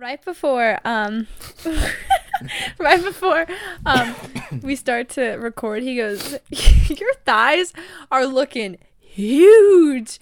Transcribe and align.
right 0.00 0.24
before 0.24 0.78
um 0.86 1.26
right 2.78 3.02
before 3.04 3.46
um 3.84 4.14
we 4.62 4.74
start 4.74 5.10
to 5.10 5.32
record 5.32 5.82
he 5.82 5.94
goes 5.96 6.38
your 6.88 7.12
thighs 7.26 7.74
are 8.10 8.24
looking 8.24 8.78
huge 8.98 10.18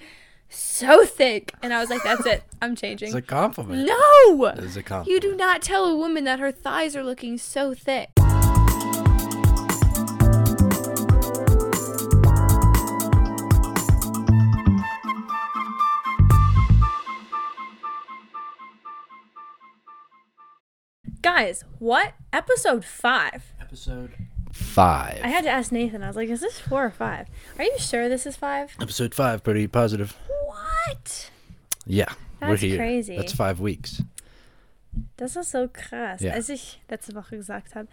so 0.51 1.05
thick. 1.05 1.53
And 1.63 1.73
i 1.75 1.79
was 1.81 1.91
like 1.91 2.03
that's 2.03 2.27
it. 2.27 2.43
I'm 2.61 2.75
changing. 2.75 3.09
It's 3.09 3.15
a 3.15 3.23
compliment. 3.23 3.87
no! 3.87 4.47
It's 4.47 4.77
a 4.77 4.83
compliment. 4.83 5.09
you 5.09 5.21
do 5.31 5.37
not 5.37 5.63
tell 5.63 5.85
a 5.85 5.95
woman 5.97 6.25
that 6.25 6.41
her 6.41 6.51
thighs 6.51 6.97
are 6.97 7.05
looking 7.05 7.39
so 7.39 7.75
thick 7.75 8.11
guys 21.35 21.65
what 21.79 22.13
episode 22.33 22.85
five 22.85 23.43
Episode 23.61 24.11
five. 24.51 25.21
I 25.23 25.29
had 25.29 25.45
to 25.45 25.51
ask 25.51 25.71
Nathan. 25.71 26.03
I 26.03 26.07
was 26.07 26.17
like, 26.17 26.31
"Is 26.31 26.41
this 26.41 26.59
four 26.59 26.87
or 26.87 26.91
five? 26.91 27.27
Are 27.59 27.65
you 27.65 27.79
sure 27.79 28.09
this 28.09 28.25
is 28.27 28.35
five? 28.37 28.75
Episode 28.81 29.15
five, 29.15 29.43
pretty 29.43 29.67
positive. 29.69 30.17
What? 30.47 31.31
Yeah, 31.85 32.13
we're 32.41 32.49
That's 32.49 32.63
here. 32.63 32.79
crazy. 32.79 33.17
That's 33.17 33.35
five 33.35 33.61
weeks. 33.61 34.03
Das 35.19 35.37
ist 35.37 35.51
so 35.51 35.69
krass. 35.69 36.23
Ja. 36.23 36.33
Als 36.33 36.49
ich 36.49 36.81
letzte 36.89 37.15
Woche 37.15 37.37
gesagt 37.37 37.75
habe, 37.75 37.89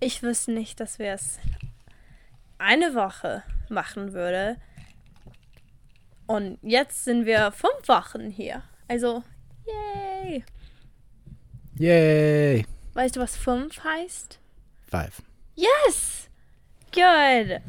ich 0.00 0.22
wusste 0.24 0.50
nicht, 0.50 0.80
dass 0.80 0.98
wir 0.98 1.12
es 1.12 1.38
eine 2.58 2.94
Woche 2.94 3.44
machen 3.68 4.12
würde. 4.12 4.56
Und 6.26 6.58
jetzt 6.62 7.04
sind 7.04 7.24
wir 7.24 7.52
fünf 7.52 7.86
Wochen 7.86 8.30
hier. 8.30 8.64
Also, 8.88 9.22
yay. 9.64 10.44
Yay! 11.78 12.64
Weißt 12.94 13.16
du, 13.16 13.20
was 13.20 13.36
fünf 13.36 13.84
heißt? 13.84 14.38
Five. 14.86 15.22
Yes! 15.54 16.28
Good. 16.92 17.60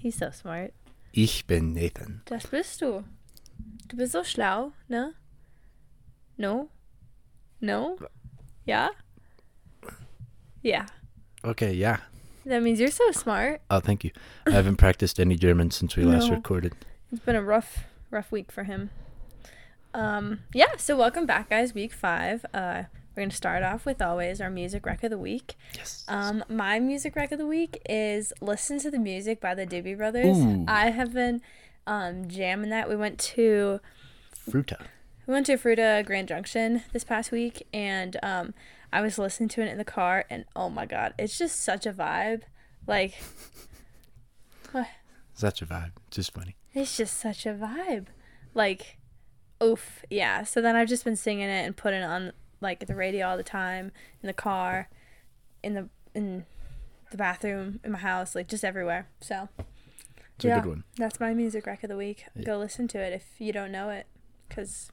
He's 0.00 0.16
so 0.18 0.30
smart. 0.30 0.72
Ich 1.12 1.46
bin 1.46 1.72
Nathan. 1.72 2.22
Das 2.26 2.46
bist 2.46 2.80
du. 2.80 3.04
Du 3.88 3.96
bist 3.96 4.12
so 4.12 4.22
schlau, 4.24 4.72
ne? 4.88 5.14
No? 6.36 6.68
No? 7.60 7.98
Ja? 8.64 8.90
Yeah. 10.62 10.86
Okay, 11.44 11.72
yeah. 11.72 11.98
That 12.46 12.62
means 12.62 12.78
you're 12.80 12.90
so 12.90 13.10
smart. 13.12 13.60
Oh, 13.70 13.80
thank 13.80 14.04
you. 14.04 14.10
I 14.46 14.50
haven't 14.52 14.76
practiced 14.76 15.18
any 15.20 15.36
German 15.36 15.70
since 15.70 15.96
we 15.96 16.04
last 16.04 16.28
No. 16.28 16.36
recorded. 16.36 16.74
It's 17.10 17.20
been 17.24 17.36
a 17.36 17.42
rough, 17.42 17.84
rough 18.10 18.30
week 18.32 18.50
for 18.52 18.64
him. 18.64 18.90
Um, 19.94 20.40
yeah, 20.54 20.76
so 20.78 20.96
welcome 20.96 21.26
back, 21.26 21.50
guys. 21.50 21.74
Week 21.74 21.92
five. 21.92 22.46
Uh, 22.54 22.84
we're 23.16 23.22
gonna 23.24 23.32
start 23.32 23.62
off 23.62 23.84
with 23.84 24.00
always 24.00 24.40
our 24.40 24.50
music 24.50 24.86
rec 24.86 25.02
of 25.04 25.10
the 25.10 25.18
week. 25.18 25.54
Yes. 25.74 26.04
Um, 26.08 26.44
my 26.48 26.78
music 26.80 27.14
rec 27.16 27.32
of 27.32 27.38
the 27.38 27.46
week 27.46 27.80
is 27.88 28.32
"Listen 28.40 28.78
to 28.80 28.90
the 28.90 28.98
Music" 28.98 29.40
by 29.40 29.54
the 29.54 29.66
Doobie 29.66 29.96
Brothers. 29.96 30.38
Ooh. 30.38 30.64
I 30.66 30.90
have 30.90 31.12
been 31.12 31.40
um, 31.86 32.28
jamming 32.28 32.70
that. 32.70 32.88
We 32.88 32.96
went 32.96 33.18
to 33.20 33.80
Fruita. 34.50 34.80
we 35.26 35.34
went 35.34 35.46
to 35.46 35.56
Fruita 35.58 36.04
Grand 36.06 36.28
Junction 36.28 36.82
this 36.92 37.04
past 37.04 37.30
week, 37.32 37.66
and 37.72 38.16
um, 38.22 38.54
I 38.92 39.00
was 39.00 39.18
listening 39.18 39.48
to 39.50 39.62
it 39.62 39.68
in 39.68 39.78
the 39.78 39.84
car, 39.84 40.24
and 40.30 40.44
oh 40.56 40.70
my 40.70 40.86
god, 40.86 41.14
it's 41.18 41.36
just 41.38 41.60
such 41.60 41.86
a 41.86 41.92
vibe. 41.92 42.42
Like, 42.86 43.14
Such 45.34 45.62
a 45.62 45.66
vibe. 45.66 45.92
Just 46.10 46.32
funny. 46.34 46.56
it's 46.74 46.96
just 46.96 47.18
such 47.18 47.46
a 47.46 47.54
vibe. 47.54 48.06
Like, 48.54 48.98
oof, 49.62 50.04
yeah. 50.10 50.44
So 50.44 50.60
then 50.60 50.76
I've 50.76 50.88
just 50.88 51.04
been 51.04 51.16
singing 51.16 51.48
it 51.48 51.64
and 51.64 51.76
putting 51.76 52.00
it 52.02 52.06
on 52.06 52.32
like 52.62 52.82
at 52.82 52.88
the 52.88 52.94
radio 52.94 53.26
all 53.28 53.36
the 53.36 53.42
time 53.42 53.92
in 54.22 54.26
the 54.26 54.32
car, 54.32 54.88
in 55.62 55.74
the 55.74 55.88
in 56.14 56.44
the 57.10 57.16
bathroom, 57.16 57.80
in 57.84 57.92
my 57.92 57.98
house, 57.98 58.34
like 58.34 58.48
just 58.48 58.64
everywhere. 58.64 59.06
So 59.20 59.48
It's 60.36 60.44
Yeah. 60.46 60.60
good 60.60 60.68
one. 60.68 60.84
that's 60.96 61.20
my 61.20 61.34
music 61.34 61.66
rec 61.66 61.82
of 61.84 61.90
the 61.90 61.96
week. 61.96 62.24
Yeah. 62.34 62.42
Go 62.44 62.58
listen 62.58 62.88
to 62.88 62.98
it 62.98 63.12
if 63.12 63.34
you 63.38 63.52
don't 63.52 63.70
know 63.70 63.90
it, 63.90 64.06
because 64.48 64.90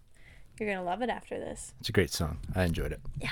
you're 0.60 0.70
gonna 0.70 0.84
love 0.84 1.02
it 1.02 1.10
after 1.10 1.40
this. 1.40 1.74
It's 1.80 1.90
a 1.90 1.94
great 1.94 2.12
song. 2.12 2.40
I 2.56 2.66
enjoyed 2.66 2.92
it. 2.92 3.00
Yeah. 3.22 3.32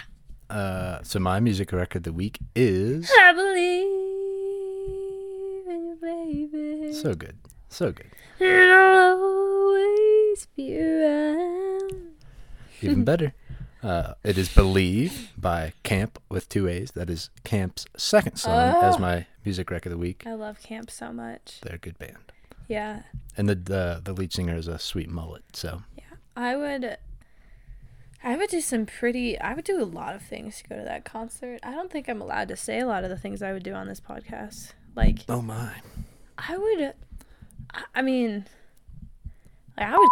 Uh, 0.50 1.04
so 1.04 1.20
my 1.20 1.40
music 1.42 1.74
record 1.74 1.98
of 1.98 2.04
the 2.04 2.14
week 2.14 2.40
is 2.56 3.12
I 3.20 3.34
believe 3.34 3.84
in 5.68 5.86
you, 5.88 5.98
baby. 6.02 6.94
so 6.94 7.14
good. 7.14 7.36
So 7.70 7.92
good. 7.92 8.08
I'll 8.40 9.22
always 9.22 10.46
be 10.56 10.80
around. 10.80 12.14
Even 12.82 13.04
better. 13.04 13.34
Uh, 13.84 14.14
it 14.24 14.38
is 14.38 14.50
Believe 14.50 15.32
by 15.38 15.74
Caamp 15.84 16.18
with 16.30 16.50
two 16.50 16.68
A's. 16.68 16.92
That 16.92 17.10
is 17.10 17.30
Caamp's 17.46 17.86
second 17.96 18.38
song 18.38 18.74
Oh. 18.76 18.82
as 18.82 18.98
my 19.00 19.28
music 19.46 19.70
record 19.70 19.92
of 19.92 20.00
the 20.00 20.02
week. 20.02 20.24
I 20.26 20.34
love 20.34 20.60
Caamp 20.62 20.90
so 20.90 21.14
much. 21.14 21.60
They're 21.62 21.76
a 21.76 21.80
good 21.80 21.98
band. 22.00 22.18
Yeah, 22.68 23.04
And 23.38 23.48
the 23.48 23.56
the, 23.56 24.02
the 24.04 24.14
lead 24.14 24.34
singer 24.34 24.56
is 24.58 24.68
a 24.68 24.78
sweet 24.80 25.10
mullet. 25.10 25.44
So 25.54 25.84
Yeah. 25.98 26.04
I 26.36 26.56
would. 26.56 26.98
I 28.24 28.36
would 28.36 28.50
do 28.50 28.60
some 28.62 28.86
pretty. 28.88 29.40
I 29.40 29.54
would 29.54 29.64
do 29.64 29.82
a 29.82 29.86
lot 29.86 30.16
of 30.16 30.22
things 30.24 30.58
to 30.58 30.68
go 30.68 30.76
to 30.78 30.84
that 30.84 31.06
concert. 31.06 31.60
I 31.64 31.72
don't 31.72 31.90
think 31.92 32.10
I'm 32.10 32.20
allowed 32.22 32.48
to 32.50 32.58
say 32.58 32.80
a 32.80 32.88
lot 32.88 33.04
of 33.04 33.10
the 33.10 33.18
things 33.18 33.42
I 33.42 33.54
would 33.54 33.64
do 33.64 33.74
on 33.74 33.88
this 33.88 34.02
podcast. 34.02 34.74
Like 34.96 35.20
oh 35.30 35.42
my. 35.42 35.72
I 36.38 36.58
would. 36.58 36.82
I- 37.74 37.84
I 37.96 38.02
mean, 38.02 38.48
like 39.78 39.88
I 39.88 39.98
would. 39.98 40.10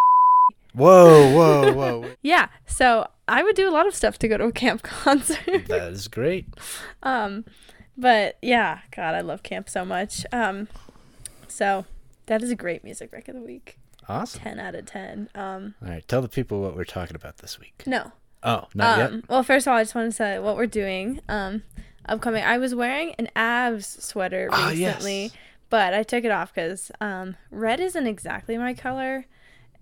Whoa, 0.73 1.33
whoa, 1.35 1.73
whoa. 1.73 2.09
Yeah, 2.21 2.47
so 2.65 3.07
I 3.28 3.44
would 3.44 3.56
do 3.56 3.68
a 3.68 3.72
lot 3.72 3.88
of 3.88 3.96
stuff 3.96 4.19
to 4.19 4.28
go 4.28 4.38
to 4.38 4.46
a 4.46 4.52
Caamp 4.52 4.81
concert. 4.84 5.68
that 5.68 5.91
is 5.91 6.08
great. 6.08 6.47
Um, 7.03 7.46
but 7.97 8.38
yeah, 8.41 8.80
God, 8.96 9.16
I 9.16 9.22
love 9.22 9.41
Caamp 9.44 9.69
so 9.69 9.84
much. 9.86 10.25
Um, 10.31 10.68
so 11.47 11.86
that 12.28 12.41
is 12.44 12.52
a 12.52 12.56
great 12.56 12.84
music 12.84 13.12
rec 13.12 13.28
of 13.28 13.36
the 13.36 13.41
week. 13.41 13.78
Awesome. 14.08 14.41
Ten 14.41 14.59
out 14.59 14.75
of 14.75 14.86
ten. 14.86 15.30
Um, 15.34 15.74
All 15.84 15.90
right, 15.90 16.08
tell 16.08 16.22
the 16.22 16.28
people 16.30 16.62
what 16.62 16.75
we're 16.75 16.84
talking 16.84 17.16
about 17.16 17.38
this 17.38 17.59
week. 17.59 17.84
no. 17.86 18.12
Oh, 18.44 18.68
not 18.75 19.00
um, 19.00 19.13
yet. 19.16 19.30
Well, 19.30 19.42
first 19.42 19.66
of 19.66 19.72
all, 19.72 19.78
I 19.80 19.81
just 19.84 19.96
want 19.96 20.12
to 20.12 20.16
say 20.16 20.38
what 20.38 20.56
we're 20.56 20.68
doing. 20.68 21.19
Um, 21.28 21.63
upcoming. 22.07 22.44
I 22.44 22.59
was 22.59 22.75
wearing 22.75 23.16
an 23.18 23.28
Avs 23.36 24.00
sweater 24.03 24.50
Ah, 24.52 24.68
recently, 24.69 25.22
yes. 25.24 25.31
but 25.72 25.96
I 25.96 26.03
took 26.03 26.24
it 26.24 26.30
off 26.30 26.53
because 26.53 26.92
um, 27.02 27.38
red 27.50 27.80
isn't 27.80 28.06
exactly 28.06 28.56
my 28.59 28.75
color. 28.75 29.25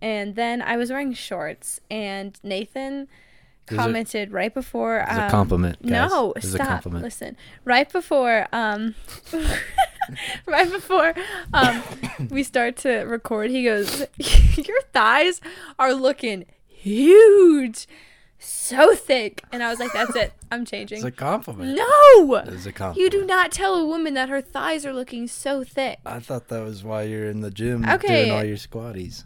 And 0.01 0.35
then 0.35 0.61
I 0.61 0.77
was 0.77 0.89
wearing 0.91 1.11
shorts, 1.13 1.81
and 1.91 2.39
Nathan 2.41 3.09
Is 3.69 3.75
it- 3.75 3.77
commented 3.77 4.31
right 4.31 4.53
before. 4.53 4.97
It's 4.99 5.11
a 5.11 5.23
um, 5.25 5.29
compliment, 5.31 5.81
guys. 5.81 6.09
No, 6.11 6.33
This 6.35 6.45
is 6.45 6.53
a 6.55 6.57
stop. 6.57 6.67
compliment. 6.67 7.03
Listen, 7.03 7.37
right 7.65 7.91
before 7.91 8.47
um, 8.51 8.93
right 10.45 10.69
before 10.71 11.13
um, 11.53 11.81
we 12.29 12.43
start 12.43 12.75
to 12.77 12.89
record, 13.03 13.49
he 13.51 13.63
goes, 13.63 14.05
"Your 14.57 14.81
thighs 14.93 15.39
are 15.79 15.93
looking 15.93 16.45
huge, 16.67 17.87
so 18.37 18.93
thick," 18.95 19.43
and 19.51 19.63
I 19.63 19.69
was 19.69 19.79
like, 19.79 19.93
"That's 19.93 20.15
it, 20.15 20.33
I'm 20.51 20.65
changing." 20.65 20.97
It's 20.97 21.05
a 21.05 21.11
compliment. 21.11 21.77
no, 21.77 22.35
It's 22.35 22.65
a 22.65 22.71
compliment. 22.73 22.97
you 22.97 23.09
do 23.21 23.25
not 23.25 23.51
tell 23.51 23.75
a 23.75 23.85
woman 23.85 24.13
that 24.15 24.29
her 24.29 24.41
thighs 24.41 24.85
are 24.85 24.93
looking 24.93 25.27
so 25.27 25.63
thick. 25.63 25.99
I 26.05 26.19
thought 26.19 26.49
that 26.49 26.63
was 26.63 26.83
why 26.83 27.03
you're 27.03 27.29
in 27.29 27.41
the 27.41 27.51
gym 27.51 27.87
Okay. 27.87 28.25
doing 28.25 28.31
all 28.37 28.43
your 28.43 28.57
squatties. 28.57 29.23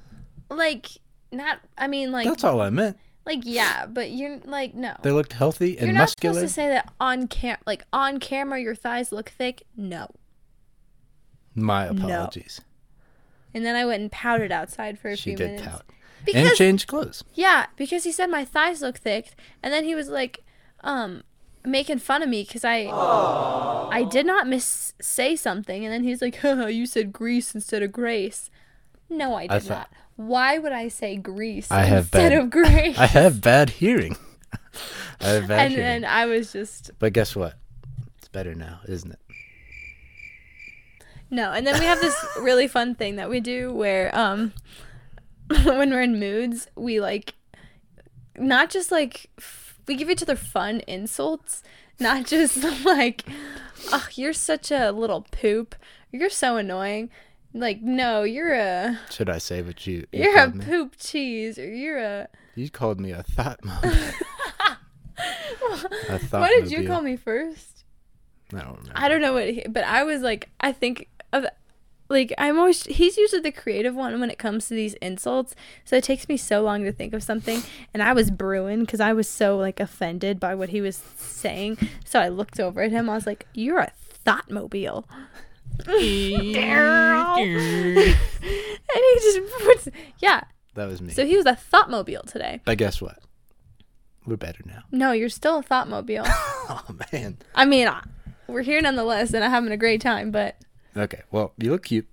Like, 0.49 0.89
not. 1.31 1.59
I 1.77 1.87
mean, 1.87 2.11
like, 2.11 2.27
That's 2.27 2.43
all 2.43 2.61
I 2.61 2.69
meant. 2.69 2.97
Like 3.27 3.41
yeah, 3.43 3.85
but 3.85 4.09
you're 4.11 4.39
like 4.45 4.73
no. 4.73 4.95
They 5.03 5.11
looked 5.11 5.33
healthy 5.33 5.77
and 5.77 5.87
You're 5.87 5.93
not 5.93 6.03
muscular. 6.03 6.33
supposed 6.35 6.49
to 6.49 6.53
say 6.55 6.69
that 6.69 6.91
on 6.99 7.27
cam, 7.27 7.57
like 7.67 7.83
on 7.93 8.19
camera, 8.19 8.59
your 8.59 8.73
thighs 8.75 9.11
look 9.11 9.29
thick. 9.29 9.63
No. 9.75 10.07
My 11.53 11.85
No. 11.89 11.91
apologies. 11.91 12.61
And 13.53 13.65
then 13.65 13.75
I 13.75 13.85
went 13.85 14.01
and 14.01 14.11
pouted 14.11 14.51
outside 14.51 14.99
for 14.99 15.09
a 15.09 15.15
She 15.15 15.35
few 15.35 15.37
minutes. 15.45 15.61
She 15.61 15.65
did 15.65 15.71
pout. 15.71 15.85
Because 16.25 16.47
and 16.49 16.57
changed 16.57 16.87
clothes. 16.87 17.23
yeah, 17.33 17.67
because 17.77 18.03
he 18.03 18.11
said 18.11 18.29
my 18.29 18.43
thighs 18.43 18.81
look 18.81 18.97
thick, 18.97 19.31
and 19.63 19.71
then 19.73 19.83
he 19.85 19.95
was 19.95 20.09
like, 20.09 20.43
um, 20.81 21.23
making 21.63 21.99
fun 21.99 22.21
of 22.21 22.27
me 22.29 22.43
because 22.43 22.65
I, 22.65 22.85
I 23.91 24.03
did 24.03 24.25
not 24.25 24.47
miss 24.47 24.93
say 25.01 25.35
something, 25.35 25.85
and 25.85 25.93
then 25.93 26.03
he's 26.03 26.21
like, 26.21 26.35
Haha, 26.41 26.67
you 26.67 26.85
said 26.85 27.13
grease 27.13 27.55
instead 27.55 27.81
of 27.81 27.91
grace. 27.91 28.49
No, 29.09 29.35
I 29.35 29.43
did 29.43 29.51
I 29.51 29.59
thought- 29.59 29.69
not. 29.69 29.89
Why 30.15 30.57
would 30.57 30.71
I 30.71 30.87
say 30.87 31.15
grease 31.15 31.69
I 31.71 31.85
instead 31.85 32.31
bad- 32.31 32.39
of 32.41 32.49
grace? 32.49 32.97
I 32.99 33.05
have 33.05 33.39
bad 33.39 33.69
hearing. 33.69 34.17
I 35.21 35.25
have 35.27 35.47
bad 35.47 35.59
and 35.65 35.73
hearing. 35.73 36.01
then 36.01 36.05
I 36.05 36.25
was 36.25 36.51
just 36.51 36.89
but 36.99 37.13
guess 37.13 37.35
what? 37.35 37.53
It's 38.17 38.27
better 38.27 38.55
now, 38.55 38.79
isn't 38.87 39.11
it? 39.11 39.19
No, 41.29 41.51
and 41.51 41.67
then 41.67 41.77
we 41.79 41.85
have 41.85 41.99
this 42.01 42.15
really 42.39 42.67
fun 42.67 42.95
thing 42.95 43.17
that 43.17 43.29
we 43.29 43.39
do 43.39 43.71
where 43.73 44.15
um 44.17 44.53
when 45.63 45.91
we're 45.91 46.01
in 46.01 46.19
moods, 46.19 46.67
we 46.75 46.99
like 46.99 47.35
not 48.37 48.69
just 48.69 48.91
like 48.91 49.29
f- 49.37 49.79
we 49.87 49.95
give 49.95 50.09
each 50.09 50.21
other 50.23 50.35
fun 50.35 50.81
insults, 50.87 51.63
not 51.99 52.25
just 52.25 52.63
like 52.85 53.23
oh, 53.91 54.07
you're 54.15 54.33
such 54.33 54.71
a 54.71 54.91
little 54.91 55.25
poop. 55.31 55.75
You're 56.11 56.29
so 56.29 56.57
annoying. 56.57 57.09
Like, 57.53 57.81
no, 57.81 58.23
you're 58.23 58.53
a 58.53 58.99
Should 59.09 59.29
I 59.29 59.37
say 59.39 59.61
what 59.61 59.85
you, 59.87 60.05
you 60.11 60.23
you're 60.23 60.37
a 60.37 60.49
me? 60.53 60.63
poop 60.65 60.95
cheese 60.97 61.57
or 61.57 61.67
you're 61.73 61.97
a 61.97 62.27
You 62.55 62.69
called 62.69 62.99
me 62.99 63.11
a 63.11 63.23
thought 63.23 63.63
mom. 63.63 63.81
Thought. 65.17 66.41
what 66.41 66.49
did 66.49 66.71
you 66.71 66.87
call 66.87 67.01
me 67.01 67.15
first? 67.17 67.83
I 68.53 68.59
don't 68.59 68.77
remember. 68.77 68.91
I 68.95 69.09
don't 69.09 69.21
know 69.21 69.33
what, 69.33 69.49
he, 69.49 69.63
but 69.67 69.83
I 69.83 70.03
was 70.03 70.21
like, 70.21 70.49
I 70.61 70.71
think 70.71 71.09
of, 71.33 71.45
like 72.09 72.33
I'm 72.37 72.57
always. 72.57 72.83
He's 72.83 73.17
usually 73.17 73.41
the 73.41 73.51
creative 73.51 73.93
one 73.95 74.19
when 74.19 74.29
it 74.29 74.37
comes 74.37 74.67
to 74.67 74.73
these 74.73 74.93
insults, 74.95 75.53
so 75.83 75.97
it 75.97 76.03
takes 76.05 76.29
me 76.29 76.37
so 76.37 76.61
long 76.61 76.83
to 76.85 76.91
think 76.93 77.13
of 77.13 77.21
something. 77.23 77.63
And 77.93 78.01
I 78.01 78.13
was 78.13 78.31
brewing 78.31 78.81
because 78.81 79.01
I 79.01 79.11
was 79.11 79.27
so 79.27 79.57
like 79.57 79.79
offended 79.81 80.39
by 80.39 80.55
what 80.55 80.69
he 80.69 80.79
was 80.79 80.95
saying. 81.17 81.77
So 82.05 82.19
I 82.21 82.29
looked 82.29 82.59
over 82.59 82.81
at 82.81 82.91
him. 82.91 83.09
I 83.09 83.15
was 83.15 83.25
like, 83.25 83.45
"You're 83.53 83.79
a 83.79 83.91
thought 84.07 84.49
mobile." 84.49 85.05
Daryl. 85.83 87.37
and 88.07 88.15
he 88.95 89.15
just 89.21 89.39
puts, 89.63 89.87
yeah. 90.19 90.41
That 90.75 90.87
was 90.87 91.01
me. 91.01 91.11
So 91.13 91.25
he 91.25 91.35
was 91.37 91.45
a 91.45 91.55
thought 91.55 91.89
mobile 91.89 92.23
today. 92.23 92.61
but 92.65 92.77
guess 92.77 93.01
what? 93.01 93.19
We're 94.25 94.35
better 94.37 94.61
now. 94.65 94.83
No, 94.91 95.11
you're 95.13 95.29
still 95.29 95.57
a 95.59 95.63
thought 95.63 95.87
mobile. 95.87 96.25
Oh 96.69 96.83
man. 97.13 97.37
I 97.55 97.63
mean, 97.63 97.87
we're 98.47 98.61
here 98.61 98.81
nonetheless, 98.81 99.33
and 99.33 99.41
I'm 99.41 99.51
having 99.51 99.71
a 99.71 99.77
great 99.77 100.01
time. 100.01 100.31
But 100.31 100.57
Okay. 100.97 101.21
Well, 101.31 101.53
you 101.57 101.71
look 101.71 101.85
cute. 101.85 102.05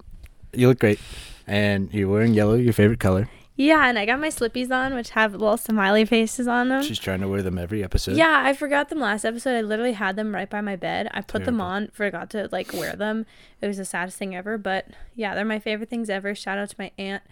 You 0.52 0.69
look 0.69 0.78
great, 0.78 1.00
and 1.49 1.93
you're 1.93 2.08
wearing 2.08 2.34
yellow, 2.34 2.55
your 2.55 2.72
favorite 2.72 3.00
color. 3.00 3.28
Yeah, 3.56 3.89
and 3.89 3.99
I 3.99 4.05
got 4.05 4.19
my 4.19 4.29
slippies 4.29 4.71
on, 4.73 4.95
which 4.95 5.11
have 5.11 5.33
little 5.33 5.56
smiley 5.56 6.05
faces 6.05 6.49
on 6.49 6.69
them. 6.69 6.83
She's 6.83 6.99
trying 6.99 7.21
to 7.21 7.29
wear 7.29 7.43
them 7.43 7.56
every 7.56 7.85
episode. 7.85 8.17
Yeah, 8.17 8.43
I 8.45 8.53
forgot 8.53 8.89
them 8.89 8.99
last 8.99 9.25
episode. 9.25 9.56
I 9.56 9.61
literally 9.61 9.93
had 9.93 10.17
them 10.17 10.35
right 10.35 10.51
by 10.51 10.61
my 10.61 10.75
bed. 10.75 11.09
I 11.12 11.21
put 11.21 11.45
them 11.45 11.61
on, 11.61 11.89
forgot 11.93 12.31
to 12.31 12.49
like 12.51 12.73
wear 12.73 12.97
them. 12.97 13.27
It 13.61 13.69
was 13.69 13.77
the 13.77 13.85
saddest 13.85 14.19
thing 14.19 14.35
ever, 14.35 14.59
but 14.59 14.89
yeah, 15.15 15.35
they're 15.35 15.45
my 15.45 15.61
favorite 15.61 15.89
things 15.89 16.11
ever. 16.11 16.35
Shout 16.35 16.59
out 16.59 16.71
to 16.71 16.77
my 16.79 16.91
aunt, 16.99 17.23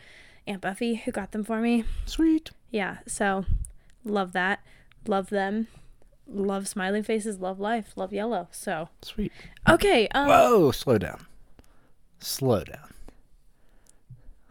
Aunt 0.47 0.61
Buffy, 0.61 0.95
who 0.95 1.11
got 1.11 1.33
them 1.33 1.43
for 1.43 1.61
me. 1.61 1.85
Sweet. 2.07 2.51
Yeah, 2.71 2.99
so 3.07 3.45
love 4.05 4.33
that. 4.33 4.61
Love 5.07 5.31
them. 5.31 5.67
Love 6.29 6.69
smiling 6.69 7.03
faces, 7.03 7.41
love 7.41 7.59
life, 7.59 7.93
love 7.97 8.13
yellow. 8.13 8.47
So, 8.53 8.89
Sweet. 9.03 9.33
okay, 9.69 10.09
um 10.15 10.29
Whoa! 10.29 10.71
Slow 10.71 10.97
down. 10.99 11.27
Slow 12.21 12.63
down. 12.63 12.92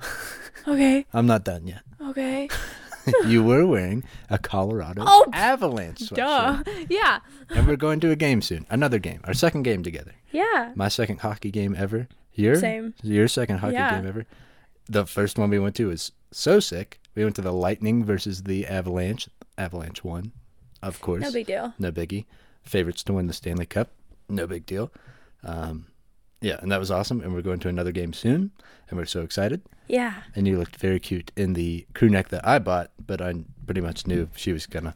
okay. 0.68 1.06
I'm 1.14 1.28
not 1.28 1.44
done 1.44 1.68
yet. 1.68 1.82
Okay. 2.02 2.50
you 3.28 3.44
were 3.44 3.66
wearing 3.66 4.04
a 4.30 4.38
Colorado 4.38 5.04
Oh, 5.06 5.26
Avalanche 5.34 6.00
sweatshirt. 6.00 6.64
Duh. 6.66 6.72
Yeah. 6.90 7.20
And 7.50 7.68
we're 7.68 7.76
going 7.76 8.00
to 8.02 8.12
a 8.12 8.16
game 8.16 8.42
soon. 8.42 8.66
Another 8.70 9.00
game. 9.00 9.22
Our 9.24 9.34
second 9.34 9.64
game 9.64 9.82
together. 9.84 10.14
Yeah. 10.32 10.72
My 10.76 10.88
second 10.88 11.20
hockey 11.22 11.50
game 11.52 11.76
ever. 11.78 12.08
Your 12.34 12.56
Same. 12.56 12.94
Your 13.02 13.28
second 13.28 13.58
hockey 13.58 13.74
Yeah. 13.74 13.98
game 14.00 14.08
ever. 14.08 14.26
The 14.88 15.06
first 15.06 15.38
one 15.38 15.50
we 15.50 15.60
went 15.60 15.76
to 15.76 15.88
was 15.88 16.12
so 16.32 16.60
sick. 16.60 17.00
We 17.16 17.24
went 17.24 17.36
to 17.38 17.42
the 17.42 17.52
Lightning 17.54 18.04
versus 18.06 18.44
the 18.44 18.66
Avalanche. 18.68 19.28
Avalanche 19.58 20.04
won, 20.04 20.32
of 20.82 21.02
course. 21.02 21.22
No 21.24 21.32
big 21.32 21.48
deal. 21.48 21.74
No 21.78 21.92
biggie. 21.92 22.26
Favorites 22.64 23.04
to 23.06 23.14
win 23.14 23.28
the 23.28 23.34
Stanley 23.34 23.66
Cup. 23.66 23.90
No 24.30 24.48
big 24.48 24.66
deal. 24.66 24.92
Um, 25.44 25.88
yeah, 26.42 26.58
and 26.62 26.72
that 26.72 26.80
was 26.80 26.92
awesome. 26.92 27.22
And 27.22 27.34
we're 27.34 27.42
going 27.42 27.60
to 27.60 27.70
another 27.70 27.92
game 27.92 28.14
soon, 28.14 28.52
and 28.90 28.98
we're 28.98 29.06
so 29.06 29.22
excited. 29.22 29.62
Yeah. 29.88 30.22
And 30.36 30.48
you 30.48 30.58
looked 30.58 30.76
very 30.78 31.00
cute 31.00 31.32
in 31.36 31.54
the 31.54 31.86
crew 31.94 32.10
neck 32.10 32.30
that 32.30 32.48
I 32.48 32.60
bought, 32.60 32.92
but 33.06 33.22
I 33.22 33.34
pretty 33.66 33.82
much 33.82 34.08
knew 34.08 34.30
she 34.36 34.54
was 34.54 34.66
gonna, 34.66 34.96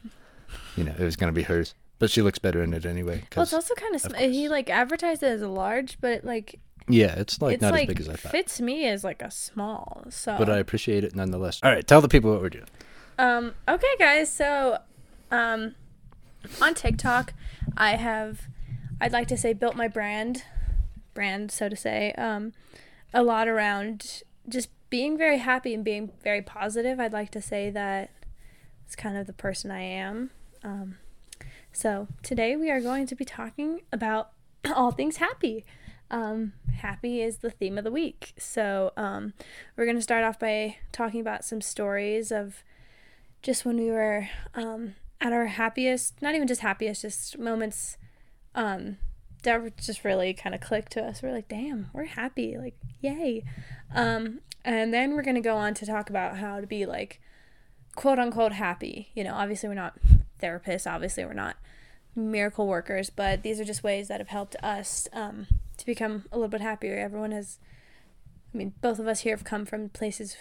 you 0.76 0.84
know, 0.84 0.94
it 0.98 1.04
was 1.04 1.16
gonna 1.16 1.32
be 1.32 1.42
hers. 1.42 1.74
But 1.98 2.10
she 2.10 2.20
looks 2.20 2.38
better 2.38 2.62
in 2.62 2.74
it 2.74 2.84
anyway. 2.84 3.24
Well, 3.34 3.44
it's 3.44 3.54
also 3.54 3.74
kind 3.74 3.94
of 3.94 4.00
sm- 4.02 4.14
he 4.16 4.48
like 4.48 4.68
advertised 4.68 5.22
it 5.22 5.28
as 5.28 5.42
a 5.42 5.48
large, 5.48 5.98
but 6.00 6.12
it 6.12 6.24
like 6.24 6.60
yeah, 6.88 7.14
it's 7.18 7.40
like 7.40 7.54
it's 7.54 7.62
not 7.62 7.72
like 7.72 7.88
as 7.88 7.94
big 7.94 8.00
as 8.00 8.08
I 8.08 8.14
thought. 8.16 8.32
fits 8.32 8.60
me 8.60 8.86
as 8.86 9.02
like 9.02 9.22
a 9.22 9.30
small. 9.30 10.04
So 10.10 10.36
But 10.38 10.48
I 10.48 10.58
appreciate 10.58 11.04
it 11.04 11.16
nonetheless. 11.16 11.60
All 11.62 11.70
right, 11.70 11.86
tell 11.86 12.00
the 12.00 12.08
people 12.08 12.30
what 12.30 12.40
we're 12.40 12.48
doing. 12.50 12.66
Um, 13.18 13.54
okay, 13.68 13.96
guys. 13.98 14.30
So, 14.30 14.78
um, 15.30 15.74
on 16.60 16.74
TikTok, 16.74 17.32
I 17.76 17.96
have, 17.96 18.42
I'd 19.00 19.12
like 19.12 19.26
to 19.28 19.36
say, 19.36 19.52
built 19.52 19.74
my 19.74 19.88
brand, 19.88 20.44
brand, 21.16 21.50
so 21.50 21.68
to 21.68 21.74
say, 21.74 22.12
um, 22.12 22.52
a 23.12 23.24
lot 23.24 23.48
around 23.48 24.22
just 24.48 24.68
being 24.90 25.18
very 25.18 25.38
happy 25.38 25.74
and 25.74 25.82
being 25.82 26.12
very 26.22 26.42
positive. 26.42 27.00
I'd 27.00 27.12
like 27.12 27.32
to 27.32 27.42
say 27.42 27.70
that 27.70 28.10
it's 28.84 28.94
kind 28.94 29.16
of 29.16 29.26
the 29.26 29.32
person 29.32 29.72
I 29.72 29.82
am. 29.82 30.30
Um, 30.62 30.98
so 31.72 32.06
today 32.22 32.54
we 32.54 32.70
are 32.70 32.80
going 32.80 33.06
to 33.06 33.16
be 33.16 33.24
talking 33.24 33.80
about 33.92 34.30
all 34.74 34.92
things 34.92 35.16
happy. 35.16 35.64
Um, 36.08 36.52
happy 36.78 37.20
is 37.20 37.38
the 37.38 37.50
theme 37.50 37.78
of 37.78 37.84
the 37.84 37.90
week. 37.90 38.34
So 38.38 38.92
um, 38.96 39.32
we're 39.76 39.86
going 39.86 39.96
to 39.96 40.02
start 40.02 40.22
off 40.22 40.38
by 40.38 40.76
talking 40.92 41.20
about 41.20 41.44
some 41.44 41.60
stories 41.60 42.30
of 42.30 42.62
just 43.42 43.64
when 43.64 43.76
we 43.76 43.90
were 43.90 44.28
um, 44.54 44.94
at 45.20 45.32
our 45.32 45.46
happiest, 45.46 46.22
not 46.22 46.34
even 46.34 46.46
just 46.46 46.60
happiest, 46.60 47.02
just 47.02 47.38
moments 47.38 47.96
um, 48.54 48.98
that 49.46 49.76
just 49.78 50.04
really 50.04 50.34
kind 50.34 50.54
of 50.54 50.60
clicked 50.60 50.92
to 50.92 51.02
us. 51.02 51.22
We're 51.22 51.32
like, 51.32 51.48
damn, 51.48 51.88
we're 51.92 52.04
happy. 52.04 52.58
Like, 52.58 52.76
yay. 53.00 53.44
Um, 53.94 54.40
and 54.64 54.92
then 54.92 55.14
we're 55.14 55.22
to 55.36 55.40
go 55.40 55.56
on 55.56 55.74
to 55.74 55.86
talk 55.86 56.10
about 56.10 56.36
how 56.36 56.60
to 56.60 56.66
be 56.66 56.84
like, 56.84 57.20
quote 57.94 58.18
unquote, 58.18 58.52
happy. 58.52 59.10
You 59.14 59.24
know, 59.24 59.34
obviously, 59.34 59.68
we're 59.68 59.74
not 59.74 59.98
therapists, 60.42 60.90
obviously, 60.90 61.24
we're 61.24 61.32
not 61.32 61.56
miracle 62.14 62.66
workers, 62.66 63.10
but 63.10 63.42
these 63.42 63.60
are 63.60 63.64
just 63.64 63.82
ways 63.82 64.08
that 64.08 64.20
have 64.20 64.28
helped 64.28 64.56
us 64.62 65.08
um, 65.12 65.46
to 65.76 65.86
become 65.86 66.24
a 66.32 66.36
little 66.36 66.48
bit 66.48 66.60
happier. 66.60 66.96
Everyone 66.96 67.30
has, 67.30 67.58
I 68.52 68.58
mean, 68.58 68.74
both 68.80 68.98
of 68.98 69.06
us 69.06 69.20
here 69.20 69.36
have 69.36 69.44
come 69.44 69.64
from 69.64 69.88
places 69.88 70.36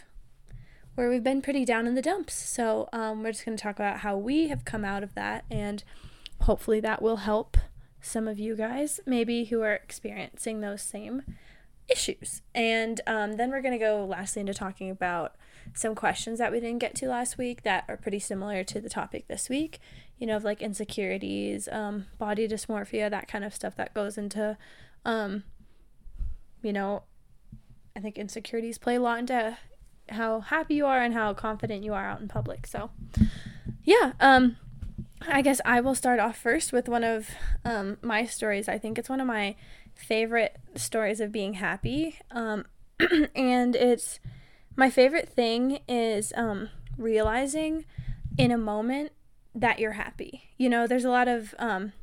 where 0.95 1.09
we've 1.09 1.23
been 1.23 1.41
pretty 1.41 1.65
down 1.65 1.85
in 1.85 1.95
the 1.95 2.01
dumps. 2.01 2.33
So 2.33 2.89
um, 2.93 3.21
we're 3.21 3.33
just 3.33 3.45
going 3.45 3.57
to 3.57 3.61
talk 3.61 3.75
about 3.75 3.99
how 3.99 4.17
we 4.17 4.47
have 4.47 4.65
come 4.65 4.85
out 4.85 5.03
of 5.03 5.13
that, 5.15 5.45
and 5.51 5.83
hopefully 6.41 6.79
that 6.79 7.01
will 7.01 7.17
help 7.17 7.57
some 8.05 8.27
of 8.27 8.39
you 8.39 8.55
guys, 8.55 8.99
maybe 9.05 9.45
who 9.45 9.61
are 9.61 9.73
experiencing 9.73 10.61
those 10.61 10.81
same 10.81 11.23
issues. 11.89 12.41
And 12.53 13.01
um, 13.07 13.33
then 13.33 13.49
we're 13.49 13.61
going 13.61 13.77
to 13.77 13.83
go 13.83 14.05
lastly 14.05 14.41
into 14.41 14.53
talking 14.53 14.89
about 14.89 15.35
some 15.73 15.95
questions 15.95 16.39
that 16.39 16.51
we 16.51 16.59
didn't 16.59 16.79
get 16.79 16.95
to 16.95 17.07
last 17.07 17.37
week 17.37 17.63
that 17.63 17.85
are 17.87 17.97
pretty 17.97 18.19
similar 18.19 18.63
to 18.63 18.79
the 18.79 18.89
topic 18.89 19.27
this 19.27 19.49
week. 19.49 19.79
You 20.17 20.27
know, 20.27 20.37
of 20.37 20.43
like 20.43 20.61
insecurities, 20.61 21.67
um, 21.71 22.05
body 22.17 22.47
dysmorphia, 22.47 23.09
that 23.09 23.27
kind 23.27 23.43
of 23.43 23.53
stuff 23.53 23.75
that 23.75 23.93
goes 23.93 24.17
into, 24.17 24.57
um, 25.03 25.43
you 26.61 26.71
know, 26.71 27.03
I 27.97 27.99
think 27.99 28.17
insecurities 28.17 28.77
play 28.77 28.95
a 28.95 29.01
lot 29.01 29.19
into 29.19 29.57
how 30.09 30.39
happy 30.39 30.75
you 30.75 30.85
are 30.85 31.01
and 31.01 31.13
how 31.13 31.33
confident 31.33 31.83
you 31.83 31.93
are 31.93 32.05
out 32.05 32.21
in 32.21 32.27
public. 32.27 32.67
So, 32.67 32.91
yeah, 33.83 34.13
um, 34.19 34.57
I 35.27 35.41
guess 35.41 35.61
I 35.65 35.81
will 35.81 35.95
start 35.95 36.19
off 36.19 36.37
first 36.37 36.71
with 36.71 36.87
one 36.87 37.03
of 37.03 37.29
um, 37.63 37.97
my 38.01 38.25
stories. 38.25 38.67
I 38.67 38.77
think 38.77 38.97
it's 38.97 39.09
one 39.09 39.21
of 39.21 39.27
my 39.27 39.55
favorite 39.93 40.57
stories 40.75 41.19
of 41.19 41.31
being 41.31 41.53
happy. 41.53 42.19
Um, 42.31 42.65
and 43.35 43.75
it's 43.75 44.19
my 44.75 44.89
favorite 44.89 45.29
thing 45.29 45.79
is 45.87 46.33
um, 46.35 46.69
realizing 46.97 47.85
in 48.37 48.51
a 48.51 48.57
moment 48.57 49.11
that 49.53 49.79
you're 49.79 49.93
happy. 49.93 50.43
You 50.57 50.69
know, 50.69 50.85
there's 50.85 51.05
a 51.05 51.09
lot 51.09 51.27
of 51.27 51.55
um, 51.57 51.93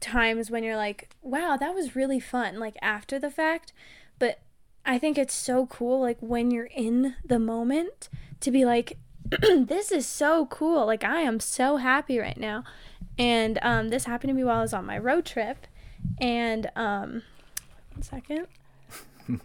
times 0.00 0.50
when 0.50 0.64
you're 0.64 0.76
like, 0.76 1.10
wow, 1.22 1.56
that 1.58 1.74
was 1.74 1.94
really 1.94 2.20
fun, 2.20 2.58
like 2.58 2.76
after 2.80 3.18
the 3.18 3.30
fact. 3.30 3.72
But 4.18 4.40
I 4.84 4.98
think 4.98 5.18
it's 5.18 5.34
so 5.34 5.66
cool, 5.66 6.00
like 6.00 6.18
when 6.20 6.50
you're 6.50 6.70
in 6.74 7.14
the 7.24 7.38
moment, 7.38 8.08
to 8.40 8.50
be 8.50 8.64
like, 8.64 8.98
this 9.66 9.92
is 9.92 10.06
so 10.06 10.46
cool. 10.46 10.86
Like, 10.86 11.04
I 11.04 11.20
am 11.20 11.40
so 11.40 11.76
happy 11.76 12.18
right 12.18 12.38
now. 12.38 12.64
And 13.18 13.58
um, 13.62 13.88
this 13.88 14.04
happened 14.04 14.28
to 14.30 14.34
me 14.34 14.44
while 14.44 14.58
I 14.58 14.62
was 14.62 14.74
on 14.74 14.84
my 14.84 14.98
road 14.98 15.24
trip. 15.24 15.66
And, 16.20 16.70
um, 16.76 17.22
one 17.92 18.02
second. 18.02 18.46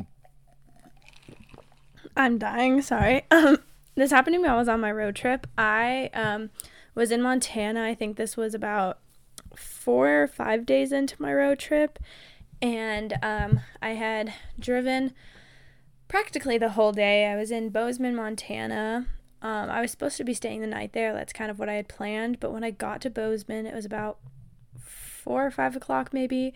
I'm 2.17 2.37
dying, 2.37 2.81
sorry. 2.81 3.23
Um, 3.29 3.59
this 3.95 4.11
happened 4.11 4.33
to 4.33 4.39
me 4.39 4.47
while 4.47 4.55
I 4.55 4.59
was 4.59 4.67
on 4.67 4.81
my 4.81 4.91
road 4.91 5.15
trip. 5.15 5.47
I 5.57 6.09
um, 6.13 6.49
was 6.95 7.11
in 7.11 7.21
Montana. 7.21 7.83
I 7.83 7.93
think 7.93 8.17
this 8.17 8.35
was 8.35 8.53
about 8.53 8.99
four 9.55 10.23
or 10.23 10.27
five 10.27 10.65
days 10.65 10.91
into 10.91 11.21
my 11.21 11.33
road 11.33 11.59
trip. 11.59 11.99
And 12.61 13.17
um, 13.21 13.59
I 13.81 13.91
had 13.91 14.33
driven 14.59 15.13
practically 16.07 16.57
the 16.57 16.69
whole 16.69 16.91
day. 16.91 17.27
I 17.27 17.35
was 17.35 17.51
in 17.51 17.69
Bozeman, 17.69 18.15
Montana. 18.15 19.07
Um, 19.41 19.69
I 19.69 19.81
was 19.81 19.91
supposed 19.91 20.17
to 20.17 20.23
be 20.23 20.33
staying 20.33 20.61
the 20.61 20.67
night 20.67 20.93
there. 20.93 21.13
That's 21.13 21.33
kind 21.33 21.51
of 21.51 21.59
what 21.59 21.69
I 21.69 21.73
had 21.73 21.87
planned. 21.87 22.39
But 22.39 22.51
when 22.51 22.63
I 22.63 22.71
got 22.71 23.01
to 23.01 23.09
Bozeman, 23.09 23.65
it 23.65 23.75
was 23.75 23.85
about 23.85 24.17
four 24.79 25.45
or 25.45 25.51
five 25.51 25.75
o'clock, 25.75 26.13
maybe. 26.13 26.53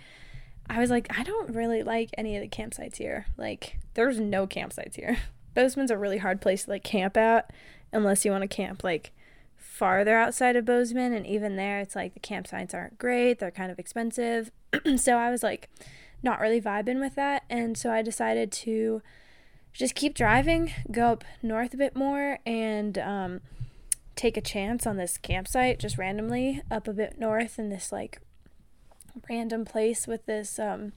I 0.69 0.79
was 0.79 0.89
like, 0.89 1.07
I 1.17 1.23
don't 1.23 1.53
really 1.53 1.83
like 1.83 2.09
any 2.17 2.35
of 2.35 2.41
the 2.41 2.47
campsites 2.47 2.97
here. 2.97 3.25
Like, 3.37 3.79
there's 3.93 4.19
no 4.19 4.47
campsites 4.47 4.95
here. 4.95 5.17
Bozeman's 5.53 5.91
a 5.91 5.97
really 5.97 6.19
hard 6.19 6.41
place 6.41 6.63
to 6.63 6.69
like 6.71 6.83
camp 6.83 7.17
at, 7.17 7.51
unless 7.91 8.23
you 8.23 8.31
want 8.31 8.43
to 8.43 8.47
camp 8.47 8.83
like 8.83 9.11
farther 9.57 10.15
outside 10.15 10.55
of 10.55 10.65
Bozeman. 10.65 11.13
And 11.13 11.27
even 11.27 11.57
there, 11.57 11.79
it's 11.79 11.95
like 11.95 12.13
the 12.13 12.19
campsites 12.19 12.73
aren't 12.73 12.97
great. 12.97 13.39
They're 13.39 13.51
kind 13.51 13.71
of 13.71 13.79
expensive. 13.79 14.51
so 14.95 15.17
I 15.17 15.29
was 15.29 15.43
like, 15.43 15.69
not 16.23 16.39
really 16.39 16.61
vibing 16.61 16.99
with 16.99 17.15
that. 17.15 17.43
And 17.49 17.77
so 17.77 17.91
I 17.91 18.01
decided 18.01 18.51
to 18.53 19.01
just 19.73 19.95
keep 19.95 20.13
driving, 20.13 20.73
go 20.91 21.07
up 21.07 21.23
north 21.41 21.73
a 21.73 21.77
bit 21.77 21.95
more, 21.95 22.39
and 22.45 22.97
um, 22.97 23.41
take 24.15 24.37
a 24.37 24.41
chance 24.41 24.85
on 24.85 24.97
this 24.97 25.17
campsite 25.17 25.79
just 25.79 25.97
randomly 25.97 26.61
up 26.69 26.87
a 26.87 26.93
bit 26.93 27.19
north 27.19 27.57
in 27.57 27.69
this 27.69 27.91
like 27.91 28.19
random 29.29 29.65
place 29.65 30.07
with 30.07 30.25
this 30.25 30.59
um 30.59 30.93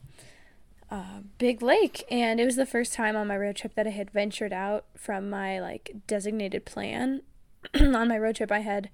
uh, 0.91 1.21
big 1.39 1.63
lake. 1.63 2.05
And 2.11 2.39
it 2.39 2.45
was 2.45 2.57
the 2.57 2.65
first 2.65 2.93
time 2.93 3.15
on 3.15 3.27
my 3.27 3.35
road 3.35 3.55
trip 3.55 3.73
that 3.73 3.87
I 3.87 3.89
had 3.89 4.11
ventured 4.11 4.53
out 4.53 4.85
from 4.95 5.29
my 5.31 5.59
like 5.59 5.95
designated 6.05 6.63
plan. 6.65 7.21
On 7.79 8.07
my 8.07 8.19
road 8.19 8.35
trip 8.35 8.51
I 8.51 8.59
had 8.59 8.91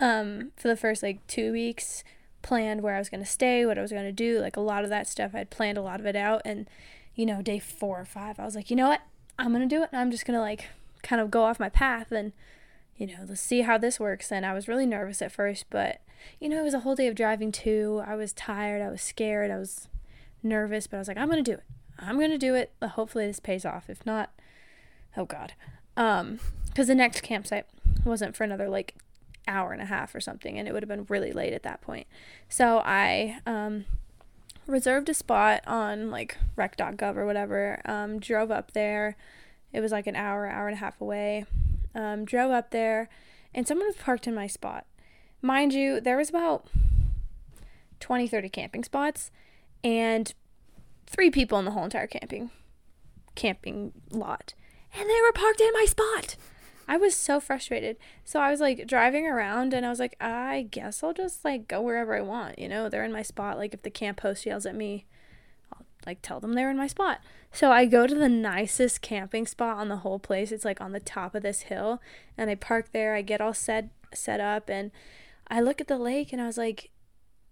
um 0.00 0.50
for 0.56 0.66
the 0.66 0.76
first 0.76 1.02
like 1.02 1.24
2 1.28 1.52
weeks 1.52 2.02
planned 2.42 2.82
where 2.82 2.96
I 2.96 2.98
was 2.98 3.08
going 3.08 3.22
to 3.22 3.30
stay, 3.30 3.64
what 3.64 3.78
I 3.78 3.82
was 3.82 3.92
going 3.92 4.04
to 4.04 4.12
do, 4.12 4.40
like 4.40 4.56
a 4.56 4.60
lot 4.60 4.82
of 4.82 4.90
that 4.90 5.06
stuff. 5.06 5.32
I'd 5.34 5.50
planned 5.50 5.78
a 5.78 5.82
lot 5.82 6.00
of 6.00 6.06
it 6.06 6.16
out. 6.16 6.42
And 6.44 6.68
you 7.14 7.24
know, 7.24 7.40
day 7.42 7.60
4 7.60 8.00
or 8.00 8.04
5 8.04 8.40
I 8.40 8.44
was 8.44 8.56
like, 8.56 8.70
"You 8.70 8.76
know 8.76 8.88
what? 8.88 9.02
I'm 9.38 9.52
going 9.52 9.66
to 9.66 9.74
do 9.74 9.82
it. 9.82 9.90
And 9.92 10.00
I'm 10.00 10.10
just 10.10 10.26
going 10.26 10.36
to 10.36 10.40
like 10.40 10.66
kind 11.02 11.20
of 11.20 11.30
go 11.30 11.44
off 11.44 11.60
my 11.60 11.68
path 11.68 12.10
and 12.12 12.32
you 12.96 13.06
know, 13.06 13.24
let's 13.28 13.40
see 13.40 13.62
how 13.62 13.78
this 13.78 14.00
works." 14.00 14.30
And 14.32 14.44
I 14.44 14.52
was 14.52 14.68
really 14.68 14.86
nervous 14.86 15.22
at 15.22 15.32
first, 15.32 15.66
but 15.70 16.00
you 16.40 16.48
know, 16.48 16.60
it 16.60 16.64
was 16.64 16.74
a 16.74 16.80
whole 16.80 16.96
day 16.96 17.06
of 17.06 17.14
driving 17.14 17.52
too. 17.52 18.02
I 18.04 18.16
was 18.16 18.32
tired, 18.32 18.82
I 18.82 18.90
was 18.90 19.00
scared, 19.00 19.50
I 19.50 19.56
was 19.56 19.88
nervous, 20.42 20.86
but 20.86 20.96
I 20.96 21.00
was 21.00 21.08
like, 21.08 21.16
I'm 21.16 21.30
gonna 21.30 21.42
do 21.42 21.52
it. 21.52 21.62
I'm 21.98 22.18
gonna 22.18 22.38
do 22.38 22.54
it. 22.54 22.72
Hopefully 22.82 23.26
this 23.26 23.40
pays 23.40 23.64
off. 23.64 23.88
If 23.88 24.04
not, 24.04 24.30
oh 25.16 25.24
god. 25.24 25.54
Um, 25.96 26.40
because 26.66 26.88
the 26.88 26.94
next 26.94 27.22
campsite 27.22 27.66
wasn't 28.04 28.36
for 28.36 28.44
another 28.44 28.68
like 28.68 28.94
hour 29.46 29.72
and 29.72 29.82
a 29.82 29.86
half 29.86 30.14
or 30.14 30.20
something, 30.20 30.58
and 30.58 30.68
it 30.68 30.72
would 30.72 30.82
have 30.82 30.88
been 30.88 31.06
really 31.08 31.32
late 31.32 31.52
at 31.52 31.62
that 31.62 31.80
point. 31.80 32.06
So 32.48 32.82
I 32.84 33.38
um 33.46 33.84
reserved 34.68 35.08
a 35.08 35.14
spot 35.14 35.62
on 35.66 36.10
like 36.10 36.36
rec.gov 36.54 37.16
or 37.16 37.26
whatever. 37.26 37.80
Um, 37.84 38.20
drove 38.20 38.50
up 38.50 38.72
there. 38.72 39.16
It 39.72 39.80
was 39.80 39.92
like 39.92 40.06
an 40.06 40.16
hour, 40.16 40.46
hour 40.46 40.68
and 40.68 40.76
a 40.76 40.80
half 40.80 41.00
away. 41.00 41.46
Um, 41.94 42.24
drove 42.24 42.50
up 42.52 42.70
there, 42.70 43.08
and 43.54 43.66
someone 43.66 43.86
was 43.86 43.96
parked 43.96 44.26
in 44.26 44.34
my 44.34 44.46
spot. 44.46 44.86
Mind 45.42 45.72
you, 45.72 46.00
there 46.00 46.16
was 46.16 46.28
about 46.28 46.68
20, 48.00 48.28
30 48.28 48.48
camping 48.48 48.84
spots 48.84 49.30
and 49.82 50.32
three 51.06 51.30
people 51.30 51.58
in 51.58 51.64
the 51.64 51.70
whole 51.70 51.84
entire 51.84 52.06
camping 52.06 52.50
camping 53.34 53.92
lot 54.10 54.54
and 54.92 55.08
they 55.08 55.20
were 55.22 55.32
parked 55.32 55.60
in 55.60 55.72
my 55.72 55.84
spot 55.84 56.36
i 56.88 56.96
was 56.96 57.14
so 57.14 57.38
frustrated 57.38 57.96
so 58.24 58.40
i 58.40 58.50
was 58.50 58.60
like 58.60 58.86
driving 58.86 59.26
around 59.26 59.72
and 59.72 59.84
i 59.84 59.90
was 59.90 60.00
like 60.00 60.16
i 60.20 60.66
guess 60.70 61.02
i'll 61.02 61.12
just 61.12 61.44
like 61.44 61.68
go 61.68 61.80
wherever 61.80 62.16
i 62.16 62.20
want 62.20 62.58
you 62.58 62.68
know 62.68 62.88
they're 62.88 63.04
in 63.04 63.12
my 63.12 63.22
spot 63.22 63.58
like 63.58 63.74
if 63.74 63.82
the 63.82 63.90
camp 63.90 64.20
host 64.20 64.46
yells 64.46 64.66
at 64.66 64.74
me 64.74 65.04
i'll 65.72 65.86
like 66.06 66.18
tell 66.22 66.40
them 66.40 66.54
they're 66.54 66.70
in 66.70 66.76
my 66.76 66.86
spot 66.86 67.20
so 67.52 67.70
i 67.70 67.84
go 67.84 68.06
to 68.06 68.14
the 68.14 68.28
nicest 68.28 69.02
camping 69.02 69.46
spot 69.46 69.76
on 69.76 69.88
the 69.88 69.98
whole 69.98 70.18
place 70.18 70.50
it's 70.50 70.64
like 70.64 70.80
on 70.80 70.92
the 70.92 71.00
top 71.00 71.34
of 71.34 71.42
this 71.42 71.62
hill 71.62 72.00
and 72.36 72.50
i 72.50 72.54
park 72.54 72.92
there 72.92 73.14
i 73.14 73.22
get 73.22 73.40
all 73.40 73.54
set 73.54 73.90
set 74.12 74.40
up 74.40 74.68
and 74.68 74.90
i 75.48 75.60
look 75.60 75.80
at 75.80 75.88
the 75.88 75.98
lake 75.98 76.32
and 76.32 76.40
i 76.40 76.46
was 76.46 76.58
like 76.58 76.90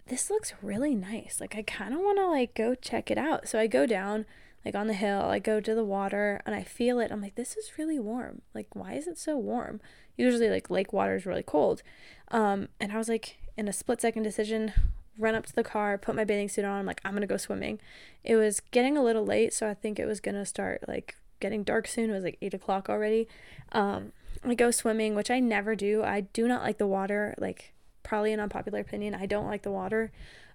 this 0.08 0.30
looks 0.30 0.52
really 0.62 0.94
nice. 0.94 1.38
Like 1.40 1.56
I 1.56 1.62
kind 1.62 1.92
of 1.92 2.00
want 2.00 2.18
to 2.18 2.26
like 2.26 2.54
go 2.54 2.74
check 2.74 3.10
it 3.10 3.18
out. 3.18 3.48
So 3.48 3.58
I 3.58 3.66
go 3.66 3.86
down 3.86 4.24
like 4.66 4.74
on 4.74 4.88
the 4.88 4.94
hill, 4.94 5.20
I 5.20 5.38
go 5.38 5.60
to 5.60 5.74
the 5.76 5.84
water 5.84 6.42
and 6.44 6.52
I 6.52 6.64
feel 6.64 6.98
it. 6.98 7.12
I'm 7.12 7.22
like 7.22 7.36
this 7.36 7.56
is 7.56 7.78
really 7.78 8.00
warm. 8.00 8.42
Like 8.52 8.66
why 8.74 8.94
is 8.94 9.06
it 9.06 9.16
so 9.16 9.38
warm? 9.38 9.80
Usually 10.16 10.50
like 10.50 10.68
lake 10.70 10.92
water 10.92 11.14
is 11.14 11.24
really 11.24 11.44
cold. 11.44 11.84
Um 12.32 12.68
and 12.80 12.90
I 12.90 12.98
was 12.98 13.08
like 13.08 13.36
in 13.56 13.68
a 13.68 13.72
split 13.72 14.00
second 14.00 14.24
decision, 14.24 14.72
run 15.16 15.36
up 15.36 15.46
to 15.46 15.54
the 15.54 15.62
car, 15.62 15.96
put 15.96 16.16
my 16.16 16.24
bathing 16.24 16.48
suit 16.48 16.64
on. 16.64 16.80
I'm 16.80 16.84
like 16.84 17.00
I'm 17.04 17.14
to 17.20 17.28
go 17.28 17.36
swimming. 17.36 17.78
It 18.24 18.34
was 18.34 18.58
getting 18.72 18.98
a 18.98 19.04
little 19.04 19.24
late, 19.24 19.54
so 19.54 19.70
I 19.70 19.74
think 19.74 20.00
it 20.00 20.06
was 20.06 20.20
to 20.20 20.44
start 20.44 20.82
like 20.88 21.14
getting 21.38 21.62
dark 21.62 21.86
soon. 21.86 22.10
It 22.10 22.14
was 22.14 22.24
like 22.24 22.38
8 22.42 22.54
o'clock 22.54 22.88
already. 22.88 23.28
Um 23.70 24.10
I 24.44 24.54
go 24.54 24.72
swimming, 24.72 25.14
which 25.14 25.30
I 25.30 25.38
never 25.38 25.76
do. 25.76 26.02
I 26.02 26.22
do 26.22 26.48
not 26.48 26.64
like 26.64 26.78
the 26.78 26.88
water 26.88 27.36
like 27.38 27.72
probably 28.02 28.32
an 28.32 28.40
unpopular 28.40 28.80
opinion. 28.80 29.14
I 29.14 29.26
don't 29.26 29.46
like 29.46 29.62
the 29.62 29.70
water. 29.70 30.10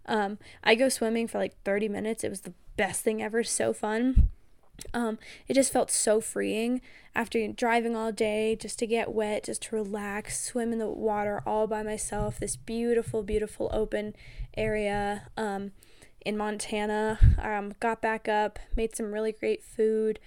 Um, 0.06 0.38
I 0.64 0.76
go 0.76 0.90
swimming 0.90 1.28
for 1.28 1.38
like 1.38 1.62
30 1.64 1.90
minutes. 1.90 2.24
It 2.24 2.30
was 2.30 2.42
the 2.42 2.54
best 2.78 3.04
thing 3.04 3.22
ever. 3.22 3.44
So 3.44 3.74
fun. 3.74 4.30
Um, 4.94 5.20
it 5.48 5.54
just 5.54 5.72
felt 5.72 5.92
so 5.92 6.20
freeing 6.22 6.82
after 7.14 7.48
driving 7.48 7.96
all 7.96 8.12
day 8.12 8.56
just 8.56 8.80
to 8.80 8.88
get 8.88 9.14
wet, 9.14 9.46
just 9.46 9.64
to 9.64 9.76
relax, 9.76 10.44
swim 10.44 10.74
in 10.74 10.80
the 10.80 10.88
water 10.88 11.42
all 11.46 11.68
by 11.68 11.84
myself. 11.84 12.40
This 12.40 12.56
beautiful, 12.56 13.24
beautiful 13.24 13.70
open 13.72 14.16
area 14.58 15.28
um, 15.38 15.72
in 16.26 16.38
Montana. 16.38 17.20
Um, 17.40 17.74
got 17.80 18.02
back 18.02 18.28
up, 18.28 18.60
made 18.76 18.96
some 18.96 19.14
really 19.14 19.32
great 19.32 19.64
food. 19.64 20.20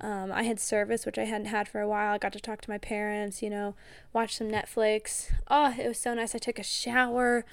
Um, 0.00 0.32
I 0.32 0.42
had 0.42 0.58
service, 0.58 1.06
which 1.06 1.18
I 1.18 1.24
hadn't 1.24 1.46
had 1.46 1.68
for 1.68 1.80
a 1.80 1.88
while. 1.88 2.14
I 2.14 2.18
got 2.18 2.32
to 2.32 2.40
talk 2.40 2.60
to 2.62 2.70
my 2.70 2.78
parents, 2.78 3.42
you 3.42 3.50
know, 3.50 3.76
watch 4.12 4.36
some 4.36 4.48
Netflix. 4.48 5.30
Oh, 5.48 5.74
it 5.78 5.86
was 5.86 5.98
so 5.98 6.14
nice. 6.14 6.34
I 6.34 6.38
took 6.38 6.58
a 6.58 6.64
shower. 6.64 7.44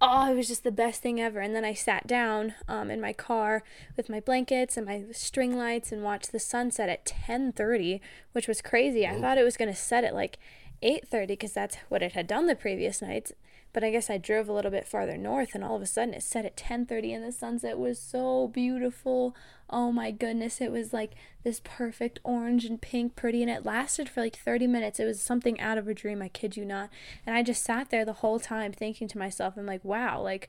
Oh, 0.00 0.30
it 0.30 0.34
was 0.34 0.48
just 0.48 0.62
the 0.62 0.70
best 0.70 1.00
thing 1.00 1.20
ever. 1.20 1.40
And 1.40 1.54
then 1.54 1.64
I 1.64 1.72
sat 1.72 2.06
down 2.06 2.54
um, 2.68 2.90
in 2.90 3.00
my 3.00 3.14
car 3.14 3.62
with 3.96 4.10
my 4.10 4.20
blankets 4.20 4.76
and 4.76 4.84
my 4.84 5.04
string 5.12 5.56
lights 5.56 5.90
and 5.90 6.02
watched 6.02 6.32
the 6.32 6.38
sunset 6.38 6.90
at 6.90 7.06
10:30, 7.06 8.00
which 8.32 8.46
was 8.46 8.60
crazy. 8.60 9.06
I 9.06 9.18
thought 9.18 9.38
it 9.38 9.44
was 9.44 9.56
going 9.56 9.70
to 9.70 9.76
set 9.76 10.04
at 10.04 10.14
like 10.14 10.38
8:30 10.82 11.28
because 11.28 11.52
that's 11.54 11.76
what 11.88 12.02
it 12.02 12.12
had 12.12 12.26
done 12.26 12.46
the 12.46 12.54
previous 12.54 13.00
nights. 13.00 13.32
But 13.76 13.84
I 13.84 13.90
guess 13.90 14.08
I 14.08 14.16
drove 14.16 14.48
a 14.48 14.54
little 14.54 14.70
bit 14.70 14.88
farther 14.88 15.18
north 15.18 15.54
and 15.54 15.62
all 15.62 15.76
of 15.76 15.82
a 15.82 15.86
sudden 15.86 16.14
it 16.14 16.22
set 16.22 16.46
at 16.46 16.56
10:30 16.56 17.14
and 17.14 17.22
the 17.22 17.30
sunset 17.30 17.78
was 17.78 17.98
so 17.98 18.48
beautiful. 18.48 19.36
Oh 19.68 19.92
my 19.92 20.12
goodness, 20.12 20.62
it 20.62 20.72
was 20.72 20.94
like 20.94 21.12
this 21.44 21.60
perfect 21.62 22.18
orange 22.24 22.64
and 22.64 22.80
pink 22.80 23.16
pretty 23.16 23.42
and 23.42 23.50
it 23.50 23.66
lasted 23.66 24.08
for 24.08 24.22
like 24.22 24.34
30 24.34 24.66
minutes. 24.66 24.98
It 24.98 25.04
was 25.04 25.20
something 25.20 25.60
out 25.60 25.76
of 25.76 25.88
a 25.88 25.92
dream, 25.92 26.22
I 26.22 26.28
kid 26.28 26.56
you 26.56 26.64
not. 26.64 26.88
And 27.26 27.36
I 27.36 27.42
just 27.42 27.62
sat 27.62 27.90
there 27.90 28.06
the 28.06 28.14
whole 28.14 28.40
time 28.40 28.72
thinking 28.72 29.08
to 29.08 29.18
myself, 29.18 29.58
I'm 29.58 29.66
like, 29.66 29.84
wow, 29.84 30.22
like 30.22 30.48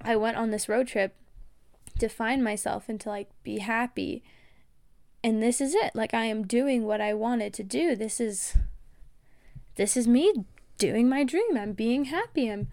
I 0.00 0.16
went 0.16 0.36
on 0.36 0.50
this 0.50 0.68
road 0.68 0.88
trip 0.88 1.14
to 2.00 2.08
find 2.08 2.42
myself 2.42 2.88
and 2.88 3.00
to 3.02 3.10
like 3.10 3.28
be 3.44 3.58
happy. 3.58 4.24
And 5.22 5.40
this 5.40 5.60
is 5.60 5.72
it. 5.76 5.94
Like 5.94 6.14
I 6.14 6.24
am 6.24 6.48
doing 6.48 6.82
what 6.82 7.00
I 7.00 7.14
wanted 7.14 7.54
to 7.54 7.62
do. 7.62 7.94
This 7.94 8.18
is 8.20 8.56
this 9.76 9.96
is 9.96 10.08
me 10.08 10.32
doing 10.78 11.08
my 11.08 11.24
dream. 11.24 11.56
I'm 11.56 11.72
being 11.72 12.06
happy. 12.06 12.50
I'm 12.50 12.68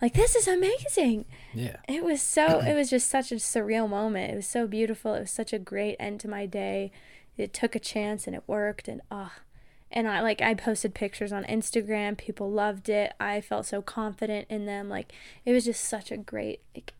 like, 0.00 0.14
this 0.14 0.34
is 0.36 0.46
amazing. 0.46 1.24
Yeah. 1.54 1.76
It 1.88 2.04
was 2.04 2.20
so, 2.20 2.60
it 2.60 2.74
was 2.74 2.90
just 2.90 3.08
such 3.08 3.32
a 3.32 3.36
surreal 3.36 3.88
moment. 3.88 4.32
It 4.32 4.36
was 4.36 4.46
so 4.46 4.66
beautiful. 4.66 5.14
It 5.14 5.20
was 5.20 5.30
such 5.30 5.52
a 5.52 5.58
great 5.58 5.96
end 5.98 6.20
to 6.20 6.28
my 6.28 6.46
day. 6.46 6.92
It 7.36 7.52
took 7.52 7.74
a 7.74 7.80
chance 7.80 8.26
and 8.26 8.36
it 8.36 8.42
worked. 8.46 8.88
And, 8.88 9.00
ah, 9.10 9.32
oh, 9.36 9.42
and 9.90 10.08
I 10.08 10.20
like, 10.20 10.42
I 10.42 10.54
posted 10.54 10.94
pictures 10.94 11.32
on 11.32 11.44
Instagram. 11.44 12.18
People 12.18 12.50
loved 12.50 12.88
it. 12.88 13.14
I 13.20 13.40
felt 13.40 13.66
so 13.66 13.80
confident 13.80 14.46
in 14.50 14.66
them. 14.66 14.88
Like, 14.88 15.12
it 15.44 15.52
was 15.52 15.64
just 15.64 15.84
such 15.84 16.10
a 16.10 16.16
great 16.16 16.60
like, 16.74 16.92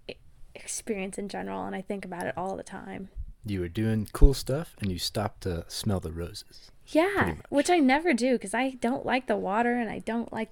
experience 0.54 1.18
in 1.18 1.28
general. 1.28 1.64
And 1.64 1.74
I 1.74 1.82
think 1.82 2.04
about 2.04 2.26
it 2.26 2.34
all 2.36 2.56
the 2.56 2.62
time. 2.62 3.10
You 3.46 3.60
were 3.60 3.68
doing 3.68 4.08
cool 4.12 4.34
stuff 4.34 4.74
and 4.80 4.90
you 4.90 4.98
stopped 4.98 5.42
to 5.42 5.64
smell 5.68 6.00
the 6.00 6.12
roses. 6.12 6.70
Yeah, 6.88 7.36
which 7.48 7.70
I 7.70 7.78
never 7.78 8.12
do 8.12 8.32
because 8.32 8.54
I 8.54 8.70
don't 8.80 9.06
like 9.06 9.26
the 9.26 9.36
water 9.36 9.76
and 9.76 9.88
I 9.90 10.00
don't 10.00 10.32
like 10.32 10.50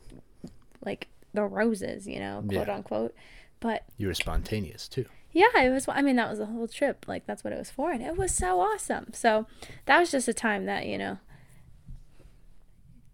like 0.85 1.09
the 1.33 1.43
roses, 1.43 2.07
you 2.07 2.19
know, 2.19 2.43
quote 2.49 2.69
yeah. 2.69 2.75
unquote. 2.75 3.15
But 3.61 3.85
you 3.99 4.07
were 4.07 4.15
spontaneous 4.15 4.89
too. 4.89 5.07
Yeah, 5.33 5.63
it 5.63 5.71
was. 5.71 5.89
I 5.89 6.01
mean, 6.01 6.17
that 6.17 6.31
was 6.31 6.39
the 6.39 6.47
whole 6.47 6.69
trip. 6.69 7.07
Like 7.09 7.27
that's 7.27 7.43
what 7.43 7.53
it 7.53 7.59
was 7.59 7.71
for, 7.71 7.91
and 7.91 8.03
it 8.03 8.17
was 8.17 8.33
so 8.33 8.61
awesome. 8.61 9.13
So 9.13 9.47
that 9.87 9.99
was 9.99 10.13
just 10.13 10.29
a 10.29 10.35
time 10.35 10.67
that 10.67 10.87
you 10.87 10.97
know, 10.97 11.19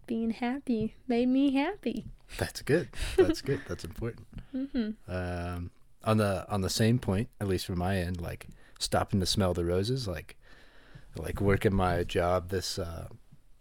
being 0.05 0.31
happy 0.31 0.95
made 1.07 1.29
me 1.29 1.53
happy. 1.55 2.05
That's 2.37 2.61
good. 2.61 2.89
That's 3.17 3.41
good. 3.41 3.61
That's 3.67 3.83
important. 3.91 4.27
mm-hmm. 4.55 4.91
Um, 5.11 5.71
on 6.03 6.17
the 6.17 6.45
on 6.49 6.61
the 6.61 6.69
same 6.69 6.99
point, 6.99 7.29
at 7.39 7.47
least 7.47 7.65
from 7.65 7.79
my 7.79 7.97
end, 7.97 8.21
like 8.21 8.47
stopping 8.81 9.19
to 9.19 9.25
smell 9.25 9.53
the 9.53 9.65
roses, 9.65 10.07
like 10.07 10.35
like 11.15 11.41
working 11.41 11.73
my 11.73 12.03
job 12.03 12.49
this 12.49 12.79
uh, 12.79 13.07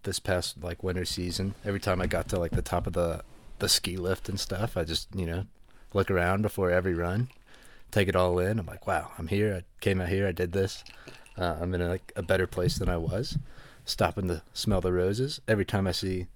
this 0.03 0.19
past 0.19 0.62
like 0.62 0.83
winter 0.83 1.05
season. 1.05 1.55
Every 1.65 1.81
time 1.81 2.00
I 2.00 2.07
got 2.07 2.29
to 2.29 2.39
like 2.39 2.53
the 2.53 2.62
top 2.62 2.87
of 2.87 2.93
the 2.93 3.23
the 3.59 3.69
ski 3.69 3.97
lift 3.97 4.29
and 4.29 4.41
stuff, 4.41 4.77
I 4.77 4.85
just 4.85 5.09
you 5.15 5.27
know 5.27 5.47
look 5.93 6.11
around 6.11 6.43
before 6.43 6.71
every 6.71 6.95
run, 6.95 7.29
take 7.91 8.09
it 8.09 8.17
all 8.17 8.39
in. 8.39 8.59
I'm 8.59 8.67
like, 8.67 8.87
wow, 8.87 9.11
I'm 9.19 9.29
here. 9.29 9.55
I 9.55 9.81
came 9.81 10.00
out 10.00 10.09
here. 10.09 10.27
I 10.27 10.33
did 10.33 10.53
this. 10.53 10.85
Uh, 11.37 11.57
I'm 11.61 11.75
in 11.75 11.81
a, 11.81 11.89
like 11.89 12.12
a 12.17 12.23
better 12.23 12.47
place 12.47 12.79
than 12.79 12.89
I 12.89 12.97
was. 12.97 13.39
Stopping 13.85 14.29
to 14.29 14.43
smell 14.53 14.81
the 14.81 14.93
roses. 14.93 15.41
Every 15.49 15.65
time 15.65 15.87
I 15.87 15.93
see 15.93 16.27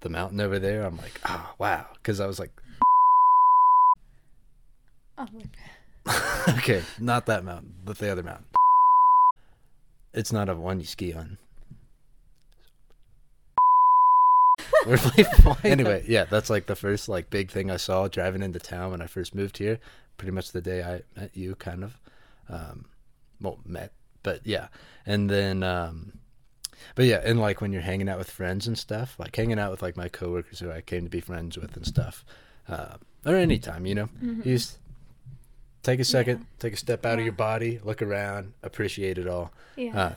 the 0.00 0.08
mountain 0.08 0.40
over 0.40 0.58
there, 0.58 0.84
I'm 0.84 0.96
like, 0.96 1.20
oh 1.28 1.54
wow, 1.58 1.86
because 1.94 2.20
I 2.20 2.26
was 2.26 2.38
like. 2.38 2.50
Oh 5.18 5.28
okay, 6.48 6.82
not 6.98 7.26
that 7.26 7.44
mountain, 7.44 7.74
but 7.84 7.98
the 7.98 8.10
other 8.10 8.22
mountain. 8.22 8.46
It's 10.12 10.32
not 10.32 10.48
a 10.48 10.54
one 10.54 10.80
you 10.80 10.86
ski 10.86 11.14
on. 11.14 11.38
anyway, 15.64 16.04
yeah, 16.08 16.24
that's 16.24 16.50
like 16.50 16.66
the 16.66 16.74
first 16.74 17.08
like 17.08 17.30
big 17.30 17.50
thing 17.50 17.70
I 17.70 17.76
saw 17.76 18.08
driving 18.08 18.42
into 18.42 18.58
town 18.58 18.90
when 18.90 19.00
I 19.00 19.06
first 19.06 19.34
moved 19.34 19.58
here. 19.58 19.78
Pretty 20.18 20.32
much 20.32 20.52
the 20.52 20.60
day 20.60 20.82
I 20.82 21.02
met 21.18 21.30
you, 21.34 21.54
kind 21.54 21.84
of. 21.84 21.98
Um, 22.48 22.86
well, 23.40 23.58
met, 23.64 23.92
but 24.22 24.40
yeah, 24.44 24.68
and 25.06 25.30
then 25.30 25.62
um, 25.62 26.12
But 26.94 27.06
yeah, 27.06 27.20
and 27.24 27.40
like 27.40 27.60
when 27.60 27.72
you're 27.72 27.82
hanging 27.82 28.08
out 28.08 28.18
with 28.18 28.30
friends 28.30 28.66
and 28.66 28.76
stuff, 28.76 29.16
like 29.18 29.34
hanging 29.34 29.58
out 29.58 29.70
with 29.70 29.82
like 29.82 29.96
my 29.96 30.08
coworkers 30.08 30.58
who 30.58 30.70
I 30.70 30.80
came 30.80 31.04
to 31.04 31.10
be 31.10 31.20
friends 31.20 31.56
with 31.56 31.76
and 31.76 31.86
stuff, 31.86 32.24
uh, 32.68 32.96
or 33.24 33.36
anytime, 33.36 33.86
you 33.86 33.94
know, 33.94 34.08
Mhm. 34.22 34.44
you 34.44 34.54
just 34.58 34.78
take 35.82 36.00
a 36.00 36.04
second, 36.04 36.38
Yeah. 36.40 36.44
take 36.58 36.72
a 36.74 36.76
step 36.76 37.04
out 37.06 37.18
of 37.18 37.24
your 37.24 37.32
body, 37.34 37.80
look 37.82 38.02
around, 38.02 38.52
appreciate 38.62 39.18
it 39.18 39.26
all. 39.26 39.52
Yeah. 39.76 39.98
Uh, 40.00 40.14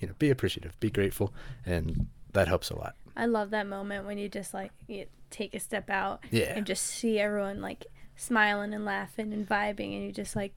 you 0.00 0.08
know, 0.08 0.14
be 0.18 0.30
appreciative, 0.30 0.78
be 0.80 0.90
grateful, 0.90 1.32
and 1.66 2.06
that 2.32 2.48
helps 2.48 2.70
a 2.70 2.76
lot. 2.76 2.94
I 3.16 3.26
love 3.26 3.50
that 3.50 3.66
moment 3.66 4.06
when 4.06 4.18
you 4.18 4.28
just 4.28 4.54
like 4.54 4.70
you 4.86 5.06
take 5.30 5.54
a 5.54 5.60
step 5.60 5.90
out 5.90 6.24
Yeah. 6.30 6.54
and 6.56 6.64
just 6.66 6.84
see 6.86 7.18
everyone 7.18 7.60
like 7.60 7.86
smiling 8.16 8.72
and 8.74 8.84
laughing 8.84 9.32
and 9.32 9.46
vibing 9.48 9.94
and 9.94 10.04
you 10.04 10.12
just 10.12 10.34
like 10.36 10.56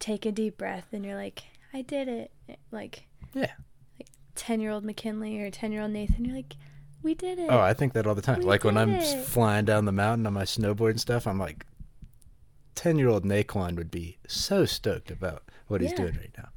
take 0.00 0.24
a 0.26 0.32
deep 0.32 0.56
breath 0.58 0.86
and 0.92 1.04
you're 1.04 1.16
like 1.16 1.42
I 1.72 1.82
did 1.82 2.08
it 2.08 2.30
like 2.70 3.04
Yeah. 3.34 3.52
like 3.98 4.08
10 4.34 4.60
year 4.60 4.70
old 4.70 4.84
McKinley 4.84 5.40
or 5.40 5.50
10 5.50 5.72
year 5.72 5.82
old 5.82 5.90
Nathan 5.92 6.24
you're 6.24 6.34
like 6.36 6.56
we 7.02 7.14
did 7.14 7.38
it 7.38 7.48
Oh, 7.50 7.58
I 7.60 7.74
think 7.74 7.92
that 7.94 8.06
all 8.06 8.14
the 8.14 8.22
time. 8.22 8.40
We 8.40 8.44
like 8.46 8.64
when 8.64 8.76
I'm 8.76 8.90
it. 8.94 9.24
flying 9.26 9.64
down 9.64 9.84
the 9.84 9.92
mountain 9.92 10.26
on 10.26 10.32
my 10.32 10.44
snowboard 10.44 10.90
and 10.90 11.00
stuff, 11.00 11.26
I'm 11.26 11.38
like, 11.38 11.66
ten 12.74 12.98
year 12.98 13.08
old 13.08 13.24
Naquan 13.24 13.76
would 13.76 13.90
be 13.90 14.18
so 14.26 14.64
stoked 14.64 15.10
about 15.10 15.42
what 15.68 15.80
he's 15.80 15.90
Yeah. 15.92 15.96
doing 15.98 16.14
right 16.16 16.34
now. 16.36 16.48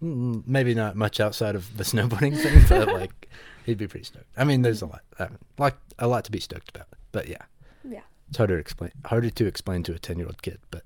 Maybe 0.00 0.74
not 0.74 0.96
much 0.96 1.20
outside 1.20 1.54
of 1.54 1.76
the 1.76 1.84
snowboarding 1.92 2.36
thing, 2.40 2.64
but 2.68 2.88
like 3.00 3.28
he'd 3.64 3.78
be 3.78 3.86
pretty 3.86 4.04
stoked. 4.04 4.26
I 4.36 4.44
mean, 4.44 4.62
there's 4.62 4.82
a 4.82 4.86
lot, 4.86 5.02
I 5.18 5.28
mean, 5.28 5.38
like 5.58 5.76
a 5.98 6.06
lot 6.08 6.24
to 6.24 6.30
be 6.32 6.40
stoked 6.40 6.68
about. 6.74 6.88
But 7.12 7.28
yeah, 7.28 7.42
yeah 7.88 8.00
it's 8.28 8.36
harder 8.38 8.54
to 8.56 8.60
explain, 8.60 8.90
harder 9.06 9.30
to 9.30 9.46
explain 9.46 9.82
to 9.84 9.94
a 9.94 9.98
ten 9.98 10.18
year 10.18 10.26
old 10.26 10.42
kid. 10.42 10.58
But 10.70 10.82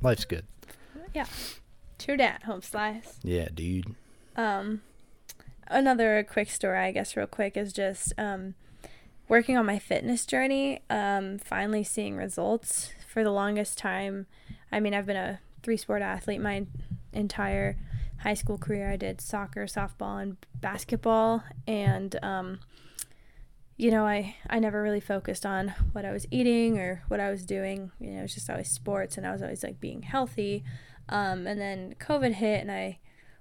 life's 0.00 0.24
good. 0.24 0.46
yeah 1.14 1.26
true 1.98 2.16
dat 2.16 2.42
home 2.44 2.60
slice 2.62 3.18
Yeah, 3.22 3.48
dude. 3.54 3.94
Um, 4.36 4.82
another 5.68 6.22
quick 6.30 6.50
story, 6.50 6.78
I 6.78 6.92
guess, 6.92 7.16
real 7.16 7.26
quick, 7.26 7.56
is 7.56 7.72
just 7.72 8.12
um, 8.18 8.54
working 9.28 9.56
on 9.56 9.64
my 9.66 9.78
fitness 9.78 10.24
journey. 10.26 10.80
Um, 10.90 11.38
finally 11.38 11.82
seeing 11.84 12.16
results 12.16 12.90
for 13.16 13.24
the 13.24 13.32
longest 13.32 13.78
time. 13.78 14.26
I 14.70 14.78
mean, 14.78 14.92
I've 14.92 15.06
been 15.06 15.16
a 15.16 15.40
three 15.62 15.78
sport 15.78 16.02
athlete 16.02 16.38
my 16.38 16.66
entire 17.14 17.78
high 18.18 18.34
school 18.34 18.58
career. 18.58 18.90
I 18.90 18.96
did 18.96 19.22
soccer, 19.22 19.64
softball, 19.64 20.20
and 20.20 20.36
basketball, 20.56 21.42
and 21.66 22.14
um, 22.22 22.60
you 23.78 23.90
know, 23.90 24.04
I 24.04 24.36
I 24.50 24.58
never 24.58 24.82
really 24.82 25.00
focused 25.00 25.46
on 25.46 25.72
what 25.92 26.04
I 26.04 26.12
was 26.12 26.26
eating 26.30 26.78
or 26.78 27.04
what 27.08 27.18
I 27.18 27.30
was 27.30 27.46
doing. 27.46 27.90
You 27.98 28.10
know, 28.10 28.18
it 28.18 28.22
was 28.22 28.34
just 28.34 28.50
always 28.50 28.70
sports, 28.70 29.16
and 29.16 29.26
I 29.26 29.32
was 29.32 29.40
always 29.40 29.62
like 29.62 29.80
being 29.80 30.02
healthy. 30.02 30.62
Um, 31.08 31.46
and 31.46 31.58
then 31.58 31.94
COVID 31.98 32.34
hit, 32.34 32.60
and 32.60 32.70
I 32.70 32.98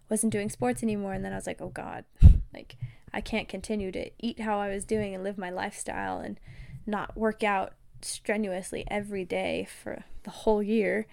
wasn't 0.10 0.32
doing 0.32 0.50
sports 0.50 0.84
anymore 0.84 1.12
and 1.12 1.26
then 1.26 1.34
I 1.34 1.36
was 1.36 1.48
like, 1.48 1.62
"Oh 1.62 1.68
god, 1.68 2.06
like 2.54 2.78
I 3.14 3.20
can't 3.20 3.50
continue 3.50 3.92
to 3.92 4.10
eat 4.20 4.40
how 4.40 4.58
I 4.58 4.70
was 4.70 4.86
doing 4.86 5.14
and 5.14 5.22
live 5.22 5.38
my 5.38 5.50
lifestyle 5.50 6.20
and 6.20 6.40
not 6.86 7.18
work 7.18 7.44
out 7.44 7.74
strenuously 8.02 8.86
every 8.90 9.26
day 9.26 9.68
for 9.84 10.04
the 10.24 10.32
whole 10.32 10.64
year." 10.64 11.08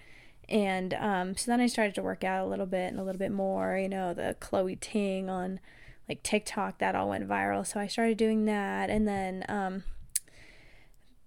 And 0.49 0.93
um, 0.95 1.37
so 1.37 1.51
then 1.51 1.61
I 1.61 1.67
started 1.67 1.95
to 1.95 2.03
work 2.03 2.23
out 2.23 2.45
a 2.45 2.49
little 2.49 2.65
bit 2.65 2.91
and 2.91 2.99
a 2.99 3.03
little 3.03 3.19
bit 3.19 3.31
more, 3.31 3.77
you 3.77 3.89
know, 3.89 4.13
the 4.13 4.35
Chloe 4.39 4.75
Ting 4.75 5.29
on 5.29 5.59
like 6.07 6.21
TikTok 6.21 6.79
that 6.79 6.95
all 6.95 7.09
went 7.09 7.27
viral. 7.27 7.65
So 7.65 7.79
I 7.79 7.87
started 7.87 8.17
doing 8.17 8.45
that 8.45 8.89
and 8.89 9.07
then 9.07 9.45
um, 9.47 9.83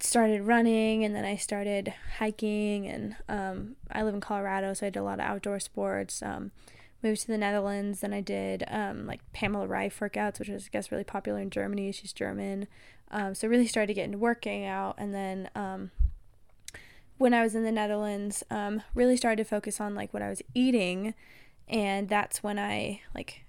started 0.00 0.42
running 0.42 1.04
and 1.04 1.14
then 1.14 1.24
I 1.24 1.36
started 1.36 1.94
hiking 2.18 2.86
and 2.86 3.16
um, 3.28 3.76
I 3.90 4.02
live 4.02 4.14
in 4.14 4.20
Colorado 4.20 4.74
so 4.74 4.86
I 4.86 4.90
did 4.90 5.00
a 5.00 5.02
lot 5.02 5.18
of 5.18 5.24
outdoor 5.24 5.60
sports 5.60 6.22
um, 6.22 6.52
moved 7.06 7.22
to 7.22 7.26
the 7.28 7.38
Netherlands 7.38 8.00
then 8.00 8.12
I 8.12 8.20
did 8.20 8.64
um, 8.68 9.06
like 9.06 9.20
Pamela 9.32 9.66
Reif 9.66 9.98
workouts 10.00 10.38
which 10.38 10.48
is 10.48 10.66
I 10.66 10.68
guess 10.72 10.90
really 10.90 11.04
popular 11.04 11.40
in 11.40 11.50
Germany. 11.50 11.92
She's 11.92 12.12
German. 12.12 12.66
Um, 13.10 13.34
so 13.34 13.46
really 13.46 13.66
started 13.66 13.88
to 13.88 13.94
get 13.94 14.04
into 14.04 14.18
working 14.18 14.64
out 14.64 14.96
and 14.98 15.14
then 15.14 15.48
um, 15.54 15.90
when 17.18 17.32
I 17.32 17.42
was 17.42 17.54
in 17.54 17.64
the 17.64 17.72
Netherlands 17.72 18.42
um, 18.50 18.82
really 18.94 19.16
started 19.16 19.42
to 19.42 19.48
focus 19.48 19.80
on 19.80 19.94
like 19.94 20.12
what 20.12 20.22
I 20.22 20.28
was 20.28 20.42
eating 20.54 21.14
and 21.68 22.08
that's 22.08 22.42
when 22.42 22.58
I 22.58 23.00
like 23.14 23.44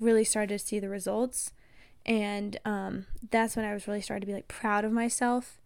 really 0.00 0.24
started 0.24 0.58
to 0.58 0.64
see 0.64 0.78
the 0.78 0.88
results. 0.88 1.52
And 2.04 2.58
um, 2.64 3.06
that's 3.30 3.56
when 3.56 3.64
I 3.64 3.74
was 3.74 3.88
really 3.88 4.00
starting 4.00 4.20
to 4.22 4.26
be 4.26 4.34
like 4.34 4.48
proud 4.48 4.84
of 4.84 4.92
myself. 4.92 5.58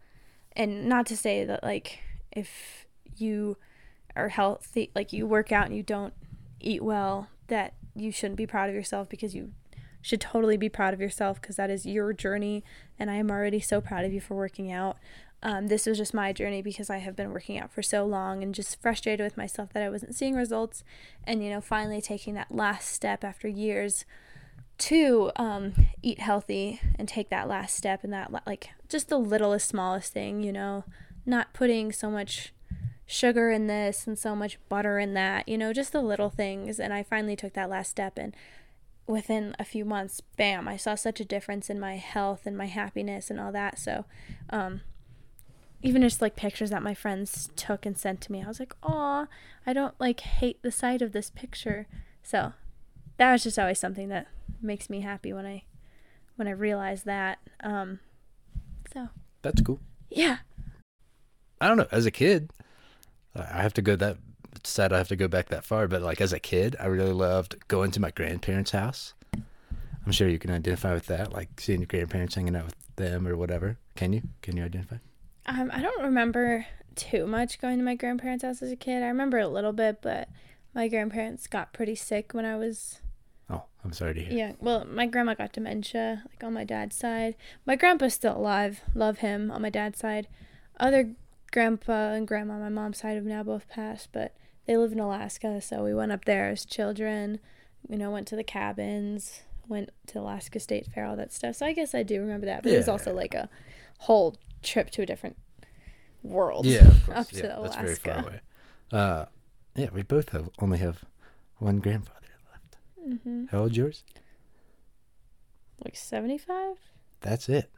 And 0.52 0.86
not 0.86 1.06
to 1.06 1.16
say 1.16 1.44
that 1.44 1.62
like 1.62 2.00
if 2.32 2.86
you 3.16 3.56
are 4.16 4.28
healthy 4.28 4.90
like 4.94 5.12
you 5.12 5.24
work 5.26 5.52
out 5.52 5.66
and 5.66 5.76
you 5.76 5.82
don't 5.82 6.14
eat 6.60 6.82
well 6.82 7.28
that 7.48 7.74
you 7.94 8.12
shouldn't 8.12 8.36
be 8.36 8.46
proud 8.46 8.68
of 8.68 8.74
yourself 8.74 9.08
because 9.08 9.34
you 9.34 9.52
should 10.02 10.20
totally 10.20 10.56
be 10.56 10.68
proud 10.68 10.94
of 10.94 11.00
yourself 11.00 11.40
because 11.40 11.56
that 11.56 11.70
is 11.70 11.84
your 11.84 12.12
journey 12.12 12.64
and 12.98 13.10
i 13.10 13.16
am 13.16 13.30
already 13.30 13.60
so 13.60 13.80
proud 13.80 14.04
of 14.04 14.12
you 14.12 14.20
for 14.20 14.34
working 14.34 14.72
out. 14.72 14.96
Um, 15.42 15.68
this 15.68 15.86
was 15.86 15.96
just 15.96 16.12
my 16.12 16.34
journey 16.34 16.60
because 16.60 16.90
i 16.90 16.98
have 16.98 17.16
been 17.16 17.32
working 17.32 17.58
out 17.58 17.72
for 17.72 17.82
so 17.82 18.04
long 18.04 18.42
and 18.42 18.54
just 18.54 18.80
frustrated 18.82 19.24
with 19.24 19.38
myself 19.38 19.72
that 19.72 19.82
i 19.82 19.88
wasn't 19.88 20.14
seeing 20.14 20.34
results 20.34 20.84
and 21.24 21.42
you 21.42 21.48
know 21.48 21.62
finally 21.62 22.02
taking 22.02 22.34
that 22.34 22.54
last 22.54 22.90
step 22.90 23.24
after 23.24 23.48
years 23.48 24.04
to 24.76 25.30
um, 25.36 25.72
eat 26.02 26.20
healthy 26.20 26.80
and 26.98 27.08
take 27.08 27.30
that 27.30 27.48
last 27.48 27.74
step 27.74 28.04
and 28.04 28.12
that 28.12 28.30
like 28.46 28.68
just 28.88 29.08
the 29.08 29.18
littlest 29.18 29.68
smallest 29.68 30.12
thing 30.12 30.42
you 30.42 30.52
know 30.52 30.84
not 31.24 31.54
putting 31.54 31.90
so 31.90 32.10
much 32.10 32.52
sugar 33.10 33.50
in 33.50 33.66
this 33.66 34.06
and 34.06 34.18
so 34.18 34.36
much 34.36 34.58
butter 34.68 34.98
in 34.98 35.14
that 35.14 35.48
you 35.48 35.58
know 35.58 35.72
just 35.72 35.92
the 35.92 36.02
little 36.02 36.30
things 36.30 36.78
and 36.78 36.92
i 36.92 37.02
finally 37.02 37.36
took 37.36 37.54
that 37.54 37.70
last 37.70 37.90
step 37.90 38.16
and 38.16 38.34
within 39.06 39.54
a 39.58 39.64
few 39.64 39.84
months 39.84 40.20
bam 40.36 40.68
i 40.68 40.76
saw 40.76 40.94
such 40.94 41.18
a 41.20 41.24
difference 41.24 41.68
in 41.68 41.80
my 41.80 41.96
health 41.96 42.46
and 42.46 42.56
my 42.56 42.66
happiness 42.66 43.28
and 43.30 43.40
all 43.40 43.50
that 43.50 43.78
so 43.78 44.04
um 44.50 44.80
even 45.82 46.02
just 46.02 46.20
like 46.22 46.36
pictures 46.36 46.70
that 46.70 46.82
my 46.82 46.94
friends 46.94 47.50
took 47.56 47.84
and 47.84 47.98
sent 47.98 48.20
to 48.20 48.30
me 48.30 48.42
i 48.44 48.46
was 48.46 48.60
like 48.60 48.74
oh 48.84 49.26
i 49.66 49.72
don't 49.72 49.94
like 49.98 50.20
hate 50.20 50.62
the 50.62 50.70
sight 50.70 51.02
of 51.02 51.12
this 51.12 51.30
picture 51.30 51.88
so 52.22 52.52
that 53.20 53.32
was 53.32 53.42
just 53.42 53.58
always 53.58 53.78
something 53.78 54.08
that 54.08 54.26
makes 54.62 54.88
me 54.88 55.00
happy 55.02 55.32
when 55.32 55.44
I 55.44 55.64
when 56.36 56.48
I 56.48 56.52
realize 56.52 57.02
that. 57.02 57.38
Um, 57.62 58.00
so 58.92 59.08
That's 59.42 59.60
cool. 59.60 59.78
yeah, 60.08 60.38
I 61.60 61.68
don't 61.68 61.76
know. 61.76 61.86
As 61.92 62.06
a 62.06 62.10
kid, 62.10 62.50
I 63.34 63.62
have 63.62 63.74
to 63.74 63.82
go 63.82 63.96
that 63.96 64.18
sad. 64.64 64.92
I 64.92 64.98
have 64.98 65.08
to 65.08 65.16
go 65.16 65.28
back 65.28 65.48
that 65.48 65.64
far, 65.64 65.86
but 65.88 66.02
like 66.02 66.20
as 66.20 66.32
a 66.32 66.40
kid, 66.40 66.76
I 66.80 66.86
really 66.86 67.12
loved 67.12 67.56
going 67.68 67.90
to 67.92 68.00
my 68.00 68.10
grandparents' 68.10 68.72
house. 68.72 69.14
I'm 69.34 70.12
sure 70.12 70.28
you 70.28 70.38
can 70.38 70.50
identify 70.50 70.94
with 70.94 71.06
that, 71.06 71.32
like 71.32 71.60
seeing 71.60 71.80
your 71.80 71.86
grandparents 71.86 72.34
hanging 72.34 72.56
out 72.56 72.64
with 72.64 72.76
them 72.96 73.28
or 73.28 73.36
whatever. 73.36 73.78
Can 73.96 74.12
you? 74.12 74.22
Can 74.42 74.56
you 74.56 74.64
identify? 74.64 74.96
um, 75.46 75.70
I 75.72 75.80
don't 75.80 76.02
remember 76.02 76.66
too 76.96 77.26
much 77.26 77.60
going 77.60 77.78
to 77.78 77.84
my 77.84 77.94
grandparents' 77.94 78.44
house 78.44 78.62
as 78.62 78.70
a 78.70 78.76
kid. 78.76 79.02
I 79.02 79.06
remember 79.08 79.38
a 79.38 79.48
little 79.48 79.72
bit, 79.72 80.00
but 80.02 80.28
my 80.74 80.88
grandparents 80.88 81.46
got 81.46 81.72
pretty 81.72 81.94
sick 81.94 82.32
when 82.32 82.44
I 82.44 82.56
was 82.56 83.00
Oh, 83.48 83.64
I'm 83.84 83.92
sorry 83.92 84.14
to 84.14 84.20
hear. 84.20 84.32
Yeah, 84.32 84.52
well, 84.60 84.84
my 84.84 85.06
grandma 85.06 85.34
got 85.34 85.52
dementia, 85.52 86.22
like 86.30 86.44
on 86.44 86.52
my 86.52 86.64
dad's 86.64 86.94
side. 86.96 87.34
My 87.66 87.74
grandpa's 87.74 88.14
still 88.14 88.36
alive. 88.36 88.82
Love 88.94 89.18
him 89.18 89.50
on 89.50 89.62
my 89.62 89.70
dad's 89.70 89.98
side. 89.98 90.28
Other 90.78 91.10
grandpa 91.52 92.12
and 92.12 92.26
grandma 92.26 92.54
on 92.54 92.60
my 92.60 92.68
mom's 92.68 92.98
side 92.98 93.16
have 93.16 93.24
now 93.24 93.42
both 93.42 93.68
passed, 93.68 94.08
but 94.12 94.34
they 94.66 94.76
live 94.76 94.92
in 94.92 95.00
Alaska, 95.00 95.60
so 95.60 95.82
we 95.82 95.94
went 95.94 96.12
up 96.12 96.24
there 96.24 96.48
as 96.48 96.64
children. 96.64 97.40
You 97.88 97.96
know, 97.96 98.10
went 98.10 98.28
to 98.28 98.36
the 98.36 98.44
cabins, 98.44 99.42
went 99.68 99.90
to 100.08 100.20
Alaska 100.20 100.60
State 100.60 100.86
Fair, 100.86 101.06
all 101.06 101.16
that 101.16 101.32
stuff. 101.32 101.56
So 101.56 101.66
I 101.66 101.72
guess 101.72 101.94
I 101.94 102.02
do 102.02 102.20
remember 102.20 102.46
that. 102.46 102.62
But 102.62 102.72
it 102.72 102.76
was 102.76 102.88
also 102.88 103.14
like 103.14 103.34
a 103.34 103.48
whole 104.00 104.36
trip 104.62 104.90
to 104.90 105.02
a 105.02 105.06
different 105.06 105.36
world. 106.22 106.66
Yeah. 106.66 106.90
Up 107.14 107.26
yeah, 107.32 107.42
to 107.42 107.60
that's 107.62 107.76
very 107.76 107.94
far 107.94 108.18
away. 108.18 108.40
Uh, 108.92 109.24
yeah, 109.76 109.88
we 109.92 110.02
both 110.02 110.30
have 110.30 110.50
only 110.58 110.78
have 110.78 111.04
one 111.58 111.78
grandfather 111.78 112.26
left. 112.50 112.76
Mm-hmm. 113.08 113.44
How 113.50 113.60
old's 113.60 113.76
yours? 113.76 114.04
Like 115.84 115.96
75? 115.96 116.76
That's 117.20 117.48
it. 117.48 117.70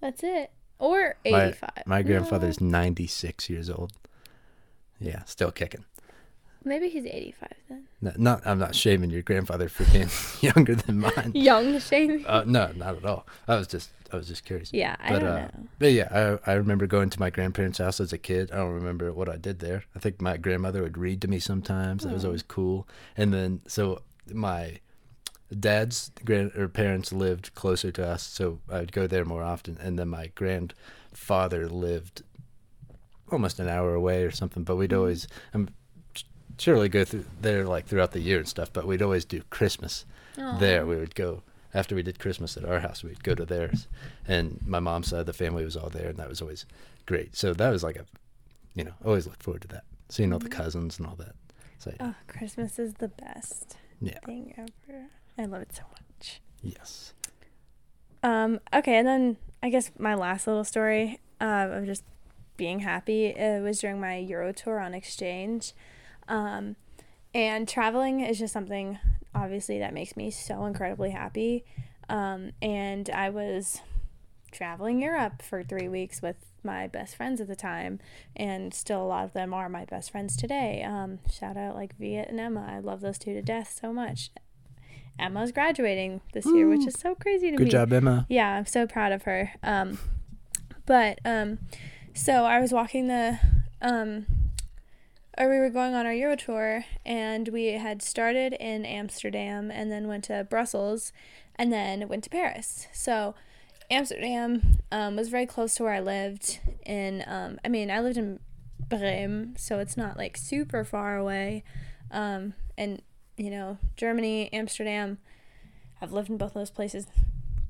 That's 0.00 0.22
it. 0.22 0.52
Or 0.78 1.16
85. 1.24 1.70
My 1.86 2.02
No. 2.02 2.06
grandfather's 2.06 2.60
96 2.60 3.50
years 3.50 3.68
old. 3.70 3.92
Yeah, 5.00 5.24
still 5.24 5.50
kicking. 5.50 5.84
Maybe 6.64 6.88
he's 6.88 7.06
85 7.06 7.48
then. 7.68 7.84
No, 8.00 8.12
not, 8.16 8.46
I'm 8.46 8.58
not 8.58 8.74
shaming 8.74 9.10
your 9.10 9.22
grandfather 9.22 9.68
for 9.68 9.84
being 9.92 10.08
younger 10.40 10.74
than 10.74 11.00
mine. 11.00 11.32
Young 11.34 11.78
Shane. 11.78 12.24
Uh, 12.26 12.44
no, 12.46 12.72
not 12.76 12.96
at 12.96 13.04
all. 13.04 13.26
I 13.46 13.56
was 13.56 13.68
just, 13.68 13.90
I 14.12 14.16
was 14.16 14.26
just 14.26 14.44
curious. 14.44 14.72
yeah, 14.72 14.96
I 15.00 15.10
but, 15.12 15.18
don't 15.20 15.28
uh, 15.28 15.36
know. 15.36 15.50
But 15.78 15.92
yeah, 15.92 16.38
I 16.44 16.50
I 16.50 16.54
remember 16.54 16.86
going 16.86 17.10
to 17.10 17.20
my 17.20 17.30
grandparents' 17.30 17.78
house 17.78 18.00
as 18.00 18.12
a 18.12 18.18
kid. 18.18 18.50
I 18.52 18.56
don't 18.56 18.72
remember 18.72 19.12
what 19.12 19.28
I 19.28 19.36
did 19.36 19.60
there. 19.60 19.84
I 19.94 19.98
think 20.00 20.20
my 20.20 20.36
grandmother 20.36 20.82
would 20.82 20.98
read 20.98 21.22
to 21.22 21.28
me 21.28 21.38
sometimes. 21.38 22.02
That 22.04 22.12
was 22.12 22.24
always 22.24 22.42
cool. 22.42 22.88
And 23.16 23.32
then 23.32 23.60
so 23.66 24.02
my 24.32 24.80
dad's 25.56 26.10
grand 26.24 26.54
or 26.56 26.68
parents 26.68 27.12
lived 27.12 27.54
closer 27.54 27.90
to 27.92 28.06
us, 28.06 28.22
so 28.22 28.58
I'd 28.70 28.92
go 28.92 29.06
there 29.06 29.24
more 29.24 29.42
often. 29.42 29.78
And 29.80 29.98
then 29.98 30.08
my 30.08 30.28
grandfather 30.34 31.68
lived 31.68 32.22
almost 33.30 33.58
an 33.60 33.68
hour 33.68 33.94
away 33.94 34.22
or 34.24 34.30
something. 34.30 34.64
But 34.64 34.76
we'd 34.76 34.90
Mhm. 34.90 34.96
always 34.98 35.28
I'm 35.54 35.68
surely 36.58 36.88
go 36.88 37.04
through 37.04 37.24
there 37.40 37.64
like 37.64 37.86
throughout 37.86 38.12
the 38.12 38.20
year 38.20 38.38
and 38.38 38.48
stuff. 38.48 38.72
But 38.72 38.86
we'd 38.86 39.02
always 39.02 39.24
do 39.24 39.42
Christmas 39.50 40.04
there. 40.36 40.86
We 40.86 40.96
would 40.96 41.14
go 41.14 41.42
after 41.74 41.94
we 41.94 42.02
did 42.02 42.18
Christmas 42.18 42.56
at 42.56 42.64
our 42.64 42.80
house, 42.80 43.04
we'd 43.04 43.22
go 43.22 43.34
to 43.34 43.44
theirs, 43.44 43.88
and 44.26 44.58
my 44.66 44.80
mom's 44.80 45.08
side 45.08 45.20
of 45.20 45.26
the 45.26 45.34
family 45.34 45.64
was 45.64 45.76
all 45.76 45.90
there, 45.90 46.08
and 46.08 46.16
that 46.16 46.28
was 46.28 46.40
always 46.40 46.64
great. 47.04 47.36
So 47.36 47.52
that 47.52 47.68
was 47.70 47.82
like 47.84 47.96
a, 47.96 48.06
you 48.74 48.84
know, 48.84 48.94
always 49.04 49.26
look 49.26 49.42
forward 49.42 49.60
to 49.62 49.68
that, 49.68 49.84
seeing 50.08 50.32
all 50.32 50.38
the 50.38 50.48
Mhm. 50.48 50.52
cousins 50.52 50.98
and 50.98 51.06
all 51.06 51.16
that. 51.16 51.34
So 51.78 51.90
yeah, 52.00 52.06
Oh, 52.08 52.14
Christmas 52.26 52.78
is 52.78 52.94
the 52.94 53.08
best 53.08 53.76
yeah, 54.00 54.18
thing 54.24 54.54
ever. 54.56 55.08
I 55.38 55.44
love 55.44 55.62
it 55.62 55.74
so 55.74 55.82
much. 55.92 56.40
yes, 56.62 57.12
Um, 58.22 58.60
okay, 58.74 58.96
and 58.96 59.06
then 59.06 59.36
I 59.62 59.70
guess 59.70 59.90
my 59.98 60.14
last 60.14 60.46
little 60.46 60.64
story 60.64 61.20
uh, 61.40 61.68
of 61.70 61.86
just 61.86 62.04
being 62.56 62.80
happy 62.80 63.26
it 63.26 63.62
was 63.62 63.78
during 63.80 64.00
my 64.00 64.16
Euro 64.16 64.52
tour 64.52 64.80
on 64.80 64.94
exchange. 64.94 65.72
Um, 66.26 66.76
and 67.32 67.68
traveling 67.68 68.20
is 68.20 68.38
just 68.38 68.52
something, 68.52 68.98
obviously, 69.34 69.78
that 69.78 69.94
makes 69.94 70.16
me 70.16 70.30
so 70.30 70.64
incredibly 70.66 71.10
happy. 71.10 71.64
Um, 72.08 72.52
and 72.60 73.08
I 73.10 73.30
was 73.30 73.80
traveling 74.50 75.00
Europe 75.00 75.42
for 75.42 75.62
three 75.62 75.88
weeks 75.88 76.20
with 76.20 76.36
my 76.64 76.88
best 76.88 77.14
friends 77.14 77.40
at 77.40 77.46
the 77.46 77.54
time, 77.54 78.00
and 78.34 78.74
still 78.74 79.02
a 79.02 79.06
lot 79.06 79.24
of 79.24 79.32
them 79.34 79.54
are 79.54 79.68
my 79.68 79.84
best 79.84 80.10
friends 80.10 80.36
today. 80.36 80.82
Um, 80.82 81.20
shout 81.30 81.56
out 81.56 81.76
like 81.76 81.96
Viet 81.96 82.28
and 82.28 82.40
Emma. 82.40 82.66
I 82.68 82.80
love 82.80 83.00
those 83.00 83.18
two 83.18 83.34
to 83.34 83.42
death 83.42 83.78
so 83.80 83.92
much. 83.92 84.30
Emma's 85.18 85.52
graduating 85.52 86.20
this 86.32 86.46
year, 86.46 86.68
which 86.68 86.86
is 86.86 86.94
so 86.98 87.14
crazy 87.14 87.50
to 87.50 87.56
good 87.56 87.64
me. 87.64 87.70
Good 87.70 87.76
job, 87.78 87.92
Emma. 87.92 88.26
yeah 88.28 88.56
i'm 88.56 88.66
so 88.66 88.86
proud 88.86 89.12
of 89.12 89.22
her. 89.24 89.52
Um 89.62 89.98
but 90.86 91.18
um 91.24 91.58
so 92.14 92.44
i 92.44 92.58
was 92.60 92.72
walking 92.72 93.08
the 93.08 93.38
um 93.82 94.26
or 95.36 95.48
we 95.48 95.58
were 95.58 95.70
going 95.70 95.94
on 95.94 96.04
our 96.06 96.12
euro 96.14 96.34
tour 96.34 96.84
and 97.06 97.48
we 97.48 97.66
had 97.72 98.02
started 98.02 98.54
in 98.54 98.84
amsterdam 98.84 99.70
and 99.70 99.90
then 99.92 100.08
went 100.08 100.24
to 100.24 100.46
brussels 100.48 101.12
and 101.56 101.72
then 101.72 102.08
went 102.08 102.24
to 102.24 102.30
paris. 102.30 102.86
So 102.92 103.34
amsterdam 103.90 104.78
um, 104.92 105.16
was 105.16 105.28
very 105.28 105.46
close 105.46 105.74
to 105.76 105.82
where 105.84 105.92
i 105.94 106.00
lived 106.00 106.58
in 106.84 107.22
um, 107.26 107.58
i 107.64 107.68
mean 107.68 107.90
i 107.90 108.00
lived 108.00 108.16
in 108.16 108.38
bremen 108.88 109.54
so 109.58 109.78
it's 109.78 109.96
not 109.96 110.16
like 110.16 110.36
super 110.36 110.84
far 110.84 111.16
away 111.16 111.62
um, 112.10 112.54
and 112.76 113.02
you 113.38 113.50
know 113.50 113.78
germany 113.96 114.52
amsterdam 114.52 115.18
i've 116.02 116.12
lived 116.12 116.28
in 116.28 116.36
both 116.36 116.54
those 116.54 116.70
places 116.70 117.06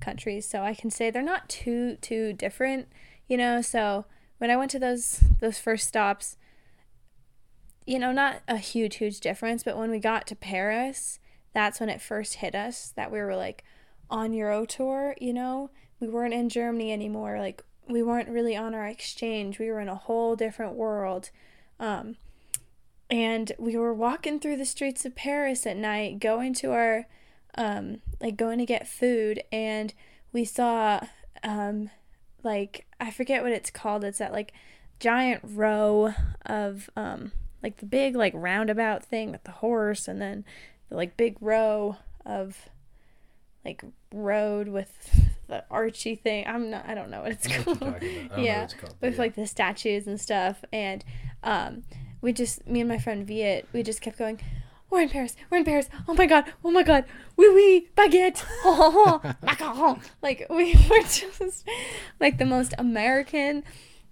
countries 0.01 0.49
so 0.49 0.63
i 0.63 0.75
can 0.75 0.91
say 0.91 1.11
they're 1.11 1.23
not 1.23 1.49
too 1.49 1.97
too 2.01 2.33
different 2.33 2.89
you 3.29 3.37
know 3.37 3.61
so 3.61 4.05
when 4.39 4.51
i 4.51 4.57
went 4.57 4.71
to 4.71 4.79
those 4.79 5.21
those 5.41 5.59
first 5.59 5.87
stops 5.87 6.37
you 7.87 7.99
know 7.99 8.13
not 8.13 8.41
a 8.49 8.57
huge 8.57 8.97
huge 8.97 9.21
difference 9.21 9.63
but 9.63 9.77
when 9.77 9.91
we 9.91 9.99
got 9.99 10.27
to 10.27 10.35
paris 10.35 11.19
that's 11.53 11.81
when 11.81 11.89
it 11.89 12.01
first 12.01 12.37
hit 12.37 12.55
us 12.55 12.93
that 12.97 13.13
we 13.13 13.19
were 13.21 13.37
like 13.37 13.65
on 14.11 14.33
euro 14.33 14.65
tour 14.65 15.15
you 15.21 15.33
know? 15.33 15.71
We 16.01 16.09
weren't 16.09 16.35
in 16.35 16.49
germany 16.49 16.93
anymore 16.93 17.39
like 17.39 17.63
we 17.89 18.03
weren't 18.03 18.29
really 18.29 18.57
on 18.57 18.75
our 18.75 18.87
exchange 18.87 19.59
we 19.59 19.71
were 19.71 19.81
in 19.81 19.89
a 19.89 19.97
whole 19.97 20.37
different 20.37 20.75
world 20.75 21.31
um 21.81 22.17
and 23.11 23.53
we 23.59 23.77
were 23.77 23.95
walking 23.95 24.39
through 24.39 24.57
the 24.57 24.65
streets 24.65 25.05
of 25.05 25.15
paris 25.15 25.67
at 25.67 25.77
night 25.77 26.19
going 26.19 26.53
to 26.53 26.73
our 26.73 27.07
um 27.57 28.01
like 28.21 28.37
going 28.37 28.59
to 28.59 28.67
get 28.67 28.87
food 28.87 29.43
and 29.51 29.95
we 30.33 30.45
saw 30.45 31.01
um 31.43 31.91
like 32.43 32.87
I 33.01 33.11
forget 33.11 33.43
what 33.43 33.53
it's 33.53 33.71
called. 33.71 34.05
It's 34.05 34.19
that 34.19 34.33
like 34.33 34.53
giant 35.01 35.43
row 35.45 36.15
of 36.47 36.91
um 36.97 37.33
like 37.63 37.79
the 37.79 37.87
big 37.87 38.17
like 38.17 38.33
roundabout 38.35 39.05
thing 39.05 39.31
with 39.31 39.45
the 39.45 39.53
horse 39.53 40.09
and 40.09 40.21
then 40.21 40.45
the 40.89 40.97
like 40.97 41.17
big 41.17 41.37
row 41.41 41.97
of 42.25 42.69
like 43.65 43.85
road 44.13 44.69
with 44.69 45.29
the 45.49 45.65
archy 45.71 46.15
thing. 46.15 46.47
I'm 46.47 46.71
not 46.71 46.89
I 46.89 46.95
don't 46.95 47.11
know 47.11 47.23
what 47.23 47.33
it's 47.33 47.47
I 47.47 47.59
know 47.59 47.63
what 47.65 47.79
called. 47.79 47.81
you're 47.81 47.93
talking 47.93 48.27
about. 48.27 48.33
I 48.33 48.37
don't 48.37 48.39
know 48.39 48.43
yeah, 48.45 48.63
what 48.63 48.79
called, 48.79 48.95
with 49.01 49.15
yeah. 49.15 49.21
like 49.21 49.35
the 49.35 49.47
statues 49.47 50.07
and 50.07 50.21
stuff 50.21 50.65
and 50.73 51.05
um 51.43 51.83
we 52.21 52.33
just 52.33 52.67
me 52.67 52.81
and 52.81 52.89
my 52.89 52.99
friend 52.99 53.27
Viet 53.27 53.69
we 53.73 53.83
just 53.83 54.01
kept 54.01 54.19
going 54.19 54.41
we're 54.91 55.03
in 55.03 55.09
Paris 55.09 55.37
we're 55.51 55.59
in 55.59 55.65
Paris. 55.65 55.89
Oh 56.07 56.15
my 56.15 56.27
god 56.27 56.45
oh 56.65 56.71
my 56.71 56.83
god. 56.83 57.05
Oui 57.37 57.49
oui 57.49 57.89
baguette. 57.97 58.45
Oh, 58.65 59.21
oh, 59.25 59.35
macaron 59.43 60.03
like 60.23 60.47
we 60.51 60.75
were 60.91 61.03
just 61.03 61.65
like 62.21 62.39
the 62.39 62.45
most 62.45 62.75
American 62.79 63.65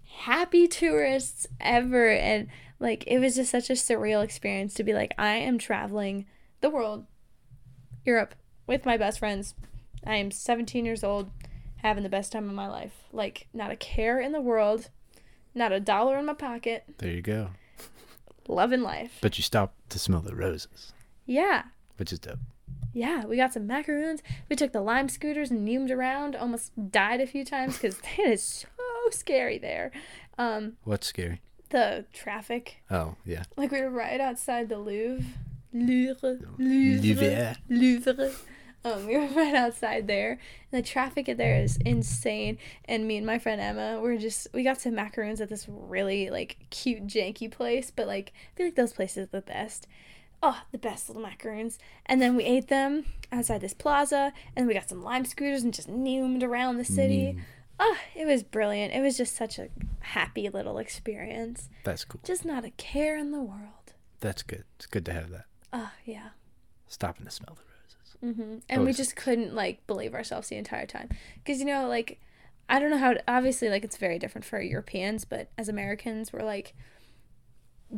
happy 0.05 0.69
tourists 0.69 1.47
ever. 1.61 2.11
And 2.11 2.49
like 2.79 3.05
it 3.07 3.19
was 3.19 3.37
just 3.37 3.51
such 3.51 3.71
a 3.71 3.75
surreal 3.75 4.23
experience 4.23 4.75
to 4.75 4.85
be 4.85 4.93
like 4.93 5.15
I 5.19 5.37
am 5.37 5.59
traveling 5.59 6.27
the 6.61 6.71
world 6.71 7.07
Europe 8.05 8.35
with 8.67 8.85
my 8.85 8.97
best 8.97 9.19
friends. 9.19 9.55
I 10.07 10.17
am 10.17 10.31
17 10.31 10.85
years 10.85 11.03
old 11.03 11.31
having 11.77 12.03
the 12.03 12.09
best 12.09 12.33
time 12.33 12.49
of 12.49 12.55
my 12.55 12.69
life. 12.69 13.05
Like 13.13 13.49
not 13.53 13.71
a 13.71 13.77
care 13.77 14.21
in 14.21 14.33
the 14.33 14.41
world 14.41 14.91
not 15.57 15.73
a 15.73 15.81
dollar 15.81 16.19
in 16.19 16.27
my 16.27 16.35
pocket. 16.35 16.85
There 16.99 17.11
you 17.11 17.23
go. 17.23 17.49
Loving 18.49 18.83
life 18.83 19.19
But 19.21 19.37
you 19.39 19.43
stopped 19.43 19.91
to 19.91 19.99
smell 19.99 20.21
the 20.21 20.35
roses, 20.35 20.93
yeah 21.27 21.63
which 21.97 22.13
is 22.13 22.19
dope. 22.19 22.39
Yeah, 22.93 23.27
we 23.27 23.37
got 23.37 23.53
some 23.53 23.67
macaroons. 23.67 24.23
We 24.49 24.57
took 24.57 24.73
the 24.73 24.81
lime 24.81 25.09
scooters 25.11 25.51
and 25.51 25.67
zoomed 25.67 25.91
around. 25.91 26.35
Almost 26.35 26.73
died 26.91 27.21
a 27.21 27.27
few 27.27 27.45
times 27.45 27.75
because 27.79 27.99
it 28.19 28.27
is 28.31 28.43
so 28.43 29.11
scary 29.11 29.59
there. 29.59 29.93
Um, 30.39 30.75
What's 30.85 31.07
scary? 31.07 31.41
the 31.71 32.05
traffic. 32.13 32.83
Oh 32.91 33.17
yeah, 33.25 33.43
Like 33.57 33.71
we 33.71 33.81
were 33.83 33.91
right 33.91 34.21
outside 34.21 34.69
the 34.71 34.79
Louvre. 34.79 35.25
Louvre. 35.75 36.39
Louvre. 36.59 37.57
Louvre. 37.69 38.31
Um, 38.87 39.07
we 39.07 39.17
were 39.19 39.27
right 39.29 39.55
outside 39.55 40.07
there. 40.07 40.39
And 40.73 40.83
the 40.85 40.87
traffic 40.87 41.29
in 41.29 41.37
there 41.37 41.61
is 41.61 41.77
insane. 41.79 42.59
And 42.85 43.07
me 43.09 43.17
and 43.17 43.27
my 43.27 43.39
friend 43.39 43.61
Emma, 43.61 44.01
we're 44.01 44.17
just 44.19 44.49
we 44.53 44.63
got 44.63 44.81
some 44.81 44.95
macaroons 44.95 45.41
at 45.41 45.49
this 45.49 45.67
really 45.69 46.31
like 46.31 46.57
cute 46.71 47.07
janky 47.07 47.51
place, 47.51 47.91
but 47.95 48.07
like 48.07 48.33
I 48.37 48.57
feel 48.57 48.67
like 48.67 48.77
those 48.77 48.93
places 48.93 49.25
are 49.25 49.31
the 49.31 49.41
best. 49.43 49.87
Oh, 50.43 50.61
the 50.71 50.79
best 50.79 51.09
little 51.09 51.23
macaroons. 51.23 51.79
And 52.05 52.21
then 52.21 52.37
we 52.37 52.45
ate 52.45 52.69
them 52.69 53.07
outside 53.33 53.63
this 53.63 53.73
plaza, 53.75 54.33
and 54.55 54.67
we 54.67 54.75
got 54.75 54.89
some 54.89 55.03
lime 55.03 55.25
scooters 55.25 55.63
and 55.63 55.73
just 55.73 55.89
zoomed 55.89 56.43
around 56.43 56.77
the 56.77 56.85
city. 56.85 57.35
Mm, 57.37 57.41
Oh, 57.79 57.97
it 58.15 58.27
was 58.27 58.43
brilliant. 58.43 58.95
It 58.95 59.01
was 59.03 59.17
just 59.19 59.37
such 59.37 59.59
a 59.59 59.69
happy 60.01 60.49
little 60.49 60.79
experience. 60.79 61.69
that's 61.85 62.05
cool. 62.07 62.21
Just 62.25 62.45
not 62.45 62.65
a 62.65 62.71
care 62.71 63.19
in 63.19 63.33
the 63.33 63.41
world. 63.41 63.93
That's 64.21 64.43
good. 64.43 64.65
It's 64.77 64.87
good 64.87 65.05
to 65.07 65.13
have 65.13 65.31
that. 65.31 65.45
Oh, 65.75 65.91
yeah. 66.07 66.29
Stopping 66.89 67.27
to 67.27 67.31
smell 67.31 67.55
the 67.55 67.66
roses. 68.23 68.37
hmm 68.37 68.59
And 68.69 68.85
we 68.85 68.93
just 68.93 69.17
couldn't 69.17 69.55
like 69.55 69.87
believe 69.87 70.15
ourselves 70.15 70.49
the 70.49 70.57
entire 70.57 70.87
time 70.87 71.09
because 71.37 71.59
you 71.59 71.65
know 71.67 71.87
like 71.89 72.21
I 72.69 72.81
don't 72.81 72.91
know 72.91 72.99
how 72.99 73.15
to, 73.15 73.23
obviously 73.29 73.69
like 73.69 73.85
it's 73.85 73.97
very 73.97 74.19
different 74.19 74.45
for 74.45 74.61
Europeans, 74.61 75.25
but 75.25 75.51
as 75.57 75.69
Americans 75.69 76.33
we're 76.33 76.43
like 76.43 76.75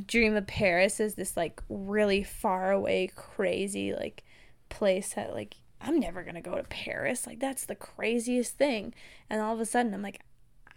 dream 0.06 0.36
of 0.36 0.46
Paris 0.46 1.00
is 1.00 1.14
this 1.14 1.36
like 1.36 1.62
really 1.70 2.22
far 2.22 2.70
away 2.72 3.10
crazy 3.14 3.94
like 3.94 4.22
place 4.68 5.14
that 5.14 5.32
like 5.32 5.56
I'm 5.80 5.98
never 5.98 6.22
gonna 6.22 6.42
go 6.42 6.56
to 6.56 6.62
Paris 6.64 7.26
like 7.26 7.40
that's 7.40 7.64
the 7.64 7.74
craziest 7.74 8.58
thing 8.58 8.92
and 9.30 9.40
all 9.40 9.54
of 9.54 9.60
a 9.60 9.64
sudden 9.64 9.94
I'm 9.94 10.02
like 10.02 10.20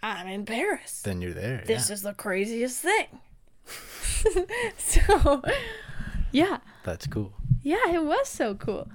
I'm 0.01 0.27
in 0.27 0.45
Paris 0.45 1.01
Then 1.01 1.21
you're 1.21 1.33
there. 1.33 1.61
this 1.65 1.89
yeah. 1.89 1.93
is 1.93 2.01
the 2.03 2.13
craziest 2.13 2.79
thing 2.81 3.19
so 4.77 5.41
yeah 6.31 6.59
That's 6.85 7.05
cool. 7.07 7.33
yeah 7.61 7.89
it 7.93 8.03
was 8.05 8.29
so 8.29 8.55
cool 8.55 8.87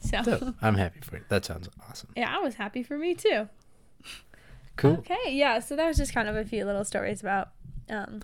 so 0.00 0.22
Dope. 0.22 0.54
I'm 0.62 0.74
happy 0.74 1.00
for 1.00 1.16
you. 1.16 1.24
That 1.28 1.44
sounds 1.44 1.68
awesome. 1.88 2.10
Yeah, 2.16 2.34
I 2.34 2.40
was 2.40 2.54
happy 2.54 2.82
for 2.82 2.98
me 2.98 3.14
too. 3.14 3.48
Cool. 4.76 4.92
Okay, 4.98 5.18
yeah, 5.28 5.58
so 5.58 5.76
that 5.76 5.86
was 5.86 5.96
just 5.96 6.14
kind 6.14 6.28
of 6.28 6.36
a 6.36 6.44
few 6.44 6.64
little 6.64 6.84
stories 6.84 7.20
about 7.20 7.50
um 7.88 8.22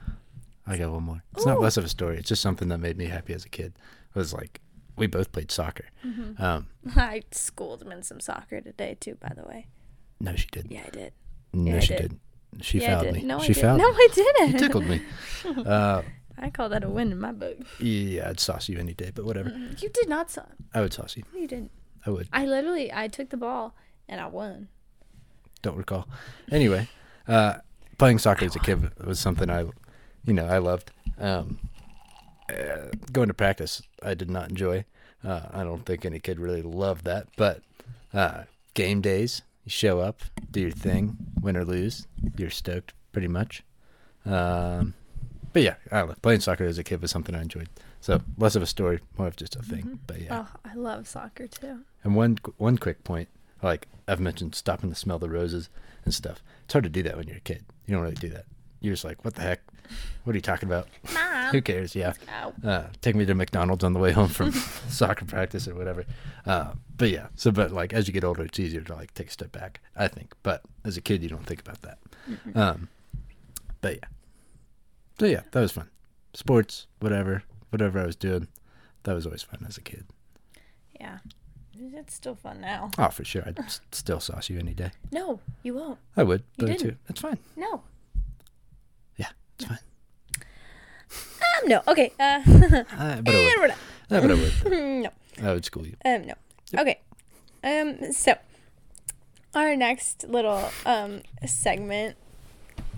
I 0.66 0.76
got 0.78 0.90
one 0.90 1.04
more. 1.04 1.22
It's 1.36 1.46
not 1.46 1.60
less 1.60 1.76
of 1.76 1.84
a 1.84 1.88
story. 1.88 2.18
It's 2.18 2.28
just 2.28 2.42
something 2.42 2.68
that 2.68 2.78
made 2.78 2.96
me 2.96 3.06
happy 3.06 3.32
as 3.34 3.44
a 3.44 3.48
kid. 3.48 3.74
It 4.14 4.18
was 4.18 4.32
like 4.32 4.60
we 4.96 5.06
both 5.06 5.30
played 5.30 5.50
soccer. 5.52 5.84
Mm-hmm. 6.04 6.42
Um, 6.42 6.66
I 6.96 7.22
schooled 7.30 7.82
him 7.82 7.92
in 7.92 8.02
some 8.02 8.20
soccer 8.20 8.60
today 8.60 8.96
too, 8.98 9.16
by 9.20 9.32
the 9.36 9.46
way. 9.46 9.66
no, 10.20 10.34
she 10.34 10.48
didn't. 10.50 10.72
Yeah, 10.72 10.84
I 10.86 10.90
did. 10.90 11.12
no, 11.52 11.74
yeah, 11.74 11.80
she 11.80 11.88
did. 11.88 12.02
didn't. 12.02 12.20
She 12.62 12.80
yeah, 12.80 12.94
fouled 12.94 13.04
did. 13.04 13.14
me. 13.16 13.22
No, 13.22 13.38
she 13.40 13.50
I 13.50 13.54
did. 13.54 13.60
fouled 13.60 13.78
No. 13.80 13.84
I 13.86 14.08
didn't. 14.14 14.52
You 14.52 14.58
tickled 14.58 14.86
me. 14.86 15.02
Uh, 15.64 16.02
I 16.38 16.50
call 16.50 16.68
that 16.68 16.84
a 16.84 16.88
win 16.88 17.12
in 17.12 17.18
my 17.20 17.32
book. 17.32 17.56
yeah, 17.80 18.28
I'd 18.28 18.40
sauce 18.40 18.68
you 18.68 18.78
any 18.78 18.94
day, 18.94 19.10
but 19.14 19.24
whatever. 19.24 19.48
You 19.78 19.88
did 19.88 20.08
not 20.08 20.30
sauce. 20.30 20.46
I 20.74 20.80
would 20.80 20.92
sauce 20.92 21.16
you. 21.16 21.24
You 21.34 21.46
didn't. 21.46 21.70
I 22.04 22.10
would. 22.10 22.28
I 22.32 22.44
literally 22.46 22.92
I 22.92 23.08
took 23.08 23.30
the 23.30 23.36
ball 23.36 23.74
and 24.08 24.20
I 24.20 24.26
won. 24.26 24.68
Don't 25.62 25.76
recall. 25.76 26.06
Anyway, 26.52 26.88
uh, 27.26 27.54
playing 27.98 28.18
soccer 28.18 28.44
as 28.44 28.54
a 28.54 28.60
kid 28.60 28.90
was 29.04 29.18
something 29.18 29.50
I, 29.50 29.64
you 30.24 30.32
know, 30.34 30.46
I 30.46 30.58
loved. 30.58 30.90
Um, 31.18 31.58
uh, 32.48 32.90
going 33.12 33.28
to 33.28 33.34
practice, 33.34 33.82
I 34.02 34.14
did 34.14 34.30
not 34.30 34.50
enjoy. 34.50 34.84
Uh, 35.24 35.40
I 35.52 35.64
don't 35.64 35.84
think 35.84 36.04
any 36.04 36.20
kid 36.20 36.38
really 36.38 36.62
loved 36.62 37.04
that. 37.06 37.26
But 37.36 37.62
uh, 38.14 38.42
game 38.74 39.00
days, 39.00 39.42
you 39.64 39.70
show 39.70 39.98
up, 39.98 40.20
do 40.52 40.60
your 40.60 40.70
thing, 40.70 41.16
win 41.40 41.56
or 41.56 41.64
lose, 41.64 42.06
you're 42.36 42.50
stoked 42.50 42.92
pretty 43.10 43.28
much. 43.28 43.64
Um, 44.24 44.94
but 45.52 45.62
yeah, 45.62 45.74
I 45.90 45.98
don't 46.00 46.08
know. 46.08 46.14
Playing 46.22 46.40
soccer 46.40 46.64
as 46.64 46.78
a 46.78 46.84
kid 46.84 47.00
was 47.02 47.10
something 47.10 47.34
I 47.34 47.42
enjoyed. 47.42 47.68
So 48.00 48.20
less 48.38 48.54
of 48.56 48.62
a 48.62 48.66
story, 48.66 49.00
more 49.18 49.26
of 49.28 49.36
just 49.36 49.56
a 49.56 49.62
thing. 49.62 49.82
Mhm. 49.82 49.98
But 50.06 50.20
yeah. 50.20 50.44
Oh, 50.46 50.58
I 50.64 50.74
love 50.74 51.08
soccer 51.08 51.46
too. 51.46 51.80
And 52.04 52.14
one 52.14 52.38
one 52.58 52.78
quick 52.78 53.02
point, 53.04 53.28
like 53.62 53.88
I've 54.06 54.20
mentioned, 54.20 54.54
stopping 54.54 54.90
to 54.90 54.96
smell 54.96 55.18
the 55.18 55.28
roses 55.30 55.68
and 56.04 56.14
stuff. 56.14 56.42
It's 56.64 56.72
hard 56.72 56.84
to 56.84 56.90
do 56.90 57.02
that 57.02 57.16
when 57.16 57.26
you're 57.26 57.38
a 57.38 57.40
kid. 57.40 57.64
You 57.86 57.94
don't 57.94 58.02
really 58.02 58.14
do 58.14 58.28
that. 58.30 58.44
You're 58.80 58.92
just 58.92 59.04
like, 59.04 59.24
what 59.24 59.34
the 59.34 59.42
heck? 59.42 59.60
What 60.24 60.34
are 60.34 60.36
you 60.36 60.42
talking 60.42 60.68
about? 60.68 60.88
Mom. 61.14 61.52
Who 61.52 61.62
cares? 61.62 61.94
Yeah. 61.94 62.12
Uh, 62.64 62.84
take 63.00 63.14
me 63.16 63.24
to 63.24 63.34
McDonald's 63.34 63.82
on 63.84 63.92
the 63.92 63.98
way 64.00 64.12
home 64.12 64.28
from 64.28 64.52
soccer 64.88 65.24
practice 65.24 65.66
or 65.66 65.74
whatever. 65.74 66.04
Uh, 66.44 66.72
but 66.96 67.10
yeah, 67.10 67.28
so 67.34 67.50
but 67.50 67.72
like 67.72 67.92
as 67.92 68.06
you 68.06 68.12
get 68.12 68.24
older, 68.24 68.42
it's 68.44 68.58
easier 68.60 68.80
to 68.82 68.94
like 68.94 69.14
take 69.14 69.28
a 69.28 69.32
step 69.32 69.52
back. 69.52 69.80
I 69.96 70.08
think, 70.08 70.34
but 70.42 70.62
as 70.84 70.96
a 70.96 71.00
kid, 71.00 71.22
you 71.22 71.28
don't 71.28 71.46
think 71.46 71.60
about 71.60 71.82
that. 71.82 71.98
Mm-mm. 72.30 72.56
Um, 72.56 72.88
but 73.80 73.94
yeah, 73.96 74.08
so 75.18 75.26
yeah, 75.26 75.42
that 75.50 75.60
was 75.60 75.72
fun. 75.72 75.88
Sports, 76.34 76.86
whatever, 77.00 77.42
whatever 77.70 77.98
I 78.00 78.06
was 78.06 78.16
doing, 78.16 78.48
that 79.04 79.14
was 79.14 79.24
always 79.26 79.42
fun 79.42 79.64
as 79.68 79.76
a 79.76 79.80
kid. 79.82 80.04
Yeah. 81.00 81.18
It's 81.78 82.14
still 82.14 82.34
fun 82.34 82.60
now. 82.62 82.90
Oh, 82.98 83.08
for 83.08 83.22
sure, 83.24 83.42
I'd 83.46 83.58
s- 83.58 83.80
still 83.92 84.18
sauce 84.20 84.48
you 84.48 84.58
any 84.58 84.72
day. 84.72 84.92
No, 85.12 85.40
you 85.62 85.74
won't. 85.74 85.98
I 86.16 86.22
would, 86.22 86.42
You 86.56 86.66
didn't. 86.68 86.80
too. 86.80 86.96
That's 87.06 87.20
fine. 87.20 87.38
No. 87.54 87.82
Yeah, 89.16 89.28
it's 89.58 89.66
fine. 89.66 89.78
Um, 91.62 91.68
no. 91.68 91.82
Okay. 91.88 92.12
Uh, 92.18 92.40
Uh, 92.46 92.46
but 92.46 92.98
I 92.98 93.12
and 93.18 93.26
would. 93.26 93.56
we're. 93.58 93.68
Uh, 93.68 93.74
but 94.08 94.30
I 94.30 94.34
would. 94.34 94.52
no. 95.02 95.10
I 95.42 95.52
would 95.52 95.64
school 95.64 95.86
you. 95.86 95.96
Um, 96.04 96.26
no. 96.26 96.34
Okay. 96.78 97.00
Um, 97.62 98.12
so 98.12 98.34
our 99.54 99.76
next 99.76 100.24
little 100.28 100.70
um 100.84 101.22
segment 101.46 102.16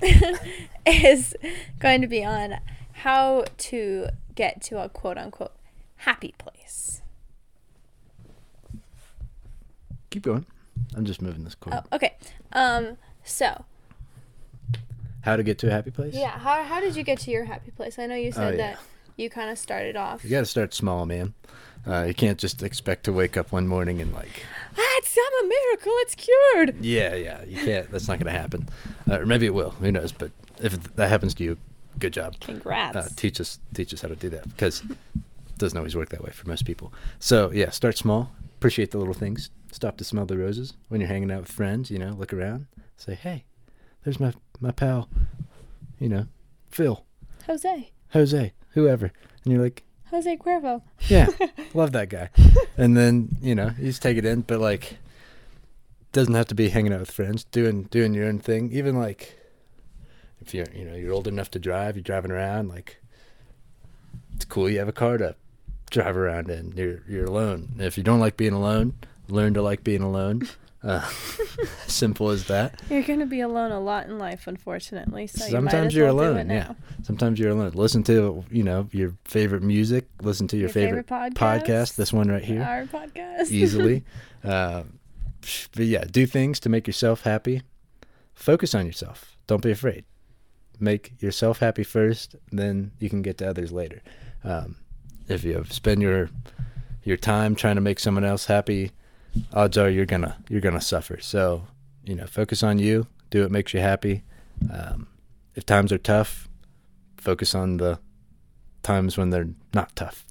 is 0.87 1.35
going 1.79 2.01
to 2.01 2.07
be 2.07 2.25
on 2.25 2.57
how 2.93 3.45
to 3.59 4.09
get 4.35 4.61
to 4.63 4.83
a 4.83 4.89
quote 4.89 5.19
unquote 5.19 5.53
happy 5.97 6.35
place. 6.39 7.03
Keep 10.11 10.23
going. 10.23 10.47
I'm 10.97 11.05
just 11.05 11.21
moving 11.21 11.45
this 11.45 11.55
cord. 11.55 11.77
Oh, 11.79 11.97
okay. 11.97 12.15
Um, 12.53 12.97
so 13.25 13.65
How 15.23 15.37
to 15.37 15.43
get 15.43 15.59
to 15.59 15.69
a 15.69 15.71
happy 15.71 15.91
place? 15.91 16.15
yeah, 16.15 16.39
how 16.39 16.63
how 16.63 16.81
did 16.81 16.97
you 16.97 17.03
get 17.03 17.19
to 17.21 17.31
your 17.31 17.45
happy 17.45 17.71
place? 17.73 17.99
I 17.99 18.07
know 18.07 18.15
you 18.15 18.33
said 18.33 18.55
Oh, 18.55 18.57
yeah. 18.57 18.57
that 18.57 18.79
you 19.19 19.29
kind 19.29 19.51
of 19.51 19.59
started 19.59 19.97
off. 19.97 20.25
You 20.25 20.31
got 20.31 20.41
to 20.41 20.47
start 20.47 20.73
small, 20.73 21.05
man. 21.07 21.35
Uh, 21.87 22.05
you 22.09 22.15
can't 22.15 22.39
just 22.39 22.63
expect 22.63 23.05
to 23.05 23.13
wake 23.13 23.37
up 23.37 23.53
one 23.53 23.67
morning 23.67 24.01
and 24.01 24.13
like, 24.13 24.43
It's 24.77 25.17
I'm 25.17 25.45
a 25.45 25.49
miracle. 25.49 25.93
It's 25.97 26.15
cured. 26.15 26.85
yeah, 26.85 27.15
yeah, 27.15 27.45
you 27.45 27.57
can't. 27.65 27.91
That's 27.91 28.09
not 28.09 28.19
going 28.19 28.33
to 28.33 28.39
happen. 28.39 28.69
Uh, 29.11 29.21
or 29.21 29.27
maybe 29.27 29.47
it 29.47 29.55
will. 29.55 29.71
Who 29.71 29.91
knows? 29.93 30.13
But 30.13 30.31
if 30.61 30.95
that 30.97 31.09
happens 31.09 31.35
to 31.35 31.45
you, 31.45 31.57
good 31.99 32.13
job. 32.13 32.39
Congrats. 32.41 32.97
Uh, 32.97 33.09
teach 33.17 33.41
us, 33.41 33.59
teach 33.75 33.93
us 33.95 34.03
how 34.03 34.09
to 34.09 34.17
do 34.17 34.29
that 34.31 34.49
because 34.49 34.81
it 34.83 35.59
doesn't 35.59 35.79
always 35.79 35.97
work 35.97 36.11
that 36.11 36.23
way 36.23 36.31
for 36.31 36.47
most 36.49 36.65
people. 36.65 36.93
So 37.21 37.51
yeah, 37.53 37.71
start 37.71 37.97
small. 37.97 38.33
Appreciate 38.59 38.91
the 38.91 38.99
little 38.99 39.15
things. 39.15 39.51
Stop 39.73 39.97
to 39.99 40.05
smell 40.05 40.27
the 40.27 40.37
roses 40.37 40.75
when 40.89 41.01
you're 41.01 41.09
hanging 41.09 41.31
out 41.31 41.41
with 41.41 41.53
friends. 41.53 41.91
You 41.91 41.99
know, 41.99 42.11
look 42.11 42.33
around. 42.33 42.67
Say, 42.97 43.15
hey, 43.15 43.45
there's 44.05 44.19
my 44.21 44.33
my 44.61 44.73
pal. 44.73 45.09
You 46.01 46.09
know, 46.09 46.27
Phil, 46.71 47.05
Jose. 47.47 47.91
Jose, 48.13 48.53
whoever, 48.79 49.13
and 49.45 49.53
you're 49.53 49.63
like, 49.63 49.85
Jose 50.11 50.37
Cuervo. 50.37 50.83
Yeah, 51.09 51.29
love 51.75 51.93
that 51.93 52.09
guy. 52.09 52.31
And 52.77 52.97
then 52.97 53.37
you 53.41 53.55
know 53.55 53.73
you 53.79 53.87
just 53.87 54.03
take 54.03 54.17
it 54.17 54.25
in, 54.25 54.43
but 54.43 54.61
like 54.61 54.99
doesn't 56.13 56.35
have 56.35 56.47
to 56.47 56.55
be 56.55 56.71
hanging 56.71 56.93
out 56.93 57.01
with 57.01 57.11
friends, 57.11 57.45
doing 57.45 57.85
doing 57.85 58.15
your 58.15 58.27
own 58.27 58.39
thing. 58.39 58.71
Even 58.73 58.99
like 58.99 59.39
if 60.41 60.55
you're 60.55 60.67
you 60.75 60.85
know 60.85 60.95
you're 60.95 61.13
old 61.13 61.29
enough 61.29 61.51
to 61.53 61.59
drive, 61.59 61.97
you're 61.97 62.03
driving 62.03 62.31
around. 62.31 62.69
Like 62.69 62.99
it's 64.35 64.45
cool. 64.45 64.71
You 64.71 64.79
have 64.79 64.89
a 64.89 64.93
car 64.93 65.19
to 65.19 65.35
drive 65.91 66.17
around 66.17 66.51
in. 66.51 66.73
You're 66.77 67.03
you're 67.09 67.27
alone. 67.27 67.75
If 67.79 67.99
you 67.99 68.05
don't 68.05 68.21
like 68.21 68.37
being 68.37 68.53
alone, 68.53 68.95
learn 69.29 69.55
to 69.55 69.63
like 69.63 69.85
being 69.85 70.03
alone. 70.03 70.49
Uh, 70.83 71.07
simple 71.87 72.31
as 72.31 72.45
that. 72.45 72.81
You're 72.89 73.03
gonna 73.03 73.27
be 73.27 73.41
alone 73.41 73.73
a 73.73 73.81
lot 73.81 74.07
in 74.07 74.19
life, 74.19 74.47
unfortunately. 74.47 75.27
So 75.27 75.45
you 75.45 75.53
might 75.53 75.59
Sometimes 75.71 75.87
as 75.89 75.95
you're 75.95 76.15
well 76.15 76.33
alone, 76.33 76.51
yeah. 76.51 76.75
Sometimes 77.03 77.41
you're 77.41 77.51
alone. 77.51 77.73
Listen 77.75 78.03
to 78.05 78.45
you 78.51 78.63
know 78.63 78.89
your 78.93 79.15
favorite 79.25 79.63
music. 79.63 80.07
Listen 80.23 80.47
to 80.49 80.57
your, 80.57 80.69
Your 80.69 80.73
favorite 80.75 81.09
favorite, 81.09 81.35
podcast? 81.35 81.65
podcast. 81.65 81.97
This 81.97 82.13
one 82.13 82.29
right 82.29 82.45
here. 82.45 82.63
Our 82.63 82.85
podcast. 82.85 83.51
easily. 83.51 84.05
uh, 84.45 84.85
but 85.75 85.87
yeah, 85.87 86.05
do 86.05 86.27
things 86.27 86.61
to 86.61 86.69
make 86.69 86.87
yourself 86.87 87.23
happy. 87.23 87.63
Focus 88.35 88.75
on 88.75 88.87
yourself. 88.87 89.37
Don't 89.49 89.63
be 89.63 89.71
afraid. 89.73 90.05
Make 90.79 91.21
yourself 91.21 91.59
happy 91.59 91.83
first, 91.83 92.37
then 92.53 92.93
you 93.01 93.11
can 93.11 93.23
get 93.23 93.39
to 93.39 93.49
others 93.51 93.73
later. 93.73 94.01
Um, 94.45 94.77
if 95.27 95.43
you 95.43 95.65
spend 95.69 96.03
your 96.03 96.31
your 97.03 97.17
time 97.17 97.57
trying 97.57 97.75
to 97.75 97.81
make 97.81 97.99
someone 97.99 98.25
else 98.25 98.47
happy, 98.47 98.93
odds 99.53 99.77
are 99.79 99.91
you're 99.91 100.07
gonna 100.07 100.37
you're 100.49 100.61
gonna 100.61 100.81
suffer. 100.81 101.19
So 101.21 101.67
you 102.05 102.15
know, 102.15 102.27
focus 102.27 102.63
on 102.63 102.79
you. 102.79 103.07
Do 103.31 103.43
what 103.43 103.51
makes 103.51 103.75
you 103.75 103.81
happy. 103.81 104.23
Um, 104.73 105.09
if 105.55 105.67
times 105.67 105.93
are 105.93 105.99
tough, 105.99 106.49
focus 107.17 107.55
on 107.55 107.77
the 107.77 107.99
times 108.83 109.19
when 109.19 109.31
they're 109.31 109.51
not 109.75 109.95
tough, 109.95 110.25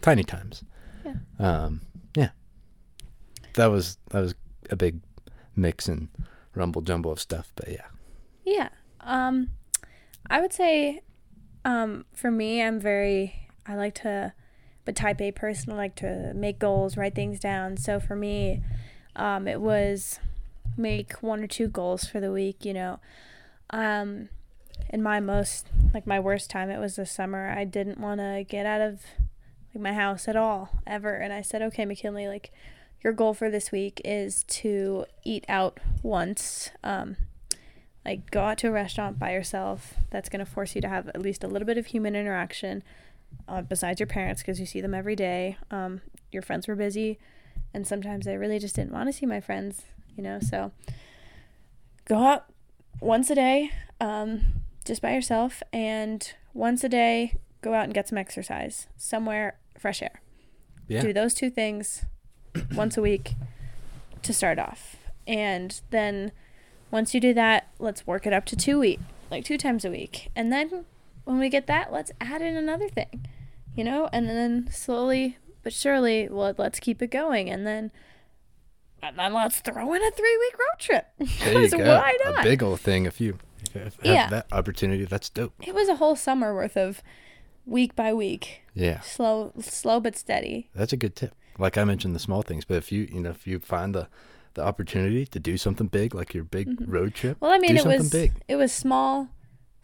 tiny 0.00 0.22
times. 0.22 0.62
Yeah. 1.04 1.14
Um, 1.38 1.80
yeah. 2.14 2.30
That 3.54 3.66
was 3.66 3.98
that 4.10 4.20
was 4.20 4.34
a 4.70 4.76
big 4.76 5.00
mix 5.56 5.88
and 5.88 6.08
rumble 6.54 6.82
jumble 6.82 7.12
of 7.12 7.20
stuff, 7.20 7.52
but 7.56 7.68
yeah. 7.68 7.86
Yeah. 8.44 8.68
Um, 9.00 9.50
I 10.28 10.40
would 10.40 10.52
say, 10.52 11.02
um, 11.64 12.04
for 12.14 12.30
me, 12.30 12.62
I'm 12.62 12.80
very. 12.80 13.48
I 13.66 13.74
like 13.74 13.94
to, 14.02 14.32
but 14.86 14.96
type 14.96 15.20
A 15.20 15.32
person. 15.32 15.72
I 15.72 15.76
like 15.76 15.96
to 15.96 16.32
make 16.34 16.58
goals, 16.58 16.96
write 16.96 17.14
things 17.14 17.38
down. 17.38 17.76
So 17.76 18.00
for 18.00 18.16
me, 18.16 18.62
um, 19.14 19.46
it 19.46 19.60
was 19.60 20.18
make 20.78 21.14
one 21.22 21.42
or 21.42 21.46
two 21.46 21.68
goals 21.68 22.06
for 22.06 22.20
the 22.20 22.32
week. 22.32 22.64
You 22.64 22.72
know, 22.72 23.00
um, 23.68 24.30
in 24.88 25.02
my 25.02 25.20
most 25.20 25.66
like 25.92 26.06
my 26.06 26.18
worst 26.18 26.48
time, 26.48 26.70
it 26.70 26.78
was 26.78 26.96
the 26.96 27.04
summer. 27.04 27.50
I 27.50 27.64
didn't 27.64 28.00
want 28.00 28.20
to 28.20 28.46
get 28.48 28.64
out 28.64 28.80
of 28.80 29.02
like 29.74 29.82
my 29.82 29.92
house 29.92 30.28
at 30.28 30.36
all 30.36 30.70
ever, 30.86 31.14
and 31.14 31.34
I 31.34 31.42
said, 31.42 31.60
okay, 31.60 31.84
McKinley, 31.84 32.28
like 32.28 32.52
your 33.02 33.12
goal 33.12 33.34
for 33.34 33.50
this 33.50 33.70
week 33.70 34.00
is 34.04 34.44
to 34.44 35.04
eat 35.24 35.44
out 35.48 35.80
once. 36.02 36.70
Um, 36.82 37.16
like 38.04 38.30
go 38.30 38.42
out 38.42 38.58
to 38.58 38.68
a 38.68 38.72
restaurant 38.72 39.18
by 39.18 39.32
yourself. 39.32 39.94
That's 40.10 40.28
going 40.28 40.44
to 40.44 40.50
force 40.50 40.76
you 40.76 40.80
to 40.80 40.88
have 40.88 41.08
at 41.08 41.20
least 41.20 41.42
a 41.42 41.48
little 41.48 41.66
bit 41.66 41.76
of 41.76 41.86
human 41.86 42.14
interaction 42.14 42.84
uh, 43.48 43.62
besides 43.62 44.00
your 44.00 44.06
parents 44.06 44.42
because 44.42 44.60
you 44.60 44.66
see 44.66 44.80
them 44.80 44.94
every 44.94 45.16
day. 45.16 45.56
Um, 45.70 46.00
your 46.32 46.42
friends 46.42 46.68
were 46.68 46.74
busy, 46.74 47.18
and 47.72 47.86
sometimes 47.86 48.26
I 48.26 48.32
really 48.32 48.58
just 48.58 48.76
didn't 48.76 48.92
want 48.92 49.08
to 49.08 49.12
see 49.12 49.26
my 49.26 49.40
friends, 49.40 49.82
you 50.16 50.22
know. 50.22 50.38
So 50.40 50.72
go 52.06 52.18
out 52.18 52.46
once 53.00 53.30
a 53.30 53.34
day, 53.34 53.70
um, 54.00 54.62
just 54.84 55.02
by 55.02 55.12
yourself, 55.12 55.62
and 55.72 56.32
once 56.54 56.84
a 56.84 56.88
day 56.88 57.34
go 57.60 57.74
out 57.74 57.84
and 57.84 57.94
get 57.94 58.08
some 58.08 58.18
exercise 58.18 58.86
somewhere, 58.96 59.58
fresh 59.78 60.02
air. 60.02 60.20
Yeah. 60.88 61.02
Do 61.02 61.12
those 61.12 61.34
two 61.34 61.50
things 61.50 62.04
once 62.74 62.96
a 62.96 63.02
week 63.02 63.34
to 64.22 64.32
start 64.32 64.58
off, 64.58 64.96
and 65.26 65.80
then 65.90 66.32
once 66.90 67.14
you 67.14 67.20
do 67.20 67.34
that, 67.34 67.68
let's 67.78 68.06
work 68.06 68.26
it 68.26 68.32
up 68.32 68.44
to 68.46 68.56
two 68.56 68.78
week, 68.78 69.00
like 69.30 69.44
two 69.44 69.58
times 69.58 69.84
a 69.84 69.90
week. 69.90 70.30
And 70.36 70.52
then 70.52 70.84
when 71.26 71.38
we 71.38 71.48
get 71.50 71.66
that, 71.66 71.92
let's 71.92 72.10
add 72.20 72.40
in 72.40 72.56
another 72.56 72.88
thing, 72.88 73.26
you 73.74 73.84
know, 73.84 74.08
and 74.12 74.28
then 74.28 74.68
slowly 74.72 75.36
but 75.62 75.72
surely, 75.72 76.28
well, 76.30 76.54
let's 76.56 76.78
keep 76.80 77.02
it 77.02 77.10
going. 77.10 77.50
And 77.50 77.66
then, 77.66 77.90
and 79.02 79.18
then 79.18 79.34
let's 79.34 79.58
throw 79.60 79.92
in 79.94 80.02
a 80.02 80.10
three 80.12 80.38
week 80.38 80.58
road 80.58 80.78
trip. 80.78 81.06
There 81.44 81.60
you 81.62 81.70
go. 81.70 81.78
Why 81.98 82.16
A 82.38 82.42
big 82.44 82.62
old 82.62 82.80
thing 82.80 83.04
if 83.06 83.20
you 83.20 83.38
have 83.74 83.96
Yeah. 84.02 84.28
that 84.30 84.46
opportunity, 84.52 85.04
that's 85.04 85.28
dope. 85.28 85.52
it 85.66 85.74
was 85.74 85.88
a 85.88 85.96
whole 85.96 86.14
summer 86.16 86.54
worth 86.54 86.76
of 86.76 87.02
week 87.66 87.96
by 87.96 88.14
week, 88.14 88.62
Yeah. 88.74 89.00
slow, 89.00 89.52
slow 89.60 89.98
but 90.00 90.16
steady. 90.16 90.70
That's 90.74 90.92
a 90.92 90.96
good 90.96 91.16
tip. 91.16 91.34
Like 91.58 91.76
I 91.76 91.82
mentioned 91.84 92.14
the 92.14 92.20
small 92.20 92.42
things, 92.42 92.64
but 92.64 92.76
if 92.76 92.92
you 92.92 93.08
you 93.10 93.20
know 93.20 93.30
if 93.30 93.46
you 93.46 93.58
find 93.58 93.92
the 93.94 94.06
the 94.54 94.64
opportunity 94.64 95.26
to 95.26 95.38
do 95.40 95.58
something 95.58 95.86
big 95.88 96.14
like 96.14 96.32
your 96.32 96.44
big 96.44 96.68
Mhm. 96.68 96.84
road 96.86 97.12
trip, 97.14 97.36
Well, 97.40 97.50
I 97.50 97.58
mean, 97.58 97.76
it 97.76 97.84
was 97.84 98.08
big. 98.08 98.32
it 98.48 98.56
was 98.56 98.72
small, 98.72 99.28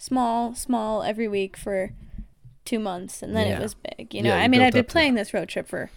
small, 0.03 0.53
small 0.55 1.05
every 1.05 1.29
week 1.29 1.57
for 1.57 1.93
two 2.65 2.81
months, 2.81 3.23
and 3.23 3.37
then 3.37 3.47
Yeah. 3.47 3.59
it 3.59 3.62
was 3.62 3.75
big. 3.75 4.12
You 4.12 4.23
know, 4.23 4.31
Yeah, 4.31 4.43
I 4.43 4.49
mean, 4.49 4.61
I've 4.61 4.73
been 4.73 4.85
planning 4.85 5.15
this 5.15 5.33
road 5.33 5.49
trip 5.49 5.69
for, 5.69 5.91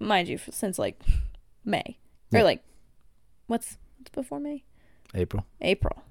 mind 0.00 0.28
you, 0.28 0.38
since 0.50 0.78
like 0.78 0.98
May 1.64 1.98
or 2.32 2.42
like, 2.42 2.62
what's 3.46 3.76
what's 3.98 4.10
before 4.10 4.40
May? 4.40 4.64
April 5.14 5.44
April. 5.60 6.02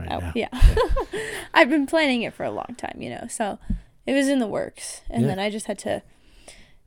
right 0.00 0.08
oh, 0.10 0.18
now. 0.18 0.32
yeah. 0.34 0.48
I've 1.54 1.68
been 1.70 1.86
planning 1.86 2.22
it 2.22 2.34
for 2.34 2.42
a 2.44 2.50
long 2.50 2.74
time, 2.76 2.96
you 3.00 3.10
know, 3.10 3.26
so 3.28 3.58
it 4.06 4.12
was 4.14 4.28
in 4.28 4.38
the 4.40 4.46
works, 4.48 5.02
and 5.10 5.22
Yeah. 5.22 5.28
then 5.28 5.38
I 5.38 5.48
just 5.50 5.66
had 5.66 5.78
to 5.80 6.02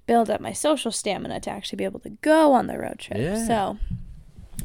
build 0.06 0.30
up 0.30 0.42
my 0.42 0.52
social 0.52 0.92
stamina 0.92 1.40
to 1.42 1.50
actually 1.50 1.78
be 1.78 1.86
able 1.86 2.00
to 2.02 2.10
go 2.10 2.52
on 2.52 2.68
the 2.68 2.78
road 2.78 3.00
trip. 3.00 3.20
Yeah. 3.20 3.46
So 3.48 3.78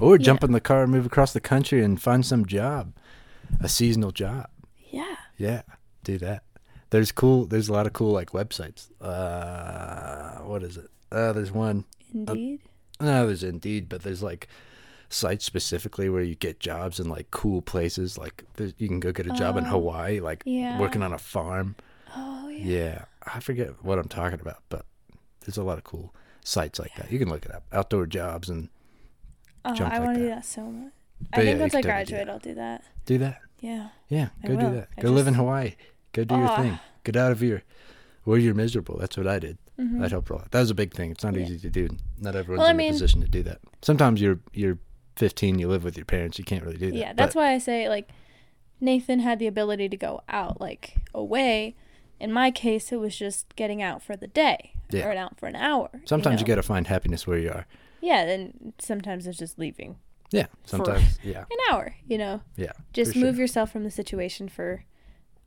Or 0.01 0.19
jump 0.19 0.41
Yeah. 0.43 0.47
in 0.47 0.53
the 0.53 0.61
car 0.61 0.83
and 0.83 0.91
move 0.93 1.07
across 1.07 1.33
the 1.33 1.41
country 1.41 1.83
and 1.85 2.01
find 2.01 2.25
some 2.27 2.45
job, 2.47 2.93
a 3.61 3.69
seasonal 3.69 4.11
job. 4.13 4.49
yeah, 4.91 5.17
Yeah, 5.37 5.63
do 6.05 6.19
that. 6.19 6.43
There's 6.91 7.13
cool. 7.13 7.45
There's 7.45 7.69
a 7.69 7.73
lot 7.73 7.87
of 7.87 7.93
cool 7.93 8.13
like 8.13 8.31
websites. 8.31 8.89
Uh, 9.01 10.39
what 10.45 10.63
is 10.63 10.77
it? 10.79 10.89
Uh, 11.13 11.33
there's 11.33 11.53
one. 11.53 11.85
Indeed. 12.15 12.61
No, 13.01 13.27
there's 13.27 13.43
Indeed, 13.45 13.89
but 13.89 14.03
there's 14.03 14.23
like 14.23 14.49
sites 15.11 15.45
specifically 15.45 16.09
where 16.09 16.23
you 16.23 16.35
get 16.35 16.61
jobs 16.61 16.99
in 16.99 17.09
like 17.09 17.31
cool 17.31 17.61
places. 17.63 18.17
Like 18.19 18.45
there's, 18.57 18.73
you 18.79 18.89
can 18.89 19.01
go 19.01 19.13
get 19.13 19.27
a 19.27 19.31
job 19.33 19.57
in 19.57 19.65
Oh, 19.67 19.71
Hawaii, 19.71 20.21
like 20.21 20.43
yeah. 20.47 20.79
working 20.81 21.03
on 21.03 21.13
a 21.13 21.19
farm. 21.19 21.77
oh 22.17 22.49
yeah. 22.49 22.65
Yeah, 22.65 23.05
I 23.35 23.41
forget 23.41 23.85
what 23.85 23.99
I'm 23.99 24.09
talking 24.09 24.41
about, 24.41 24.63
but 24.71 24.87
there's 25.41 25.59
a 25.59 25.63
lot 25.63 25.77
of 25.79 25.85
cool 25.85 26.15
sites 26.45 26.79
like 26.79 26.95
that. 26.97 27.13
You 27.13 27.19
can 27.19 27.29
look 27.29 27.45
it 27.45 27.55
up. 27.55 27.65
Outdoor 27.73 28.07
jobs 28.07 28.49
and 28.49 28.69
Oh, 29.65 29.75
I 29.75 29.89
like 29.89 30.01
want 30.01 30.15
to 30.17 30.23
do 30.23 30.29
that 30.29 30.47
so 30.47 30.63
much. 30.71 30.93
But 31.31 31.41
I 31.41 31.43
think 31.45 31.57
you 31.57 31.61
once 31.61 31.75
I 31.75 31.83
could 31.83 31.89
totally 31.89 32.05
do 32.05 32.11
graduate. 32.13 32.29
I'll 32.29 32.39
do 32.39 32.55
that. 32.55 32.85
do 33.07 33.19
that. 33.19 33.41
Yeah. 33.61 33.89
Yeah, 34.09 34.29
go 34.47 34.57
do 34.57 34.71
that. 34.77 34.89
I 34.97 35.01
Go 35.03 35.11
live 35.11 35.27
in 35.27 35.35
Hawaii. 35.35 35.75
Go 36.13 36.25
do 36.25 36.35
your 36.37 36.51
Oh. 36.53 36.57
thing. 36.57 36.79
Get 37.05 37.17
out 37.17 37.33
of 37.33 37.43
your 37.43 37.63
where 38.25 38.39
you're 38.39 38.55
miserable. 38.55 38.97
That's 38.99 39.17
what 39.17 39.27
I 39.27 39.39
did. 39.39 39.59
Mhm. 39.79 40.01
That 40.01 40.11
helped 40.11 40.31
a 40.31 40.35
lot. 40.37 40.51
That 40.51 40.61
was 40.61 40.71
a 40.71 40.75
big 40.75 40.93
thing. 40.93 41.11
It's 41.11 41.25
not 41.25 41.35
Yeah. 41.35 41.43
easy 41.43 41.59
to 41.61 41.71
do. 41.71 41.89
Not 42.21 42.37
everyone's 42.37 42.59
Well, 42.59 42.69
I 42.69 42.73
in 42.73 42.77
mean- 42.77 42.91
a 42.91 42.93
position 42.93 43.21
to 43.23 43.29
do 43.29 43.43
that. 43.45 43.59
Sometimes 43.83 44.21
you're 44.21 44.41
you're 44.53 44.79
15, 45.17 45.59
you 45.59 45.67
live 45.69 45.83
with 45.83 45.97
your 45.97 46.05
parents, 46.07 46.39
you 46.39 46.45
can't 46.45 46.63
really 46.65 46.77
do 46.77 46.91
that. 46.93 46.97
Yeah, 46.97 47.13
that's 47.13 47.35
But 47.35 47.41
why 47.41 47.53
I 47.53 47.59
say 47.59 47.89
like 47.89 48.09
Nathan 48.81 49.21
had 49.21 49.39
the 49.41 49.47
ability 49.49 49.89
to 49.89 49.97
go 49.97 50.21
out 50.29 50.61
like 50.61 50.97
away. 51.15 51.75
In 52.21 52.33
my 52.33 52.51
case, 52.51 52.93
it 52.93 52.97
was 53.01 53.17
just 53.17 53.55
getting 53.57 53.83
out 53.83 54.03
for 54.03 54.17
the 54.17 54.27
day 54.29 54.73
Yeah. 54.91 55.07
or 55.09 55.13
out 55.17 55.39
for 55.39 55.47
an 55.47 55.57
hour. 55.57 55.89
sometimes 56.05 56.41
you, 56.41 56.45
know? 56.45 56.49
got 56.49 56.55
to 56.57 56.63
find 56.63 56.87
happiness 56.87 57.27
where 57.27 57.39
you 57.39 57.51
are. 57.51 57.67
Yeah, 58.01 58.25
then 58.25 58.73
sometimes 58.79 59.27
it's 59.27 59.39
just 59.39 59.59
leaving 59.59 59.97
Yeah, 60.31 60.47
sometimes. 60.65 61.19
yeah, 61.23 61.45
an 61.51 61.57
hour. 61.71 61.95
You 62.07 62.19
know, 62.19 62.41
yeah. 62.57 62.73
just 62.93 63.17
move 63.17 63.35
sure. 63.37 63.43
yourself 63.43 63.73
from 63.73 63.85
the 63.85 63.91
situation 63.91 64.49
for 64.49 64.85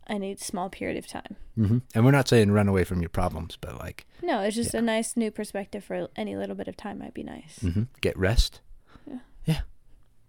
any 0.08 0.36
small 0.36 0.70
period 0.70 0.98
of 0.98 1.08
time. 1.08 1.36
hmm 1.56 1.78
And 1.94 2.04
we're 2.04 2.12
not 2.12 2.28
saying 2.28 2.52
run 2.52 2.68
away 2.68 2.84
from 2.84 3.02
your 3.02 3.10
problems, 3.10 3.58
but 3.62 3.78
like 3.80 4.06
No, 4.22 4.42
it's 4.42 4.56
just 4.56 4.74
Yeah. 4.74 4.80
a 4.80 4.84
nice 4.84 5.16
new 5.16 5.30
perspective 5.32 5.84
for 5.84 6.08
any 6.16 6.36
little 6.36 6.56
bit 6.56 6.68
of 6.68 6.76
time 6.76 7.00
might 7.00 7.14
be 7.14 7.24
nice. 7.24 7.60
hmm 7.62 7.84
get 8.02 8.18
rest. 8.18 8.62
Yeah. 9.08 9.20
Yeah. 9.46 9.62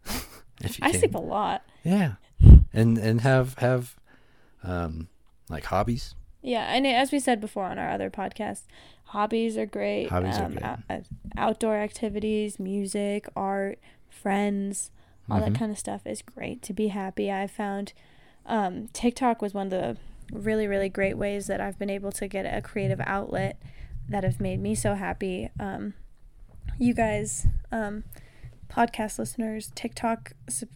if 0.60 0.78
you 0.78 0.84
I 0.86 0.90
can. 0.90 1.00
sleep 1.00 1.14
a 1.14 1.18
lot. 1.18 1.62
Yeah, 1.82 2.14
and 2.72 2.98
and 2.98 3.22
have 3.22 3.54
have 3.58 3.96
um 4.62 5.08
like 5.48 5.64
hobbies. 5.64 6.14
Yeah, 6.42 6.72
and 6.74 6.86
as 6.86 7.10
we 7.12 7.18
said 7.20 7.40
before 7.40 7.64
on 7.64 7.78
our 7.78 7.88
other 7.90 8.10
podcast, 8.10 8.62
hobbies 9.04 9.56
are 9.56 9.66
great. 9.66 10.08
Hobbies 10.10 10.38
are 10.38 10.44
um, 10.46 10.52
great. 10.52 10.64
out- 10.64 10.80
out- 10.90 11.06
outdoor 11.36 11.76
activities, 11.76 12.58
music, 12.58 13.26
art, 13.36 13.78
friends, 14.12 14.90
all 15.30 15.40
Mhm. 15.40 15.44
that 15.46 15.54
kind 15.58 15.72
of 15.72 15.78
stuff 15.78 16.06
is 16.06 16.22
great 16.22 16.62
to 16.62 16.72
be 16.72 16.88
happy. 16.88 17.30
I 17.32 17.46
found 17.46 17.92
um, 18.44 18.88
TikTok 18.92 19.40
was 19.40 19.54
one 19.54 19.66
of 19.66 19.70
the 19.70 19.96
really, 20.32 20.66
really 20.66 20.88
great 20.88 21.16
ways 21.16 21.46
that 21.46 21.60
I've 21.60 21.78
been 21.78 21.90
able 21.90 22.10
to 22.12 22.26
get 22.26 22.42
a 22.44 22.60
creative 22.60 23.00
outlet 23.06 23.56
that 24.08 24.24
have 24.24 24.40
made 24.40 24.58
me 24.58 24.74
so 24.74 24.94
happy. 24.96 25.48
Um, 25.60 25.94
you 26.76 26.92
guys, 26.92 27.46
um, 27.70 28.02
podcast 28.68 29.18
listeners, 29.20 29.70
TikTok 29.76 30.32
sub- 30.48 30.68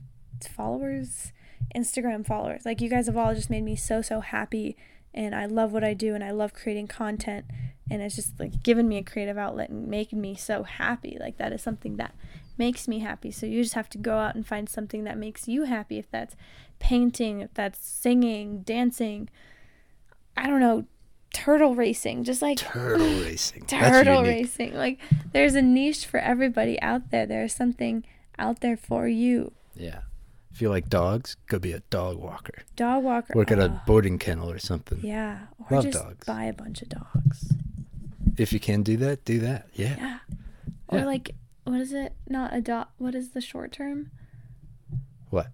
followers, 0.48 1.32
Instagram 1.74 2.24
followers, 2.24 2.64
like 2.64 2.80
you 2.80 2.88
guys 2.88 3.06
have 3.06 3.16
all 3.16 3.34
just 3.34 3.50
made 3.50 3.64
me 3.64 3.74
so, 3.74 4.00
so 4.00 4.20
happy. 4.20 4.76
And 5.12 5.34
I 5.34 5.46
love 5.46 5.72
what 5.72 5.82
I 5.82 5.94
do 5.94 6.14
and 6.14 6.22
I 6.22 6.30
love 6.30 6.52
creating 6.52 6.86
content. 6.86 7.46
And 7.90 8.00
it's 8.02 8.14
just 8.14 8.38
like 8.38 8.62
given 8.62 8.86
me 8.86 8.98
a 8.98 9.02
creative 9.02 9.38
outlet 9.38 9.70
and 9.70 9.88
making 9.88 10.20
me 10.20 10.34
so 10.36 10.62
happy. 10.62 11.16
Like 11.18 11.38
that 11.38 11.52
is 11.52 11.62
something 11.62 11.96
that 11.96 12.14
makes 12.58 12.88
me 12.88 13.00
happy. 13.00 13.30
So 13.30 13.46
you 13.46 13.62
just 13.62 13.74
have 13.74 13.88
to 13.90 13.98
go 13.98 14.18
out 14.18 14.34
and 14.34 14.46
find 14.46 14.68
something 14.68 15.04
that 15.04 15.18
makes 15.18 15.48
you 15.48 15.64
happy. 15.64 15.98
If 15.98 16.10
that's 16.10 16.36
painting, 16.78 17.40
if 17.40 17.52
that's 17.54 17.84
singing, 17.86 18.60
dancing, 18.60 19.28
I 20.36 20.46
don't 20.46 20.60
know, 20.60 20.84
turtle 21.32 21.74
racing, 21.74 22.24
just 22.24 22.42
like 22.42 22.58
Turtle 22.58 23.06
racing. 23.20 23.66
Turtle 23.66 24.22
racing. 24.22 24.74
Like 24.74 24.98
there's 25.32 25.54
a 25.54 25.62
niche 25.62 26.06
for 26.06 26.18
everybody 26.18 26.80
out 26.80 27.10
there. 27.10 27.26
There's 27.26 27.54
something 27.54 28.04
out 28.38 28.60
there 28.60 28.76
for 28.76 29.06
you. 29.06 29.52
Yeah. 29.74 30.00
If 30.52 30.62
you 30.62 30.70
like 30.70 30.88
dogs, 30.88 31.36
go 31.48 31.58
be 31.58 31.72
a 31.72 31.80
dog 31.90 32.16
walker. 32.16 32.62
Dog 32.76 33.04
walker. 33.04 33.34
Work 33.36 33.50
at 33.50 33.58
a 33.58 33.68
ah. 33.68 33.74
oh, 33.74 33.80
boarding 33.86 34.18
kennel 34.18 34.50
or 34.50 34.58
something. 34.58 35.00
yeah, 35.02 35.40
or 35.58 35.76
Love 35.76 35.84
just 35.84 36.02
dogs. 36.02 36.26
buy 36.26 36.44
a 36.44 36.52
bunch 36.54 36.80
of 36.80 36.88
dogs. 36.88 37.52
If 38.38 38.54
you 38.54 38.60
can 38.60 38.82
do 38.82 38.96
that, 38.96 39.26
do 39.26 39.38
that. 39.40 39.66
Yeah. 39.74 39.96
Yeah. 39.98 40.18
Or 40.88 41.04
like 41.04 41.34
what 41.66 41.80
is 41.80 41.92
it? 41.92 42.12
Not 42.28 42.54
adopt. 42.54 42.92
What 42.98 43.14
is 43.14 43.30
the 43.30 43.40
short 43.40 43.72
term? 43.72 44.10
What? 45.30 45.48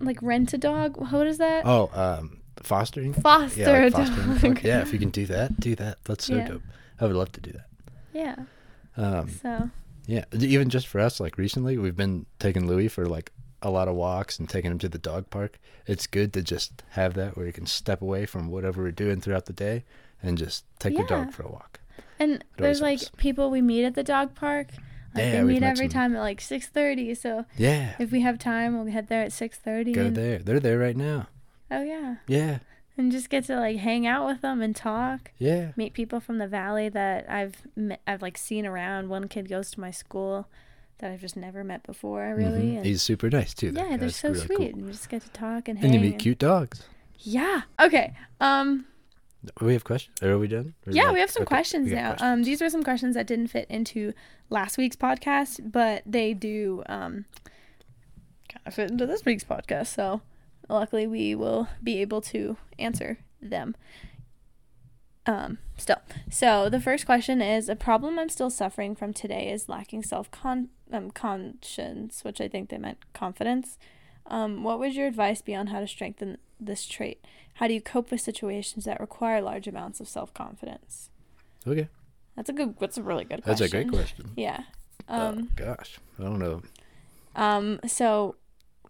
Like 0.00 0.18
rent 0.22 0.52
a 0.52 0.58
dog. 0.58 0.96
What 0.96 1.26
is 1.26 1.38
that? 1.38 1.64
Oh, 1.66 1.90
um, 1.94 2.40
fostering. 2.62 3.12
Foster 3.14 3.60
yeah, 3.60 3.84
a 3.84 3.90
like 3.90 3.92
fostering 3.94 4.54
dog. 4.54 4.64
Yeah, 4.64 4.80
if 4.82 4.92
you 4.92 4.98
can 4.98 5.10
do 5.10 5.26
that, 5.26 5.58
do 5.60 5.74
that. 5.76 5.98
That's 6.04 6.26
so 6.26 6.36
Yeah. 6.36 6.48
dope. 6.48 6.62
I 7.00 7.06
would 7.06 7.16
love 7.16 7.32
to 7.32 7.40
do 7.40 7.52
that. 7.52 7.66
yeah. 8.12 8.36
Um, 8.96 9.28
So 9.28 9.70
yeah, 10.06 10.24
even 10.38 10.68
just 10.70 10.86
for 10.86 11.00
us, 11.00 11.18
like 11.20 11.38
recently, 11.38 11.78
we've 11.78 11.96
been 11.96 12.26
taking 12.38 12.66
Louis 12.66 12.88
for 12.88 13.06
like 13.06 13.32
a 13.62 13.70
lot 13.70 13.88
of 13.88 13.94
walks 13.94 14.38
and 14.38 14.48
taking 14.48 14.70
him 14.70 14.78
to 14.78 14.88
the 14.88 14.98
dog 14.98 15.30
park. 15.30 15.58
It's 15.86 16.06
good 16.06 16.32
to 16.34 16.42
just 16.42 16.82
have 16.90 17.14
that 17.14 17.36
where 17.36 17.46
you 17.46 17.52
can 17.52 17.66
step 17.66 18.02
away 18.02 18.26
from 18.26 18.48
whatever 18.48 18.82
we're 18.82 18.90
doing 18.92 19.20
throughout 19.20 19.46
the 19.46 19.52
day 19.54 19.84
and 20.22 20.36
just 20.38 20.64
take 20.78 20.92
your 20.96 21.06
dog 21.06 21.32
for 21.32 21.42
a 21.44 21.48
walk. 21.48 21.80
and 22.18 22.44
there's 22.58 22.80
like 22.82 22.98
helps. 23.00 23.10
people 23.16 23.50
we 23.50 23.60
meet 23.62 23.84
at 23.84 23.94
the 23.94 24.04
dog 24.04 24.34
park. 24.34 24.68
Like 25.14 25.24
Yeah, 25.24 25.42
meet 25.44 25.62
every 25.62 25.86
some- 25.86 25.92
time 26.00 26.16
at 26.16 26.20
like 26.20 26.40
six 26.40 26.66
thirty. 26.68 27.14
So 27.14 27.44
Yeah, 27.56 27.94
if 27.98 28.10
we 28.10 28.20
have 28.22 28.38
time, 28.38 28.74
we'll 28.76 28.92
head 28.92 29.08
there 29.08 29.22
at 29.22 29.32
six 29.32 29.58
thirty. 29.58 29.92
go 29.92 30.06
and, 30.06 30.16
there. 30.16 30.38
They're 30.38 30.60
there 30.60 30.78
right 30.78 30.96
now. 30.96 31.28
Oh 31.70 31.82
yeah, 31.82 32.16
Yeah, 32.26 32.58
and 32.98 33.10
just 33.10 33.30
get 33.30 33.44
to 33.44 33.56
like 33.56 33.78
hang 33.78 34.06
out 34.06 34.26
with 34.26 34.40
them 34.42 34.60
and 34.62 34.74
talk. 34.76 35.30
yeah. 35.38 35.72
Meet 35.76 35.92
people 35.94 36.20
from 36.20 36.38
the 36.38 36.46
valley 36.46 36.88
that 36.88 37.28
I've 37.28 37.56
met, 37.74 38.00
I've 38.06 38.22
like 38.22 38.36
seen 38.38 38.66
around. 38.66 39.08
One 39.08 39.28
kid 39.28 39.48
goes 39.48 39.70
to 39.72 39.80
my 39.80 39.90
school 39.90 40.46
that 40.98 41.10
I've 41.10 41.20
just 41.20 41.36
never 41.36 41.64
met 41.64 41.82
before. 41.82 42.34
Really, 42.36 42.72
Mhm. 42.72 42.76
and 42.78 42.86
He's 42.86 43.02
super 43.02 43.28
nice 43.30 43.54
too. 43.54 43.72
yeah, 43.74 43.88
they're 43.90 43.98
guy's 43.98 44.16
so 44.16 44.28
really 44.30 44.46
sweet. 44.46 44.56
cool. 44.58 44.66
And 44.66 44.86
you 44.86 44.92
just 44.92 45.08
get 45.08 45.22
to 45.22 45.30
talk 45.30 45.68
and 45.68 45.78
hang. 45.78 45.86
And 45.92 45.94
you 45.94 46.10
meet 46.10 46.18
cute 46.20 46.38
dogs. 46.38 46.86
Yeah. 47.18 47.62
Okay. 47.80 48.14
Um. 48.40 48.86
We 49.60 49.72
have 49.74 49.84
questions. 49.84 50.22
Are 50.22 50.38
we 50.38 50.48
done? 50.48 50.74
Is 50.86 50.94
Yeah, 50.96 51.04
that- 51.04 51.14
we 51.14 51.20
have 51.20 51.30
some 51.30 51.42
okay, 51.42 51.48
questions 51.56 51.88
we 51.90 51.94
now. 51.96 52.16
Um, 52.20 52.42
these 52.44 52.60
were 52.60 52.70
some 52.70 52.82
questions 52.82 53.14
that 53.14 53.26
didn't 53.26 53.48
fit 53.48 53.66
into 53.68 54.12
last 54.50 54.78
week's 54.78 54.96
podcast, 54.96 55.70
but 55.72 56.02
they 56.06 56.34
do 56.34 56.82
um 56.86 57.24
kind 58.48 58.66
of 58.66 58.74
fit 58.74 58.90
into 58.90 59.06
this 59.06 59.24
week's 59.24 59.44
podcast. 59.44 59.88
So 59.88 60.20
luckily, 60.68 61.06
we 61.06 61.34
will 61.34 61.68
be 61.82 62.00
able 62.00 62.20
to 62.22 62.56
answer 62.78 63.18
them. 63.42 63.74
Um, 65.26 65.58
still. 65.78 65.96
So 66.30 66.68
the 66.68 66.80
first 66.80 67.06
question 67.06 67.40
is 67.40 67.68
a 67.70 67.76
problem 67.76 68.18
I'm 68.18 68.28
still 68.28 68.50
suffering 68.50 68.94
from 68.94 69.14
today 69.14 69.50
is 69.50 69.68
lacking 69.70 70.02
self 70.02 70.30
con 70.30 70.68
um, 70.92 71.10
conscience, 71.10 72.22
which 72.24 72.40
I 72.40 72.48
think 72.48 72.68
they 72.68 72.76
meant 72.78 72.98
confidence. 73.14 73.78
Um, 74.26 74.62
what 74.64 74.78
would 74.78 74.94
your 74.94 75.06
advice 75.06 75.42
be 75.42 75.54
on 75.54 75.68
how 75.68 75.80
to 75.80 75.86
strengthen 75.86 76.38
this 76.58 76.86
trait? 76.86 77.24
How 77.54 77.68
do 77.68 77.74
you 77.74 77.80
cope 77.80 78.10
with 78.10 78.20
situations 78.20 78.84
that 78.84 79.00
require 79.00 79.40
large 79.40 79.66
amounts 79.68 80.00
of 80.00 80.08
self 80.08 80.32
confidence? 80.34 81.10
okay, 81.66 81.88
That's 82.36 82.48
a 82.48 82.52
good. 82.52 82.74
That's 82.78 82.98
a 82.98 83.02
really 83.02 83.24
good 83.24 83.42
that's 83.44 83.60
question. 83.60 83.64
That's 83.64 83.72
a 83.72 83.76
great 83.76 83.92
question. 83.92 84.30
Yeah. 84.36 84.62
Oh, 85.08 85.28
Um. 85.28 85.50
gosh, 85.56 85.98
I 86.18 86.22
don't 86.22 86.38
know. 86.38 86.62
Um. 87.36 87.80
So, 87.86 88.36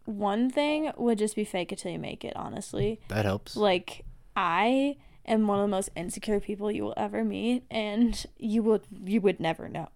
one 0.05 0.51
thing 0.51 0.92
would 0.97 1.18
just 1.18 1.35
be 1.37 1.44
fake 1.44 1.73
it 1.73 1.79
till 1.79 1.92
you 1.92 1.99
make 1.99 2.25
it. 2.25 2.35
Honestly, 2.37 3.01
That 3.09 3.25
helps. 3.25 3.57
like 3.57 4.05
I 4.37 4.97
am 5.27 5.47
one 5.47 5.59
of 5.59 5.64
the 5.64 5.68
most 5.77 5.90
insecure 5.97 6.40
people 6.40 6.70
you 6.70 6.85
will 6.85 6.94
ever 6.97 7.25
meet, 7.25 7.64
and 7.70 8.25
you 8.38 8.62
would 8.62 8.83
you 9.05 9.20
would 9.20 9.40
never 9.40 9.68
know. 9.68 9.88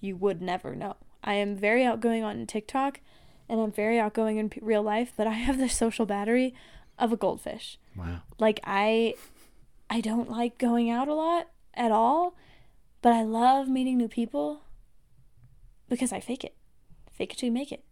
You 0.00 0.16
would 0.16 0.40
never 0.40 0.74
know. 0.74 0.96
I 1.24 1.34
am 1.34 1.56
very 1.56 1.84
outgoing 1.84 2.22
on 2.22 2.46
TikTok, 2.46 3.00
and 3.48 3.60
I'm 3.60 3.72
very 3.72 3.98
outgoing 3.98 4.36
in 4.38 4.50
p- 4.50 4.60
real 4.62 4.82
life, 4.82 5.12
but 5.16 5.26
I 5.26 5.32
have 5.32 5.58
the 5.58 5.68
social 5.68 6.06
battery 6.06 6.54
of 6.98 7.12
a 7.12 7.16
goldfish. 7.16 7.78
Wow. 7.96 8.22
like 8.38 8.60
i 8.64 9.14
i 9.90 10.00
don't 10.00 10.30
like 10.30 10.56
going 10.58 10.88
out 10.88 11.08
a 11.08 11.14
lot 11.14 11.48
at 11.74 11.90
all 11.90 12.36
but 13.02 13.12
i 13.12 13.22
love 13.24 13.66
meeting 13.68 13.96
new 13.98 14.06
people 14.06 14.62
because 15.88 16.12
i 16.12 16.20
fake 16.20 16.44
it 16.44 16.54
fake 17.12 17.32
it 17.32 17.38
till 17.38 17.48
you 17.48 17.52
make 17.52 17.72
it 17.72 17.82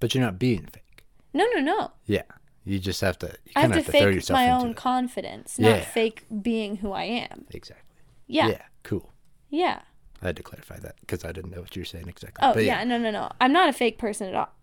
But 0.00 0.14
you're 0.14 0.24
not 0.24 0.38
being 0.38 0.66
fake. 0.72 1.04
no 1.34 1.44
no 1.54 1.60
no 1.60 1.92
Yeah. 2.06 2.22
You 2.64 2.78
just 2.80 3.00
have 3.02 3.16
to. 3.20 3.26
You 3.44 3.52
i 3.56 3.60
have 3.60 3.70
to 3.72 3.76
have 3.76 3.86
to 3.86 3.92
throw 3.92 4.00
fake 4.00 4.14
yourself 4.16 4.36
my 4.38 4.50
own 4.50 4.70
it. 4.70 4.76
confidence 4.76 5.58
not 5.58 5.68
Yeah. 5.68 5.80
fake 5.84 6.24
being 6.42 6.76
who 6.76 6.92
i 6.92 7.04
am 7.04 7.44
Exactly. 7.50 7.94
yeah 8.26 8.48
Yeah. 8.48 8.62
Cool. 8.82 9.12
Yeah, 9.50 9.80
I 10.22 10.26
had 10.26 10.36
to 10.36 10.42
clarify 10.42 10.78
that 10.80 10.96
because 11.00 11.24
I 11.24 11.30
didn't 11.32 11.50
know 11.52 11.60
what 11.60 11.74
you 11.76 11.80
were 11.82 11.86
saying 11.86 12.08
exactly. 12.08 12.40
oh 12.46 12.52
But 12.54 12.64
yeah. 12.64 12.82
no 12.84 12.96
no 12.98 13.10
no 13.10 13.30
i'm 13.40 13.52
not 13.52 13.68
a 13.68 13.72
fake 13.72 13.98
person 13.98 14.28
at 14.28 14.34
all 14.34 14.48
Yeah. 14.48 14.55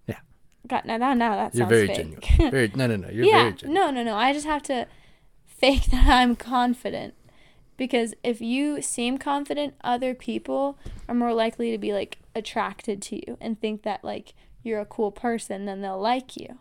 God 0.68 0.86
now 0.86 0.98
now, 0.98 1.14
now 1.14 1.36
that 1.36 1.56
You're 1.56 1.68
very 1.68 1.88
fake 1.88 1.98
genuine. 1.98 2.52
Very 2.52 2.72
no 2.76 2.88
no 2.88 2.96
no. 2.96 3.10
You're 3.10 3.26
yeah 3.34 3.42
very 3.44 3.54
genuine. 3.54 3.74
no 3.74 3.92
no 3.92 4.04
no 4.04 4.16
i 4.16 4.32
just 4.34 4.46
have 4.46 4.64
to 4.64 4.88
fake 5.46 5.86
that 5.92 6.08
i'm 6.08 6.36
confident 6.36 7.14
because 7.78 8.14
if 8.24 8.40
you 8.42 8.82
seem 8.82 9.18
confident 9.18 9.74
other 9.84 10.14
people 10.14 10.78
are 11.08 11.16
more 11.16 11.34
likely 11.34 11.72
to 11.72 11.78
be 11.78 11.92
like 11.94 12.20
attracted 12.36 13.02
to 13.02 13.16
you 13.16 13.38
and 13.42 13.60
think 13.60 13.84
that 13.84 14.04
like 14.04 14.34
you're 14.64 14.80
a 14.80 14.86
cool 14.86 15.12
person 15.12 15.66
then 15.66 15.82
they'll 15.82 16.00
like 16.00 16.38
you 16.38 16.58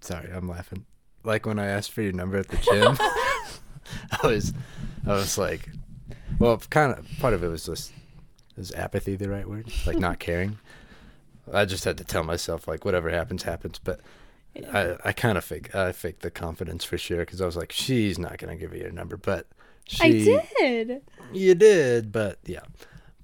Sorry, 0.00 0.32
I'm 0.32 0.48
laughing. 0.48 0.84
Like 1.22 1.46
when 1.46 1.60
I 1.60 1.66
asked 1.66 1.92
for 1.92 2.02
your 2.02 2.12
number 2.12 2.36
at 2.36 2.48
the 2.48 2.56
gym. 2.56 2.96
I 4.22 4.26
was, 4.26 4.52
I 5.06 5.12
was 5.12 5.38
like, 5.38 5.68
well, 6.40 6.60
kind 6.70 6.92
of 6.92 7.06
part 7.20 7.34
of 7.34 7.44
it 7.44 7.48
was 7.48 7.64
just 7.66 7.92
is 8.56 8.72
apathy 8.72 9.14
the 9.14 9.28
right 9.28 9.48
word? 9.48 9.72
Like 9.86 9.98
not 9.98 10.18
caring. 10.18 10.58
I 11.52 11.64
just 11.64 11.84
had 11.84 11.96
to 11.98 12.04
tell 12.04 12.24
myself 12.24 12.68
like 12.68 12.84
whatever 12.84 13.10
happens 13.10 13.42
happens, 13.44 13.78
but 13.78 14.00
I 14.72 14.96
I 15.04 15.12
kind 15.12 15.38
of 15.38 15.44
fake 15.44 15.74
I 15.74 15.92
faked 15.92 16.22
the 16.22 16.30
confidence 16.30 16.84
for 16.84 16.98
sure 16.98 17.20
because 17.20 17.40
I 17.40 17.46
was 17.46 17.56
like 17.56 17.72
she's 17.72 18.18
not 18.18 18.38
gonna 18.38 18.56
give 18.56 18.74
you 18.74 18.80
your 18.82 18.92
number, 18.92 19.16
but 19.16 19.46
she 19.86 20.04
I 20.04 20.10
did. 20.12 21.02
you 21.32 21.54
did, 21.54 22.12
but 22.12 22.38
yeah, 22.44 22.60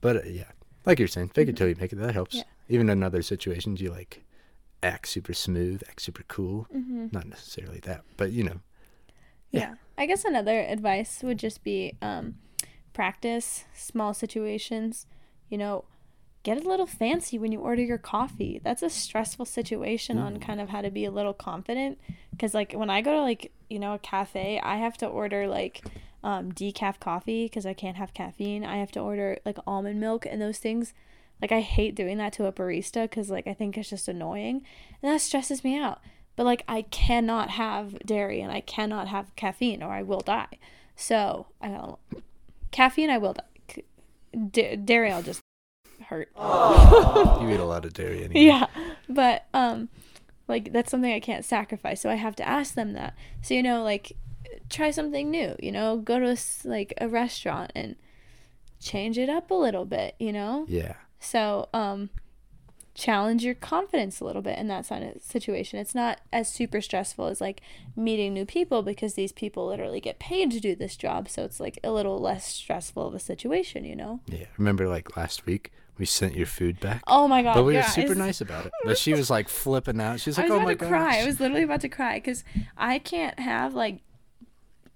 but 0.00 0.16
uh, 0.16 0.20
yeah, 0.26 0.50
like 0.84 0.98
you're 0.98 1.08
saying, 1.08 1.28
fake 1.28 1.48
it 1.48 1.56
till 1.56 1.68
you 1.68 1.76
make 1.78 1.92
it. 1.92 1.96
That 1.96 2.14
helps. 2.14 2.34
Yeah. 2.34 2.42
Even 2.68 2.88
in 2.90 3.02
other 3.02 3.22
situations, 3.22 3.80
you 3.80 3.90
like 3.90 4.24
act 4.82 5.08
super 5.08 5.32
smooth, 5.34 5.82
act 5.88 6.02
super 6.02 6.24
cool. 6.28 6.66
Mm-hmm. 6.74 7.08
Not 7.12 7.26
necessarily 7.26 7.80
that, 7.80 8.02
but 8.16 8.32
you 8.32 8.44
know, 8.44 8.60
Yeah. 9.50 9.60
Yeah. 9.60 9.74
I 9.96 10.06
guess 10.06 10.24
another 10.24 10.60
advice 10.60 11.22
would 11.22 11.38
just 11.38 11.64
be 11.64 11.94
um, 12.02 12.36
practice 12.92 13.64
small 13.74 14.14
situations. 14.14 15.06
You 15.48 15.58
know, 15.58 15.84
get 16.48 16.64
a 16.64 16.68
little 16.68 16.86
fancy 16.86 17.38
when 17.38 17.52
you 17.52 17.60
order 17.60 17.82
your 17.82 17.98
coffee. 17.98 18.60
That's 18.62 18.82
a 18.82 18.90
stressful 18.90 19.44
situation 19.44 20.18
on 20.18 20.40
kind 20.40 20.60
of 20.60 20.70
how 20.70 20.80
to 20.80 20.90
be 20.90 21.04
a 21.04 21.10
little 21.10 21.34
confident. 21.34 21.98
Because, 22.30 22.54
like, 22.54 22.72
when 22.72 22.88
I 22.90 23.02
go 23.02 23.12
to, 23.12 23.20
like, 23.22 23.52
you 23.68 23.78
know, 23.78 23.94
a 23.94 23.98
cafe, 23.98 24.60
I 24.62 24.76
have 24.76 24.96
to 24.98 25.06
order, 25.06 25.46
like, 25.46 25.84
um, 26.24 26.52
decaf 26.52 27.00
coffee 27.00 27.44
because 27.44 27.66
I 27.66 27.74
can't 27.74 27.96
have 27.96 28.14
caffeine. 28.14 28.64
I 28.64 28.76
have 28.78 28.90
to 28.92 29.00
order, 29.00 29.38
like, 29.44 29.58
almond 29.66 30.00
milk 30.00 30.26
and 30.26 30.40
those 30.40 30.58
things. 30.58 30.94
Like, 31.42 31.52
I 31.52 31.60
hate 31.60 31.94
doing 31.94 32.18
that 32.18 32.32
to 32.34 32.46
a 32.46 32.52
barista 32.52 33.02
because, 33.02 33.30
like, 33.30 33.46
I 33.46 33.54
think 33.54 33.76
it's 33.76 33.90
just 33.90 34.08
annoying. 34.08 34.62
And 35.02 35.12
that 35.12 35.20
stresses 35.20 35.62
me 35.62 35.78
out 35.78 36.00
but 36.38 36.44
like 36.44 36.62
I 36.68 36.82
cannot 36.82 37.50
have 37.50 37.98
dairy 38.06 38.40
and 38.40 38.52
I 38.52 38.60
cannot 38.60 39.08
have 39.08 39.34
caffeine 39.34 39.82
or 39.82 39.90
I 39.90 40.02
will 40.02 40.20
die. 40.20 40.46
So 40.94 41.46
I 41.60 41.66
don't 41.66 41.98
caffeine 42.70 43.10
I 43.10 43.18
will 43.18 43.32
die. 43.32 43.82
Da- 44.52 44.76
dairy 44.76 45.10
I'll 45.10 45.24
just 45.24 45.42
hurt. 46.08 46.30
you 46.36 47.50
eat 47.50 47.60
a 47.60 47.64
lot 47.64 47.84
of 47.84 47.92
dairy 47.92 48.24
anyway. 48.24 48.40
Yeah, 48.40 48.66
but 49.08 49.46
um, 49.52 49.88
like 50.46 50.72
that's 50.72 50.90
something 50.90 51.12
I 51.12 51.20
can't 51.20 51.44
sacrifice. 51.44 52.00
So 52.00 52.10
I 52.10 52.14
have 52.14 52.36
to 52.36 52.48
ask 52.48 52.74
them 52.74 52.94
that. 52.94 53.14
So 53.42 53.54
you 53.54 53.62
know, 53.62 53.82
like 53.82 54.12
try 54.70 54.90
something 54.90 55.30
new. 55.30 55.54
You 55.60 55.72
know, 55.72 55.98
go 55.98 56.18
to 56.18 56.26
a 56.26 56.32
s 56.32 56.62
like 56.64 56.94
a 56.98 57.08
restaurant 57.08 57.72
and 57.74 57.96
change 58.80 59.18
it 59.18 59.28
up 59.28 59.50
a 59.50 59.54
little 59.54 59.84
bit. 59.84 60.14
You 60.18 60.32
know. 60.32 60.64
Yeah. 60.68 60.94
So, 61.20 61.68
um, 61.74 62.10
challenge 62.98 63.44
your 63.44 63.54
confidence 63.54 64.20
a 64.20 64.24
little 64.24 64.42
bit 64.42 64.58
in 64.58 64.66
that 64.68 64.88
kind 64.88 65.04
of 65.04 65.22
situation. 65.22 65.78
It's 65.78 65.94
not 65.94 66.20
as 66.32 66.50
super 66.50 66.80
stressful 66.80 67.26
as 67.26 67.40
like 67.40 67.60
meeting 67.94 68.34
new 68.34 68.44
people 68.44 68.82
because 68.82 69.14
these 69.14 69.30
people 69.30 69.66
literally 69.66 70.00
get 70.00 70.18
paid 70.18 70.50
to 70.50 70.60
do 70.60 70.74
this 70.74 70.96
job. 70.96 71.28
So 71.28 71.44
it's 71.44 71.60
like 71.60 71.78
a 71.84 71.92
little 71.92 72.18
less 72.18 72.44
stressful 72.46 73.06
of 73.06 73.14
a 73.14 73.20
situation, 73.20 73.84
you 73.84 73.94
know? 73.94 74.20
Yeah. 74.26 74.46
Remember 74.56 74.88
like 74.88 75.16
last 75.16 75.46
week 75.46 75.70
we 75.98 76.06
sent 76.06 76.34
your 76.34 76.46
food 76.46 76.80
back? 76.80 77.02
Oh 77.06 77.26
my 77.28 77.42
God. 77.42 77.54
but 77.54 77.64
we 77.64 77.74
were 77.74 77.80
guys. 77.82 77.94
super 77.94 78.14
nice 78.14 78.40
about 78.40 78.66
it. 78.66 78.72
But 78.84 78.98
she 78.98 79.12
was 79.14 79.28
like 79.30 79.48
flipping 79.48 80.00
out. 80.00 80.20
She 80.20 80.30
was 80.30 80.38
I 80.38 80.42
like, 80.42 80.50
was 80.50 80.52
"Oh 80.52 80.62
about 80.62 80.66
my 80.68 80.74
to 80.74 80.78
god!" 80.80 80.88
cry. 80.88 81.18
I 81.20 81.26
was 81.26 81.40
literally 81.40 81.62
about 81.64 81.80
to 81.82 81.88
cry 81.88 82.14
because 82.18 82.44
I 82.76 82.98
can't 82.98 83.38
have 83.38 83.74
like, 83.74 84.00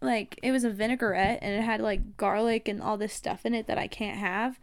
like 0.00 0.38
it 0.42 0.50
was 0.52 0.64
a 0.64 0.70
vinaigrette 0.70 1.38
and 1.42 1.54
it 1.54 1.62
had 1.62 1.80
like 1.80 2.16
garlic 2.16 2.68
and 2.68 2.82
all 2.82 2.96
this 2.96 3.12
stuff 3.12 3.46
in 3.46 3.54
it 3.54 3.66
that 3.66 3.78
I 3.78 3.86
can't 3.86 4.18
have. 4.18 4.58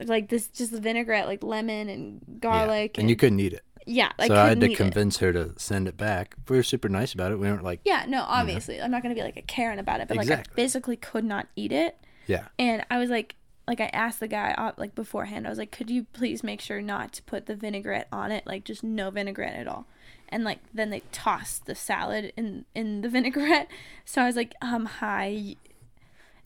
Like 0.00 0.28
this, 0.28 0.48
just 0.48 0.72
the 0.72 0.80
vinaigrette, 0.80 1.26
like 1.26 1.42
lemon 1.42 1.88
and 1.88 2.40
garlic, 2.40 2.98
and 2.98 3.08
you 3.10 3.14
couldn't 3.16 3.38
eat 3.40 3.52
it. 3.52 3.62
yeah, 3.86 4.10
I 4.18 4.26
so 4.28 4.34
I 4.34 4.48
had 4.48 4.60
to 4.60 4.66
eat 4.66 4.72
it. 4.72 4.76
convince 4.76 5.18
her 5.18 5.32
to 5.32 5.52
send 5.58 5.86
it 5.86 5.96
back. 5.96 6.34
We 6.48 6.56
were 6.56 6.62
super 6.62 6.88
nice 6.88 7.12
about 7.12 7.30
it. 7.30 7.38
We 7.38 7.48
weren't 7.48 7.62
like, 7.62 7.80
Yeah, 7.84 8.04
no, 8.08 8.24
obviously. 8.26 8.80
I'm 8.80 8.90
not 8.90 9.02
going 9.02 9.14
to 9.14 9.18
be 9.20 9.24
like 9.24 9.36
a 9.36 9.42
Karen 9.42 9.78
about 9.78 10.00
it, 10.00 10.08
but 10.08 10.16
like 10.16 10.26
I 10.28 10.30
Exactly. 10.32 10.54
physically 10.62 10.96
could 10.96 11.24
not 11.24 11.46
eat 11.56 11.72
it. 11.72 11.96
yeah, 12.26 12.48
And 12.58 12.84
I 12.90 12.98
was 12.98 13.10
like, 13.10 13.36
like 13.72 13.80
I 13.80 13.96
asked 13.96 14.20
the 14.20 14.28
guy 14.28 14.52
uh, 14.58 14.72
like 14.76 14.94
beforehand, 14.94 15.46
I 15.46 15.50
was 15.50 15.58
like, 15.58 15.70
could 15.72 15.88
you 15.88 16.04
please 16.12 16.44
make 16.44 16.60
sure 16.60 16.82
not 16.82 17.10
to 17.14 17.22
put 17.22 17.46
the 17.46 17.54
vinaigrette 17.54 18.06
on 18.12 18.30
it? 18.30 18.46
Like 18.46 18.64
just 18.64 18.84
no 18.84 19.10
vinaigrette 19.10 19.54
at 19.54 19.66
all. 19.66 19.86
And 20.28 20.44
like 20.44 20.58
then 20.74 20.90
they 20.90 21.00
tossed 21.10 21.64
the 21.64 21.74
salad 21.74 22.34
in 22.36 22.66
in 22.74 23.00
the 23.00 23.08
vinaigrette. 23.14 23.68
So 24.04 24.20
I 24.20 24.26
was 24.26 24.36
like, 24.36 24.54
um, 24.60 24.84
hi. 24.84 25.56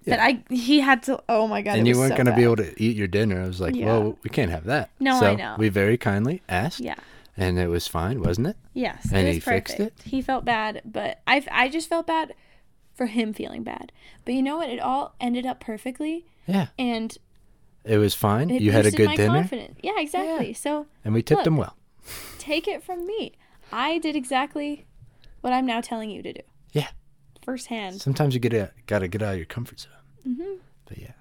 That 0.05 0.21
I 0.21 0.45
he 0.51 0.79
had 0.79 1.03
to. 1.05 1.21
Oh 1.29 1.49
my 1.49 1.63
god! 1.63 1.79
and 1.79 1.89
you 1.89 1.99
weren't 1.99 2.13
so 2.13 2.17
gonna 2.17 2.37
be 2.37 2.45
able 2.45 2.55
to 2.57 2.81
eat 2.81 2.97
your 2.97 3.09
dinner. 3.09 3.43
I 3.43 3.47
was 3.49 3.61
like, 3.61 3.75
Yeah. 3.75 3.87
well, 3.87 4.17
we 4.23 4.31
can't 4.31 4.53
have 4.53 4.67
that. 4.67 4.91
No, 5.01 5.19
so 5.19 5.33
I 5.33 5.35
know. 5.35 5.57
We 5.59 5.69
very 5.69 5.97
kindly 5.99 6.43
asked, 6.49 6.79
Yeah. 6.79 6.95
and 7.37 7.59
it 7.59 7.67
was 7.67 7.89
fine, 7.89 8.23
wasn't 8.23 8.47
it? 8.47 8.57
Yes. 8.73 9.09
And 9.13 9.27
it 9.27 9.33
he 9.35 9.41
fixed 9.41 9.81
it. 9.81 9.95
He 10.05 10.23
felt 10.23 10.45
bad, 10.45 10.81
but 10.85 11.19
I 11.27 11.45
I 11.51 11.69
just 11.69 11.89
felt 11.89 12.07
bad 12.07 12.35
for 12.95 13.07
him 13.07 13.33
feeling 13.35 13.65
bad. 13.65 13.91
But 14.25 14.35
you 14.35 14.45
know 14.45 14.59
what? 14.59 14.69
It 14.69 14.79
all 14.79 15.17
ended 15.21 15.45
up 15.45 15.59
perfectly, 15.59 16.25
Yeah, 16.47 16.69
and 16.79 17.17
it 17.85 17.99
was 17.99 18.15
fine. 18.15 18.51
it 18.51 18.63
you 18.63 18.73
had 18.73 18.87
a 18.87 18.91
good 18.91 19.17
dinner, 19.17 19.41
confidence. 19.41 19.79
Yeah, 19.83 19.99
exactly. 19.99 20.53
So 20.53 20.87
and 21.05 21.15
we 21.15 21.23
tipped 21.23 21.41
Look. 21.41 21.47
him 21.47 21.57
well. 21.57 21.77
take 22.39 22.69
it 22.69 22.83
from 22.83 23.07
me. 23.07 23.33
I 23.73 23.99
did 23.99 24.17
exactly 24.17 24.87
what 25.41 25.53
I'm 25.53 25.67
now 25.67 25.81
telling 25.81 26.11
you 26.11 26.23
to 26.23 26.33
do. 26.33 26.41
Yeah. 26.73 26.89
Firsthand. 27.43 28.01
Sometimes 28.01 28.35
you 28.35 28.41
get 28.41 28.53
a, 28.53 28.73
gotta 28.87 29.09
get 29.09 29.23
out 29.23 29.33
of 29.33 29.37
your 29.37 29.47
comfort 29.47 29.81
zone. 29.81 29.93
Mm-hmm. 30.27 30.55
But 30.87 30.99
yeah, 30.99 31.13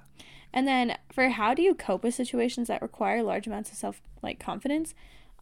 And 0.54 0.68
then 0.68 0.98
for 1.12 1.30
how 1.30 1.54
do 1.54 1.62
you 1.62 1.76
cope 1.76 2.04
with 2.04 2.14
situations 2.14 2.68
that 2.68 2.82
require 2.82 3.22
large 3.22 3.48
amounts 3.48 3.72
of 3.72 3.78
self 3.78 4.02
like 4.22 4.40
confidence? 4.40 4.94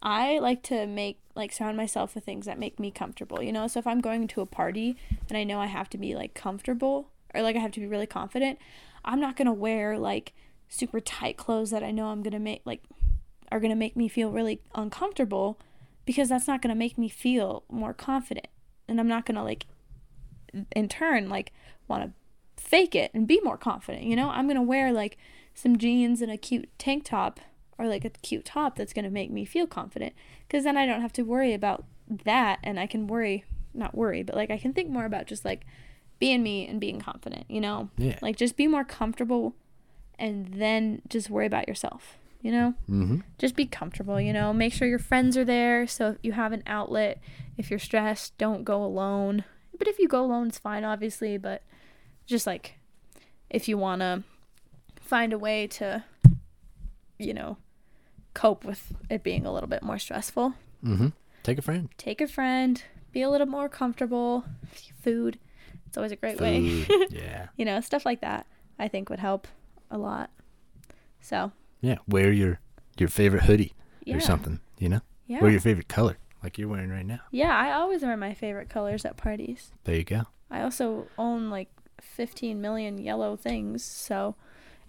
I 0.02 0.38
like 0.38 0.62
to 0.64 0.86
make 0.86 1.18
like 1.34 1.52
surround 1.52 1.76
myself 1.78 2.14
with 2.14 2.24
things 2.24 2.44
that 2.46 2.58
make 2.58 2.78
me 2.78 2.90
comfortable. 2.90 3.42
You 3.42 3.52
know, 3.52 3.66
so 3.66 3.78
if 3.78 3.86
I'm 3.86 4.00
going 4.00 4.28
to 4.28 4.40
a 4.42 4.46
party 4.46 4.96
and 5.28 5.38
I 5.38 5.44
know 5.44 5.60
I 5.60 5.66
have 5.66 5.88
to 5.90 5.98
be 5.98 6.14
like 6.14 6.34
comfortable 6.34 7.08
or 7.34 7.42
like 7.42 7.56
I 7.56 7.60
have 7.60 7.72
to 7.72 7.80
be 7.80 7.86
really 7.86 8.06
confident, 8.06 8.58
I'm 9.04 9.20
not 9.20 9.36
gonna 9.36 9.52
wear 9.52 9.98
like 9.98 10.32
super 10.68 11.00
tight 11.00 11.36
clothes 11.36 11.70
that 11.70 11.82
I 11.82 11.90
know 11.90 12.08
I'm 12.08 12.22
gonna 12.22 12.40
make 12.40 12.62
like 12.64 12.82
are 13.52 13.60
gonna 13.60 13.76
make 13.76 13.96
me 13.96 14.08
feel 14.08 14.30
really 14.30 14.60
uncomfortable 14.74 15.58
because 16.04 16.28
that's 16.28 16.48
not 16.48 16.62
gonna 16.62 16.74
make 16.74 16.98
me 16.98 17.08
feel 17.08 17.64
more 17.70 17.94
confident. 17.94 18.48
And 18.88 18.98
I'm 18.98 19.08
not 19.08 19.26
gonna 19.26 19.44
like 19.44 19.66
in 20.74 20.88
turn 20.88 21.28
like 21.28 21.52
want 21.88 22.04
to 22.04 22.62
fake 22.62 22.94
it 22.94 23.10
and 23.14 23.26
be 23.26 23.40
more 23.42 23.58
confident. 23.58 24.04
You 24.04 24.16
know, 24.16 24.30
I'm 24.30 24.46
gonna 24.46 24.62
wear 24.62 24.92
like 24.92 25.18
some 25.54 25.78
jeans 25.78 26.20
and 26.20 26.32
a 26.32 26.36
cute 26.36 26.68
tank 26.78 27.04
top 27.04 27.40
or 27.78 27.86
like 27.86 28.04
a 28.04 28.10
cute 28.10 28.44
top 28.44 28.76
that's 28.76 28.92
gonna 28.92 29.10
make 29.10 29.30
me 29.30 29.44
feel 29.44 29.66
confident 29.66 30.14
because 30.46 30.64
then 30.64 30.76
I 30.76 30.86
don't 30.86 31.00
have 31.00 31.12
to 31.14 31.22
worry 31.22 31.52
about 31.52 31.84
that 32.24 32.58
and 32.62 32.78
I 32.78 32.86
can 32.86 33.06
worry, 33.06 33.44
not 33.72 33.94
worry, 33.94 34.22
but 34.22 34.36
like 34.36 34.50
I 34.50 34.58
can 34.58 34.72
think 34.72 34.90
more 34.90 35.04
about 35.04 35.26
just 35.26 35.44
like 35.44 35.64
being 36.24 36.42
me 36.42 36.66
and 36.66 36.80
being 36.80 37.00
confident. 37.00 37.44
You 37.48 37.60
know, 37.60 37.88
yeah. 37.98 38.18
like 38.22 38.36
just 38.36 38.56
be 38.56 38.66
more 38.66 38.84
comfortable 38.84 39.54
and 40.18 40.46
then 40.54 41.02
just 41.08 41.28
worry 41.30 41.46
about 41.46 41.68
yourself. 41.68 42.16
You 42.40 42.52
know, 42.52 42.74
Mm-hmm. 42.90 43.18
just 43.38 43.56
be 43.56 43.66
comfortable. 43.66 44.20
You 44.20 44.32
know, 44.32 44.52
make 44.52 44.72
sure 44.72 44.86
your 44.88 44.98
friends 44.98 45.36
are 45.36 45.44
there 45.46 45.86
so 45.86 46.10
if 46.10 46.18
you 46.22 46.32
have 46.32 46.52
an 46.52 46.62
outlet. 46.66 47.18
If 47.56 47.70
you're 47.70 47.78
stressed, 47.78 48.36
don't 48.38 48.64
go 48.64 48.82
alone. 48.84 49.44
But 49.78 49.88
if 49.88 49.98
you 49.98 50.08
go 50.08 50.24
alone, 50.24 50.48
it's 50.48 50.58
fine, 50.58 50.84
obviously. 50.84 51.36
But 51.38 51.62
just 52.26 52.46
like 52.46 52.74
if 53.50 53.68
you 53.68 53.76
want 53.78 54.00
to 54.00 54.22
find 55.00 55.32
a 55.32 55.38
way 55.38 55.66
to, 55.78 56.04
you 57.18 57.32
know, 57.34 57.56
cope 58.34 58.64
with 58.64 58.92
it 59.10 59.22
being 59.22 59.46
a 59.46 59.52
little 59.52 59.68
bit 59.68 59.82
more 59.82 59.98
stressful, 59.98 60.54
Mm-hmm. 60.84 61.08
Take 61.42 61.58
a 61.58 61.62
friend. 61.62 61.88
take 61.98 62.20
a 62.20 62.26
friend, 62.28 62.82
be 63.12 63.22
a 63.22 63.30
little 63.30 63.46
more 63.46 63.68
comfortable. 63.68 64.44
Food, 65.02 65.38
it's 65.94 65.96
always 65.96 66.10
a 66.10 66.16
great 66.16 66.40
way. 66.40 66.84
Yeah. 67.10 67.46
you 67.56 67.64
know, 67.64 67.80
stuff 67.80 68.04
like 68.04 68.20
that 68.22 68.46
I 68.80 68.88
think 68.88 69.08
would 69.10 69.20
help 69.20 69.46
a 69.92 69.96
lot. 69.96 70.28
So, 71.20 71.52
Yeah. 71.80 71.98
Wear 72.08 72.32
your 72.32 72.58
your 72.98 73.08
favorite 73.08 73.44
hoodie 73.44 73.74
yeah. 74.04 74.16
or 74.16 74.20
something. 74.20 74.58
You 74.80 74.88
know. 74.88 75.00
Yeah. 75.28 75.40
Wear 75.40 75.52
your 75.52 75.60
favorite 75.60 75.86
color, 75.88 76.18
like 76.42 76.58
you're 76.58 76.68
wearing 76.68 76.90
right 76.90 77.06
now. 77.06 77.20
yeah, 77.30 77.56
I 77.56 77.72
always 77.72 78.02
wear 78.02 78.16
my 78.16 78.34
favorite 78.34 78.68
colors 78.68 79.04
at 79.04 79.16
parties. 79.16 79.70
There 79.84 79.94
you 79.94 80.04
go. 80.04 80.22
I 80.50 80.62
also 80.62 81.06
own 81.16 81.48
like 81.48 81.68
15 82.02 82.60
million 82.60 82.98
yellow 82.98 83.36
things, 83.36 83.84
so 83.84 84.34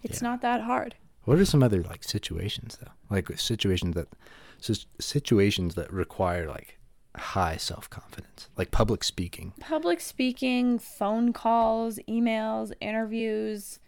it's 0.02 0.20
Yeah. 0.20 0.28
not 0.30 0.42
that 0.42 0.62
hard. 0.62 0.96
What 1.24 1.38
are 1.38 1.44
some 1.44 1.62
other 1.62 1.82
like 1.84 2.02
situations 2.02 2.78
though? 2.82 2.90
Like 3.08 3.38
situations 3.38 3.94
that 3.94 4.08
situations 4.98 5.74
that 5.76 5.92
require 5.92 6.48
like 6.48 6.78
high 7.16 7.56
self 7.56 7.88
confidence, 7.90 8.48
like 8.56 8.70
public 8.70 9.02
speaking. 9.04 9.52
Public 9.60 10.00
speaking, 10.00 10.78
phone 10.78 11.32
calls, 11.32 11.98
emails, 12.08 12.72
interviews, 12.80 13.78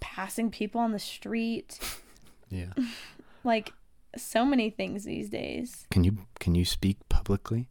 passing 0.00 0.50
people 0.50 0.80
on 0.80 0.92
the 0.92 0.98
street, 0.98 1.78
Yeah. 2.50 2.72
like 3.44 3.72
so 4.16 4.44
many 4.44 4.68
things 4.70 5.04
these 5.04 5.30
days. 5.30 5.86
Can 5.90 6.04
you 6.04 6.18
can 6.38 6.54
you 6.54 6.64
speak 6.64 6.98
publicly? 7.08 7.68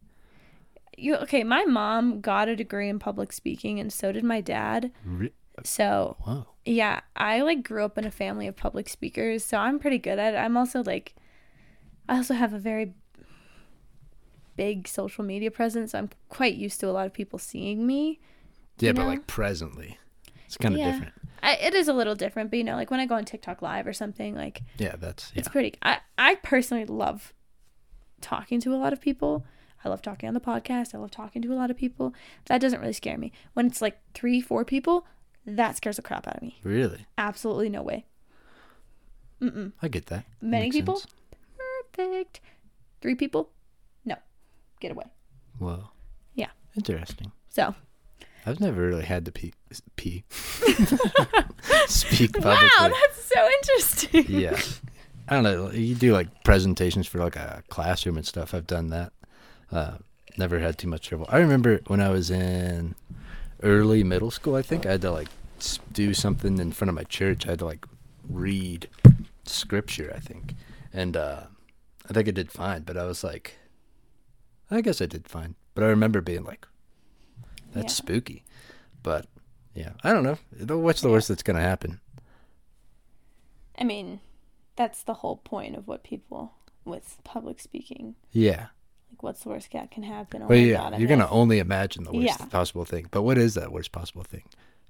You 0.98 1.16
okay, 1.16 1.44
my 1.44 1.64
mom 1.64 2.20
got 2.20 2.48
a 2.48 2.56
degree 2.56 2.88
in 2.88 2.98
public 2.98 3.32
speaking 3.32 3.78
and 3.80 3.92
so 3.92 4.12
did 4.12 4.24
my 4.24 4.40
dad. 4.40 4.90
Re- 5.04 5.32
So, 5.64 6.16
Whoa. 6.20 6.46
yeah, 6.64 7.00
I 7.14 7.42
like 7.42 7.62
grew 7.62 7.84
up 7.84 7.96
in 7.98 8.04
a 8.04 8.10
family 8.10 8.46
of 8.48 8.56
public 8.56 8.88
speakers, 8.88 9.44
so 9.44 9.56
I'm 9.58 9.78
pretty 9.78 9.98
good 9.98 10.18
at 10.18 10.34
it. 10.34 10.38
I'm 10.38 10.56
also 10.56 10.82
like 10.82 11.14
I 12.08 12.16
also 12.16 12.34
have 12.34 12.52
a 12.52 12.58
very 12.58 12.94
big 14.56 14.86
social 14.88 15.24
media 15.24 15.50
presence. 15.50 15.94
I'm 15.94 16.10
quite 16.28 16.54
used 16.54 16.80
to 16.80 16.88
a 16.88 16.92
lot 16.92 17.06
of 17.06 17.12
people 17.12 17.38
seeing 17.38 17.86
me 17.86 18.20
Yeah, 18.78 18.92
but 18.92 19.02
know? 19.02 19.08
like 19.08 19.26
presently, 19.26 19.98
it's 20.46 20.56
kind 20.56 20.74
of 20.74 20.80
Yeah. 20.80 20.92
different. 20.92 21.12
I, 21.44 21.54
it 21.56 21.74
is 21.74 21.88
a 21.88 21.92
little 21.92 22.14
different, 22.14 22.50
but 22.50 22.56
you 22.58 22.64
know, 22.64 22.76
like 22.76 22.90
when 22.90 23.00
I 23.00 23.06
go 23.06 23.16
on 23.16 23.24
TikTok 23.24 23.62
live 23.62 23.86
or 23.86 23.92
something, 23.92 24.34
like 24.34 24.62
Yeah, 24.78 24.94
that's 24.96 25.32
yeah. 25.34 25.40
it's 25.40 25.48
pretty. 25.48 25.74
I 25.82 25.98
I 26.18 26.36
personally 26.36 26.84
love 26.84 27.32
talking 28.20 28.60
to 28.60 28.74
a 28.74 28.76
lot 28.78 28.92
of 28.92 29.00
people. 29.00 29.44
I 29.84 29.88
love 29.88 30.00
talking 30.02 30.28
on 30.28 30.34
the 30.34 30.40
podcast. 30.40 30.94
I 30.94 30.98
love 30.98 31.10
talking 31.10 31.42
to 31.42 31.52
a 31.52 31.56
lot 31.56 31.68
of 31.70 31.76
people. 31.76 32.14
That 32.46 32.60
doesn't 32.60 32.78
really 32.80 32.92
scare 32.92 33.18
me. 33.18 33.32
When 33.54 33.66
it's 33.66 33.82
like 33.82 33.98
three, 34.14 34.40
four 34.40 34.64
people, 34.64 35.04
that 35.44 35.76
scares 35.76 35.96
the 35.96 36.02
crap 36.02 36.28
out 36.28 36.36
of 36.36 36.42
me. 36.42 36.60
really. 36.62 37.06
Absolutely 37.18 37.68
no 37.68 37.82
way. 37.82 38.06
Mm-mm. 39.40 39.72
I 39.82 39.88
get 39.88 40.06
that. 40.06 40.24
Many 40.40 40.66
Makes 40.66 40.76
people? 40.76 40.96
sense. 40.96 41.12
Perfect. 41.92 42.40
Three 43.00 43.16
people? 43.16 43.50
Get 44.82 44.90
away. 44.90 45.04
Whoa. 45.60 45.90
Yeah. 46.34 46.48
Interesting. 46.76 47.30
So 47.50 47.72
I've 48.44 48.58
never 48.58 48.84
really 48.84 49.04
had 49.04 49.24
to 49.26 49.30
pee. 49.30 49.52
pee. 49.94 50.24
Speak 51.86 52.32
publicly. 52.32 52.68
Wow, 52.80 52.88
that's 52.88 53.24
so 53.24 53.48
interesting. 53.48 54.24
yeah. 54.28 54.60
I 55.28 55.34
don't 55.36 55.44
know. 55.44 55.70
You 55.70 55.94
do 55.94 56.12
like 56.12 56.42
presentations 56.42 57.06
for 57.06 57.18
like 57.18 57.36
a 57.36 57.62
classroom 57.68 58.16
and 58.16 58.26
stuff. 58.26 58.54
I've 58.54 58.66
done 58.66 58.88
that. 58.88 59.12
Uh, 59.70 59.98
never 60.36 60.58
had 60.58 60.78
too 60.78 60.88
much 60.88 61.06
trouble. 61.06 61.26
I 61.28 61.38
remember 61.38 61.80
when 61.86 62.00
I 62.00 62.08
was 62.08 62.28
in 62.28 62.96
early 63.62 64.02
middle 64.02 64.32
school, 64.32 64.56
I 64.56 64.62
think 64.62 64.84
I 64.84 64.90
had 64.90 65.02
to 65.02 65.12
like 65.12 65.28
do 65.92 66.12
something 66.12 66.58
in 66.58 66.72
front 66.72 66.88
of 66.88 66.96
my 66.96 67.04
church. 67.04 67.46
I 67.46 67.50
had 67.50 67.60
to 67.60 67.66
like 67.66 67.86
read 68.28 68.88
scripture, 69.44 70.12
I 70.12 70.18
think. 70.18 70.54
And 70.92 71.16
uh, 71.16 71.42
I 72.10 72.12
think 72.12 72.26
I 72.26 72.32
did 72.32 72.50
fine, 72.50 72.82
but 72.82 72.96
I 72.96 73.04
was 73.04 73.22
like, 73.22 73.58
I 74.72 74.80
guess 74.80 75.00
I 75.02 75.06
did 75.06 75.28
fine. 75.28 75.54
But 75.74 75.84
I 75.84 75.88
remember 75.88 76.20
being 76.20 76.44
like, 76.44 76.66
that's 77.72 77.84
Yeah. 77.92 78.04
spooky. 78.04 78.44
But 79.02 79.26
yeah, 79.74 79.92
I 80.04 80.12
don't 80.12 80.24
know. 80.24 80.76
What's 80.76 81.00
the 81.00 81.08
worst 81.10 81.28
that's 81.28 81.42
going 81.42 81.56
to 81.56 81.62
happen? 81.62 82.00
I 83.78 83.84
mean, 83.84 84.20
that's 84.76 85.02
the 85.02 85.14
whole 85.14 85.36
point 85.36 85.76
of 85.76 85.86
what 85.88 86.04
people 86.04 86.54
with 86.84 87.18
public 87.24 87.60
speaking. 87.60 88.16
Yeah. 88.32 88.68
Like, 89.10 89.22
what's 89.22 89.42
the 89.42 89.48
worst 89.50 89.72
that 89.72 89.90
can 89.90 90.02
happen? 90.02 90.42
Oh 90.42 90.46
Well, 90.46 90.58
yeah, 90.58 90.90
God, 90.90 90.98
you're 90.98 91.08
gonna 91.08 91.28
only 91.30 91.58
imagine 91.58 92.04
the 92.04 92.12
worst 92.12 92.40
Yeah. 92.40 92.46
possible 92.46 92.84
thing. 92.84 93.06
But 93.10 93.22
what 93.22 93.38
is 93.38 93.54
that 93.54 93.72
worst 93.72 93.92
possible 93.92 94.24
thing? 94.24 94.42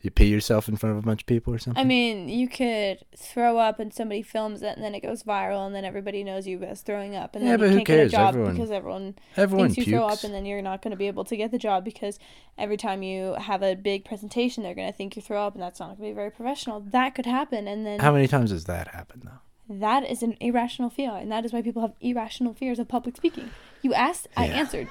You 0.02 0.10
pee 0.10 0.26
yourself 0.26 0.68
in 0.68 0.74
front 0.76 0.96
of 0.98 1.02
a 1.04 1.06
bunch 1.06 1.22
of 1.22 1.26
people 1.26 1.54
or 1.54 1.58
something? 1.58 1.80
I 1.80 1.84
mean, 1.84 2.28
you 2.28 2.48
could 2.48 2.98
throw 3.16 3.56
up 3.58 3.78
and 3.78 3.94
somebody 3.94 4.20
films 4.22 4.60
it 4.60 4.74
and 4.76 4.82
then 4.84 4.96
it 4.96 5.00
goes 5.00 5.22
viral 5.22 5.64
and 5.64 5.74
then 5.74 5.84
everybody 5.84 6.24
knows 6.24 6.44
you 6.46 6.60
as 6.64 6.80
throwing 6.82 7.14
up 7.14 7.36
and 7.36 7.44
Yeah, 7.44 7.52
then 7.52 7.58
but 7.60 7.64
you 7.66 7.70
who 7.70 7.76
can't 7.78 7.86
get 7.86 7.94
a 7.94 7.98
cares? 8.00 8.12
job 8.12 8.28
Everyone- 8.34 8.52
because 8.54 8.70
everyone 8.72 9.14
Everyone 9.36 9.66
thinks 9.68 9.78
you 9.78 9.84
pukes. 9.84 9.96
throw 9.96 10.06
up 10.08 10.24
and 10.24 10.34
then 10.34 10.44
you're 10.44 10.60
not 10.60 10.82
going 10.82 10.90
to 10.90 10.96
be 10.96 11.06
able 11.06 11.24
to 11.24 11.36
get 11.36 11.52
the 11.52 11.58
job 11.58 11.84
because 11.84 12.18
every 12.58 12.76
time 12.76 13.04
you 13.04 13.34
have 13.34 13.62
a 13.62 13.76
big 13.76 14.04
presentation 14.04 14.64
they're 14.64 14.74
going 14.74 14.90
to 14.90 14.96
think 14.96 15.14
you 15.14 15.22
throw 15.22 15.46
up 15.46 15.54
and 15.54 15.62
that's 15.62 15.78
not 15.78 15.86
going 15.86 15.96
to 15.98 16.02
be 16.02 16.12
very 16.12 16.30
professional. 16.32 16.80
That 16.80 17.14
could 17.14 17.26
happen 17.26 17.68
and 17.68 17.86
then 17.86 18.00
How 18.00 18.12
many 18.12 18.26
times 18.26 18.50
does 18.50 18.64
that 18.64 18.88
happen 18.88 19.22
though? 19.24 19.38
that 19.78 20.04
is 20.10 20.22
an 20.24 20.36
irrational 20.40 20.90
fear 20.90 21.12
and 21.12 21.30
that 21.30 21.44
is 21.44 21.52
why 21.52 21.62
people 21.62 21.80
have 21.80 21.92
irrational 22.00 22.52
fears 22.54 22.80
of 22.80 22.88
public 22.88 23.16
speaking. 23.16 23.50
You 23.82 23.94
asked, 23.94 24.26
I 24.36 24.46
answered. 24.48 24.88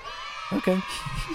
Okay. 0.54 0.82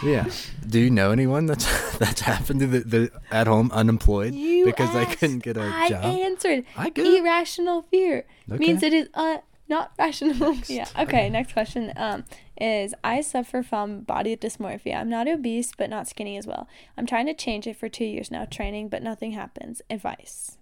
yeah. 0.03 0.29
Do 0.69 0.79
you 0.79 0.91
know 0.91 1.11
anyone 1.11 1.47
that's 1.47 1.97
that's 1.99 2.21
happened 2.21 2.61
to 2.61 2.67
the, 2.67 2.81
the 2.81 3.11
at 3.31 3.47
home 3.47 3.71
unemployed 3.73 4.35
You 4.35 4.67
because 4.67 4.93
they 4.93 5.07
couldn't 5.07 5.41
get 5.41 5.57
a 5.57 5.63
I 5.63 5.89
job? 5.89 6.05
answered. 6.05 6.65
I 6.77 6.91
get. 6.91 7.07
Irrational 7.07 7.83
fear 7.83 8.25
means 8.47 8.83
it 8.83 8.93
is 8.93 9.09
uh 9.15 9.39
not 9.69 9.93
rational. 9.99 10.55
yeah. 10.69 10.87
Okay. 10.99 11.29
Next 11.29 11.53
question. 11.53 11.93
Um, 11.97 12.25
is 12.59 12.95
I 13.03 13.21
suffer 13.21 13.63
from 13.63 14.01
body 14.01 14.37
dysmorphia. 14.37 14.97
I'm 14.97 15.09
not 15.11 15.29
obese, 15.29 15.73
but 15.77 15.91
not 15.91 16.09
skinny 16.09 16.37
as 16.37 16.47
well. 16.47 16.69
I'm 16.97 17.07
trying 17.07 17.27
to 17.27 17.35
change 17.35 17.67
it 17.67 17.77
for 17.77 17.89
two 17.89 18.05
years 18.05 18.31
now, 18.31 18.45
training, 18.45 18.89
but 18.89 19.03
nothing 19.03 19.33
happens. 19.33 19.83
Advice. 19.91 20.57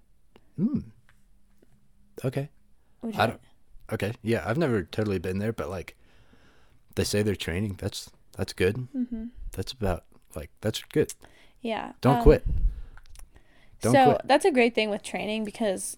Hmm. 0.56 0.78
Okay. 2.24 2.48
I 3.16 3.26
don't. 3.26 3.40
Okay. 3.92 4.12
Yeah, 4.22 4.42
I've 4.46 4.56
never 4.56 4.82
totally 4.82 5.18
been 5.18 5.38
there, 5.38 5.52
but 5.52 5.68
like, 5.68 5.96
they 6.94 7.04
say 7.04 7.22
they're 7.22 7.36
training. 7.36 7.76
That's 7.80 8.10
that's 8.36 8.52
good. 8.52 8.88
Mhm. 8.96 9.30
That's 9.52 9.72
about 9.72 10.04
like 10.34 10.50
that's 10.60 10.82
good. 10.92 11.12
Yeah. 11.60 11.92
Don't 12.00 12.16
um, 12.18 12.22
quit. 12.22 12.44
Don't 13.80 13.92
so 13.92 14.04
quit. 14.06 14.20
that's 14.24 14.44
a 14.44 14.50
great 14.50 14.74
thing 14.74 14.90
with 14.90 15.02
training 15.02 15.44
because 15.44 15.96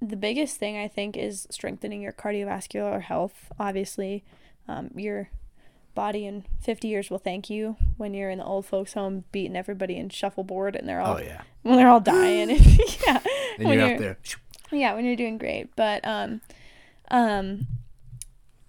the 0.00 0.16
biggest 0.16 0.56
thing 0.58 0.76
I 0.76 0.88
think 0.88 1.16
is 1.16 1.46
strengthening 1.50 2.02
your 2.02 2.12
cardiovascular 2.12 3.00
health. 3.02 3.50
Obviously, 3.58 4.24
um, 4.68 4.90
your 4.94 5.30
body 5.94 6.26
in 6.26 6.44
50 6.60 6.88
years 6.88 7.08
will 7.08 7.18
thank 7.18 7.48
you 7.48 7.76
when 7.96 8.14
you're 8.14 8.28
in 8.30 8.38
the 8.38 8.44
old 8.44 8.66
folks' 8.66 8.94
home 8.94 9.24
beating 9.30 9.56
everybody 9.56 9.96
in 9.96 10.08
shuffleboard 10.08 10.74
and 10.74 10.88
they're 10.88 11.00
all 11.00 11.16
Oh 11.16 11.20
yeah. 11.20 11.42
when 11.62 11.76
they're 11.76 11.88
all 11.88 12.00
dying. 12.00 12.50
yeah, 13.06 13.20
And 13.58 13.68
when 13.68 13.78
you're 13.78 13.92
out 13.92 13.98
there. 13.98 14.18
yeah, 14.72 14.92
when 14.94 15.04
you're 15.04 15.14
doing 15.16 15.38
great. 15.38 15.74
But 15.76 16.04
um, 16.06 16.40
um, 17.12 17.66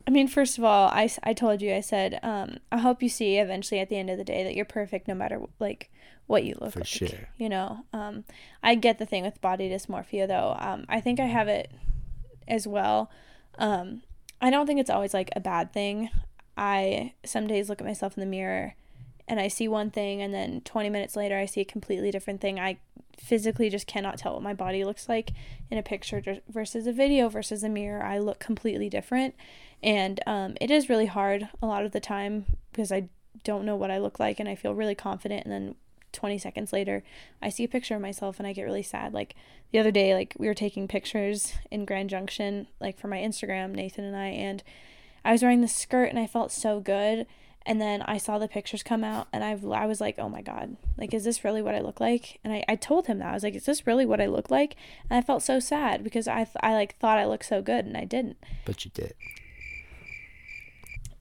I 0.08 0.12
mean, 0.12 0.28
first 0.28 0.58
of 0.58 0.64
all, 0.64 0.90
I, 0.90 1.10
I 1.24 1.34
told 1.34 1.62
you, 1.62 1.74
I 1.74 1.82
said, 1.82 2.20
um, 2.22 2.58
I 2.72 2.78
hope 2.78 3.02
you 3.02 3.10
see 3.10 3.38
eventually 3.38 3.80
at 3.80 3.90
the 3.90 3.98
end 3.98 4.10
of 4.10 4.18
the 4.18 4.24
day 4.24 4.44
that 4.44 4.56
you're 4.56 4.66
perfect 4.66 5.08
no 5.08 5.16
matter 5.16 5.42
like 5.60 5.90
what 6.28 6.44
you 6.44 6.56
look 6.60 6.74
For 6.74 6.80
like. 6.80 6.88
sure. 6.88 7.30
You 7.38 7.50
know, 7.50 7.86
um, 7.92 8.24
I 8.62 8.76
get 8.76 9.00
the 9.00 9.06
thing 9.06 9.24
with 9.24 9.42
body 9.42 9.70
dysmorphia 9.70 10.28
though. 10.28 10.56
Um, 10.60 10.86
I 10.90 11.02
think 11.02 11.20
I 11.20 11.26
have 11.26 11.48
it 11.48 11.72
as 12.48 12.68
well. 12.68 13.10
Um, 13.58 14.04
I 14.42 14.50
don't 14.50 14.68
think 14.68 14.80
it's 14.80 14.90
always 14.90 15.14
like 15.14 15.30
a 15.36 15.40
bad 15.40 15.74
thing. 15.74 16.10
I 16.58 17.14
some 17.26 17.48
days 17.48 17.68
look 17.70 17.82
at 17.82 17.88
myself 17.88 18.16
in 18.16 18.22
the 18.22 18.28
mirror 18.28 18.76
and 19.28 19.40
I 19.40 19.48
see 19.48 19.68
one 19.68 19.92
thing 19.92 20.22
and 20.22 20.34
then 20.34 20.62
20 20.62 20.90
minutes 20.90 21.16
later 21.16 21.38
I 21.38 21.46
see 21.46 21.62
a 21.62 21.66
completely 21.66 22.12
different 22.12 22.42
thing. 22.42 22.60
I 22.60 22.78
physically 23.18 23.70
just 23.70 23.88
cannot 23.88 24.18
tell 24.18 24.34
what 24.34 24.44
my 24.44 24.54
body 24.54 24.84
looks 24.84 25.10
like 25.10 25.32
in 25.70 25.78
a 25.78 25.84
picture 25.84 26.22
versus 26.48 26.88
a 26.88 26.94
video 26.94 27.30
versus 27.30 27.64
a 27.64 27.70
mirror. 27.70 28.04
I 28.04 28.20
look 28.20 28.40
completely 28.40 28.90
different. 28.90 29.36
And 29.84 30.20
um, 30.26 30.56
it 30.60 30.72
is 30.72 30.90
really 30.90 31.06
hard 31.06 31.50
a 31.62 31.66
lot 31.66 31.86
of 31.86 31.92
the 31.92 32.00
time 32.00 32.46
because 32.72 32.92
I 32.92 33.10
don't 33.44 33.66
know 33.66 33.76
what 33.76 33.92
I 33.92 34.00
look 34.00 34.20
like 34.20 34.40
and 34.40 34.50
I 34.50 34.56
feel 34.56 34.74
really 34.74 34.96
confident. 34.96 35.46
And 35.46 35.52
then 35.54 35.76
20 36.12 36.38
seconds 36.38 36.74
later, 36.74 37.04
I 37.42 37.50
see 37.50 37.64
a 37.64 37.70
picture 37.70 37.96
of 37.96 38.02
myself 38.02 38.40
and 38.40 38.48
I 38.48 38.54
get 38.54 38.64
really 38.64 38.84
sad. 38.84 39.14
Like 39.14 39.36
the 39.72 39.80
other 39.80 39.92
day, 39.92 40.14
like 40.14 40.34
we 40.38 40.48
were 40.48 40.54
taking 40.54 40.88
pictures 40.88 41.54
in 41.70 41.86
Grand 41.86 42.10
Junction, 42.10 42.68
like 42.80 42.98
for 42.98 43.08
my 43.08 43.18
Instagram, 43.18 43.76
Nathan 43.76 44.06
and 44.06 44.16
I, 44.16 44.28
and 44.28 44.64
I 45.24 45.32
was 45.32 45.42
wearing 45.42 45.62
this 45.62 45.76
skirt 45.76 46.10
and 46.10 46.20
I 46.20 46.28
felt 46.28 46.52
so 46.52 46.80
good. 46.80 47.28
And 47.68 47.82
then 47.82 48.04
I 48.04 48.18
saw 48.18 48.38
the 48.38 48.48
pictures 48.48 48.84
come 48.84 49.04
out 49.04 49.28
and 49.34 49.44
I've, 49.44 49.66
I 49.66 49.88
was 49.88 50.00
like, 50.00 50.20
oh 50.20 50.30
my 50.30 50.42
God, 50.44 50.78
like, 50.98 51.16
is 51.16 51.24
this 51.24 51.44
really 51.44 51.64
what 51.64 51.74
I 51.74 51.80
look 51.80 52.00
like? 52.00 52.40
And 52.44 52.54
I, 52.54 52.64
I 52.68 52.76
told 52.76 53.08
him 53.08 53.18
that. 53.20 53.30
I 53.30 53.34
was 53.34 53.44
like, 53.44 53.56
is 53.56 53.66
this 53.66 53.88
really 53.88 54.06
what 54.06 54.22
I 54.22 54.28
look 54.28 54.52
like? 54.52 54.76
And 55.10 55.18
I 55.18 55.22
felt 55.22 55.42
so 55.42 55.60
sad 55.60 56.04
because 56.04 56.28
I, 56.28 56.44
th- 56.44 56.58
I 56.62 56.74
like 56.74 56.96
thought 56.98 57.18
I 57.18 57.26
looked 57.26 57.46
so 57.46 57.64
good 57.64 57.86
and 57.86 57.98
I 57.98 58.06
didn't. 58.06 58.38
But 58.66 58.86
you 58.86 58.92
did. 58.94 59.16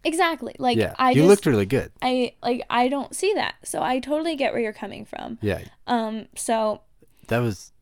Exactly. 0.05 0.55
Like, 0.59 0.77
yeah. 0.77 0.95
I 0.99 1.13
you 1.13 1.23
just, 1.23 1.29
looked 1.29 1.47
really 1.47 1.65
good. 1.65 1.91
I, 2.03 2.35
like, 2.43 2.63
I 2.69 2.89
don't 2.89 3.17
see 3.17 3.33
that. 3.35 3.55
So 3.65 3.83
I 3.83 3.99
totally 3.99 4.37
get 4.37 4.53
where 4.53 4.61
you're 4.61 4.75
coming 4.75 5.07
from. 5.07 5.39
Yeah. 5.41 5.63
Um, 5.87 6.27
so 6.37 6.83
That 7.29 7.39
was, 7.39 7.73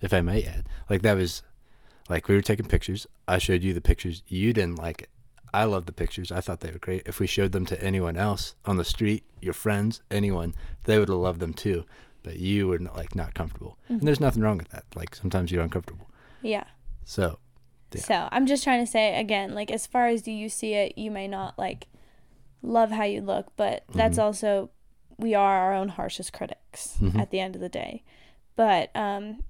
if 0.00 0.12
I 0.12 0.20
may 0.20 0.42
add, 0.42 0.68
like 0.90 1.02
that 1.02 1.16
was, 1.16 1.42
like 2.08 2.26
we 2.26 2.34
were 2.34 2.42
taking 2.42 2.66
pictures. 2.66 3.06
I 3.28 3.38
showed 3.38 3.62
you 3.62 3.72
the 3.72 3.80
pictures. 3.80 4.24
You 4.26 4.52
didn't 4.52 4.76
like 4.78 5.02
it. 5.02 5.10
I 5.54 5.64
love 5.64 5.86
the 5.86 5.92
pictures. 5.92 6.30
I 6.32 6.40
thought 6.40 6.60
they 6.60 6.70
were 6.72 6.78
great. 6.78 7.02
If 7.06 7.20
we 7.20 7.26
showed 7.26 7.52
them 7.52 7.66
to 7.66 7.82
anyone 7.82 8.16
else 8.16 8.54
on 8.64 8.76
the 8.76 8.84
street, 8.84 9.22
your 9.40 9.54
friends, 9.54 10.02
anyone, 10.10 10.54
they 10.84 10.98
would 10.98 11.08
have 11.08 11.18
loved 11.18 11.40
them 11.40 11.54
too. 11.54 11.84
But 12.22 12.36
you 12.38 12.68
were 12.68 12.78
not, 12.78 12.96
like 12.96 13.14
not 13.14 13.34
comfortable, 13.34 13.76
and 13.88 14.00
there's 14.02 14.20
nothing 14.20 14.42
wrong 14.42 14.56
with 14.58 14.70
that. 14.70 14.84
Like 14.94 15.14
sometimes 15.14 15.50
you're 15.52 15.62
uncomfortable. 15.62 16.08
yeah. 16.42 16.64
So 17.04 17.38
Yeah. 17.92 18.00
So 18.02 18.28
I'm 18.32 18.46
just 18.46 18.64
trying 18.64 18.84
to 18.84 18.90
say 18.90 19.18
again, 19.20 19.54
like 19.54 19.70
as 19.70 19.86
far 19.86 20.06
as 20.08 20.22
do 20.22 20.32
you 20.32 20.48
see 20.48 20.72
it, 20.74 20.96
you 20.98 21.10
may 21.10 21.28
not 21.28 21.58
like 21.58 21.86
love 22.62 22.90
how 22.90 23.04
you 23.04 23.20
look, 23.20 23.52
but 23.56 23.84
that's 23.94 24.18
Mhm. 24.18 24.22
also 24.22 24.70
we 25.18 25.34
are 25.34 25.56
our 25.64 25.74
own 25.74 25.90
harshest 25.90 26.32
critics 26.32 26.96
Mhm. 27.00 27.18
at 27.20 27.30
the 27.30 27.38
end 27.40 27.54
of 27.54 27.60
the 27.60 27.68
day. 27.68 28.02
But 28.56 28.90
um, 28.96 29.44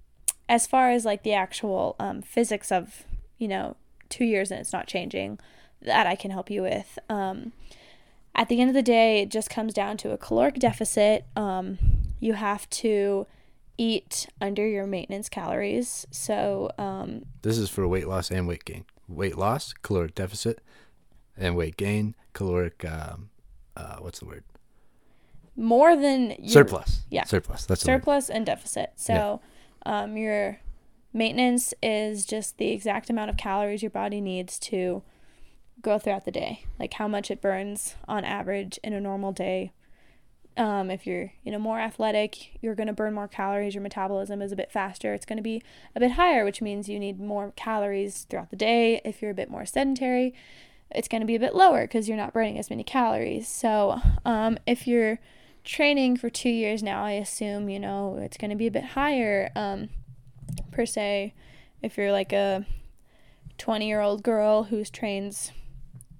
as 0.48 0.66
far 0.66 0.90
as 0.90 1.05
like 1.07 1.22
the 1.22 1.32
actual 1.32 1.94
um, 2.00 2.20
physics 2.22 2.70
of 2.72 3.05
you 3.38 3.48
know 3.48 3.76
two 4.11 4.24
years 4.24 4.50
and 4.50 4.61
it's 4.61 4.72
not 4.72 4.86
changing, 4.88 5.38
that 5.85 6.07
I 6.07 6.16
can 6.16 6.30
help 6.30 6.51
you 6.51 6.62
with. 6.62 6.99
Um, 7.09 7.53
at 8.35 8.49
the 8.49 8.61
end 8.61 8.70
of 8.70 8.74
the 8.74 8.82
day, 8.82 9.22
it 9.22 9.30
just 9.30 9.49
comes 9.49 9.72
down 9.72 9.97
to 9.99 10.11
a 10.11 10.18
caloric 10.18 10.57
deficit. 10.57 11.24
Um, 11.37 11.78
you 12.20 12.35
have 12.35 12.68
to 12.70 13.26
eat 13.78 14.26
under 14.41 14.66
your 14.66 14.87
maintenance 14.87 15.28
calories. 15.28 16.07
So 16.11 16.70
um, 16.78 17.26
this 17.43 17.59
is 17.59 17.70
for 17.70 17.87
weight 17.87 18.09
loss 18.09 18.30
and 18.30 18.49
weight 18.49 18.64
gain. 18.64 18.85
Weight 19.09 19.37
loss, 19.37 19.72
caloric 19.82 20.14
deficit, 20.14 20.61
and 21.37 21.57
weight 21.57 21.76
gain, 21.76 22.14
caloric. 22.32 22.85
Um, 22.85 23.30
uh, 23.76 23.97
what's 23.99 24.20
the 24.20 24.26
word? 24.26 24.45
more 25.57 25.97
than 25.97 26.35
your 26.39 26.49
surplus. 26.49 27.03
yeah. 27.11 27.24
Surplus. 27.24 27.66
That's 27.66 27.82
surplus 27.82 28.28
and 28.28 28.45
deficit. 28.45 28.93
So, 28.97 29.41
um, 29.87 30.16
your 30.16 30.61
maintenance 31.12 31.74
is 31.82 32.24
just 32.24 32.59
the 32.59 32.70
exact 32.70 33.11
amount 33.11 33.30
of 33.30 33.37
calories 33.37 33.82
your 33.82 33.91
body 33.91 34.20
needs 34.20 34.59
to 34.59 35.03
go 35.83 35.99
throughout 35.99 36.25
the 36.25 36.31
day, 36.31 36.64
like 36.79 36.95
how 36.95 37.09
much 37.09 37.31
it 37.31 37.41
burns 37.41 37.97
on 38.09 38.25
average 38.25 38.79
in 38.83 38.93
a 38.93 39.01
normal 39.01 39.33
day 39.33 39.72
Um, 40.57 40.89
if 40.89 41.05
you're 41.05 41.33
you 41.43 41.51
know 41.51 41.59
more 41.59 41.81
athletic, 41.81 42.59
you're 42.62 42.77
going 42.77 42.87
to 42.87 42.93
burn 42.93 43.12
more 43.14 43.27
calories. 43.27 43.75
Your 43.75 43.83
metabolism 43.83 44.41
is 44.41 44.53
a 44.53 44.57
bit 44.57 44.70
faster. 44.70 45.12
It's 45.12 45.27
going 45.27 45.37
to 45.39 45.43
be 45.43 45.62
a 45.97 46.01
bit 46.01 46.12
higher, 46.12 46.45
which 46.45 46.62
means 46.62 46.89
you 46.89 47.01
need 47.01 47.18
more 47.18 47.53
calories 47.57 48.27
throughout 48.31 48.51
the 48.51 48.57
day. 48.57 49.01
If 49.05 49.20
you're 49.20 49.33
a 49.33 49.35
bit 49.35 49.51
more 49.51 49.66
sedentary, 49.66 50.33
it's 50.91 51.09
going 51.09 51.22
to 51.22 51.27
be 51.27 51.35
a 51.35 51.41
bit 51.41 51.55
lower 51.57 51.83
because 51.83 52.09
you're 52.09 52.16
not 52.16 52.33
burning 52.33 52.59
as 52.59 52.70
many 52.70 52.85
calories. 52.85 53.49
So 53.49 54.01
um, 54.25 54.59
if 54.66 54.87
you're 54.87 55.18
training 55.64 56.18
for 56.18 56.31
two 56.31 56.51
years 56.51 56.83
now, 56.83 57.05
I 57.05 57.12
assume 57.12 57.68
you 57.68 57.81
know 57.81 58.18
it's 58.20 58.37
going 58.37 58.51
to 58.51 58.57
be 58.57 58.68
a 58.68 58.70
bit 58.70 58.85
higher 58.85 59.51
um, 59.57 59.89
per 60.70 60.87
se. 60.87 61.35
If 61.83 61.99
you're 61.99 62.12
like 62.12 62.33
a 62.33 62.64
20 63.59 63.87
year 63.87 64.01
old 64.01 64.22
girl 64.22 64.64
who 64.64 64.85
trains 64.85 65.53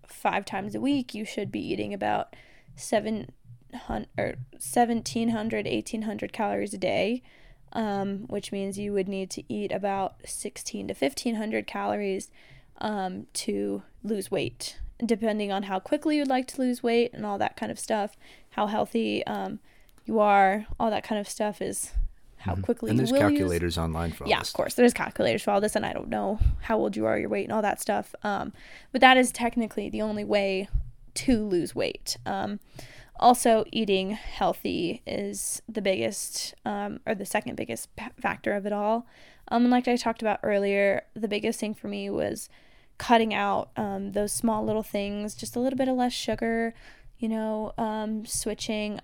five 0.09 0.45
times 0.45 0.75
a 0.75 0.81
week, 0.81 1.15
you 1.15 1.25
should 1.25 1.51
be 1.51 1.61
eating 1.61 1.95
about 1.95 2.35
seven 2.77 3.31
hundred 3.75 4.09
or 4.17 4.27
1700 4.53 5.67
1800 5.67 6.33
calories 6.33 6.73
a 6.75 6.79
day 6.79 7.23
um, 7.75 8.21
which 8.29 8.53
means 8.53 8.79
you 8.79 8.93
would 8.93 9.09
need 9.09 9.31
to 9.31 9.43
eat 9.53 9.73
about 9.73 10.17
16 10.25 10.89
to 10.89 10.95
1500 10.95 11.67
calories 11.67 12.31
um, 12.79 13.27
to 13.35 13.83
lose 14.03 14.31
weight. 14.31 14.79
Depending 15.05 15.51
on 15.51 15.65
how 15.65 15.81
quickly 15.81 16.17
you'd 16.17 16.29
like 16.29 16.47
to 16.49 16.61
lose 16.61 16.83
weight 16.83 17.13
and 17.13 17.27
all 17.27 17.37
that 17.39 17.57
kind 17.57 17.73
of 17.73 17.79
stuff 17.79 18.17
how 18.51 18.69
healthy 18.69 19.27
um, 19.27 19.59
you 20.05 20.21
are 20.21 20.67
all 20.79 20.89
that 20.91 21.03
kind 21.03 21.21
of 21.21 21.29
stuff 21.29 21.61
is 21.61 21.91
how 22.45 22.55
quickly 22.57 22.91
and 22.91 22.99
you 22.99 23.07
there's 23.07 23.13
will 23.13 23.31
use- 23.31 23.39
calculators 23.39 23.79
online 23.79 24.13
for 24.13 24.25
all 24.25 24.31
yeah, 24.31 24.41
this 24.41 24.51
of 24.51 24.55
course. 24.55 24.75
There's 24.75 24.93
calculators 24.93 25.43
for 25.43 25.51
all 25.51 25.61
this, 25.61 25.75
and 25.75 25.87
I 25.87 25.93
don't 25.93 26.09
know 26.09 26.39
how 26.61 26.79
old 26.79 26.95
you 26.95 27.07
are, 27.07 27.19
your 27.19 27.31
weight, 27.31 27.45
and 27.45 27.53
all 27.53 27.63
that 27.63 27.81
stuff. 27.81 28.15
Um, 28.23 28.53
but 28.93 29.01
that 29.01 29.17
is 29.17 29.33
technically 29.33 29.89
the 29.89 30.03
only 30.03 30.25
way 30.25 30.69
to 31.15 31.45
lose 31.47 31.75
weight. 31.75 32.19
Um, 32.27 32.61
also, 33.19 33.65
eating 33.73 34.11
healthy 34.11 35.01
is 35.07 35.63
the 35.69 35.81
biggest, 35.81 36.55
um, 36.67 37.01
or 37.07 37.15
the 37.15 37.25
second 37.25 37.57
biggest 37.57 37.89
factor 38.21 38.53
of 38.53 38.67
it 38.67 38.73
all. 38.73 39.07
Um, 39.49 39.63
and 39.63 39.71
like 39.71 39.89
I 39.89 39.97
talked 39.97 40.21
about 40.21 40.41
earlier, 40.43 41.05
the 41.15 41.29
biggest 41.29 41.61
thing 41.61 41.75
for 41.75 41.89
me 41.89 42.11
was 42.11 42.49
cutting 42.99 43.33
out 43.33 43.71
um, 43.77 44.13
those 44.13 44.33
small 44.33 44.65
little 44.65 44.83
things, 44.83 45.35
just 45.35 45.57
a 45.57 45.61
little 45.61 45.77
bit 45.77 45.89
of 45.89 45.97
less 45.97 46.13
sugar, 46.13 46.75
you 47.19 47.29
know, 47.29 47.73
um, 47.79 48.27
switching 48.27 49.01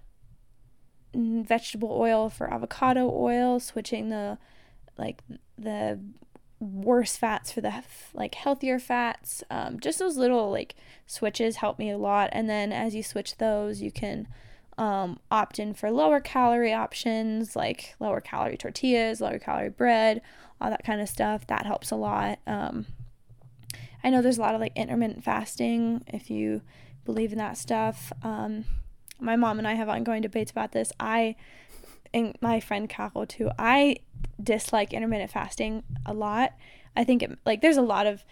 vegetable 1.15 1.93
oil 1.93 2.29
for 2.29 2.53
avocado 2.53 3.11
oil, 3.13 3.61
switching 3.61 4.09
the 4.09 4.39
like 4.97 5.23
the 5.59 5.99
worse 6.61 7.17
fats 7.17 7.51
for 7.51 7.61
the 7.61 7.83
like 8.13 8.35
healthier 8.35 8.79
fats. 8.79 9.43
Um, 9.51 9.81
just 9.81 9.99
those 9.99 10.17
little 10.17 10.51
like 10.51 10.75
switches 11.07 11.57
help 11.57 11.79
me 11.79 11.91
a 11.91 11.99
lot. 11.99 12.29
And 12.33 12.49
then 12.49 12.73
as 12.73 12.95
you 12.95 13.03
switch 13.03 13.39
those, 13.39 13.81
you 13.81 13.91
can 13.91 14.29
um, 14.79 15.19
opt 15.31 15.59
in 15.59 15.75
for 15.75 15.91
lower 15.91 16.21
calorie 16.21 16.73
options 16.73 17.55
like 17.57 17.95
lower 17.99 18.21
calorie 18.21 18.57
tortillas, 18.57 19.21
lower 19.21 19.39
calorie 19.39 19.71
bread, 19.71 20.23
all 20.61 20.71
that 20.71 20.85
kind 20.85 21.01
of 21.01 21.09
stuff. 21.09 21.47
That 21.47 21.67
helps 21.67 21.91
a 21.91 21.97
lot. 21.97 22.39
Um, 22.47 22.87
I 24.05 24.11
know 24.11 24.23
there's 24.23 24.39
a 24.39 24.43
lot 24.43 24.55
of 24.55 24.61
like 24.61 24.77
intermittent 24.77 25.25
fasting 25.25 26.03
if 26.07 26.31
you 26.31 26.63
believe 27.05 27.33
in 27.33 27.39
that 27.39 27.59
stuff. 27.59 28.13
Um, 28.23 28.65
my 29.21 29.37
mom 29.37 29.59
and 29.59 29.67
I 29.69 29.75
have 29.75 29.89
ongoing 29.89 30.23
debates 30.23 30.51
about 30.51 30.73
this. 30.73 30.93
I 30.99 31.37
and 32.13 32.37
my 32.41 32.61
friend 32.61 32.89
Carol 32.89 33.27
too. 33.27 33.51
I 33.59 33.97
dislike 34.43 34.93
intermittent 34.93 35.31
fasting 35.31 35.83
a 36.05 36.13
lot. 36.13 36.53
I 36.97 37.05
think 37.05 37.23
it 37.23 37.39
like 37.45 37.61
there's 37.61 37.77
a 37.77 37.83
lot 37.83 38.07
of 38.07 38.25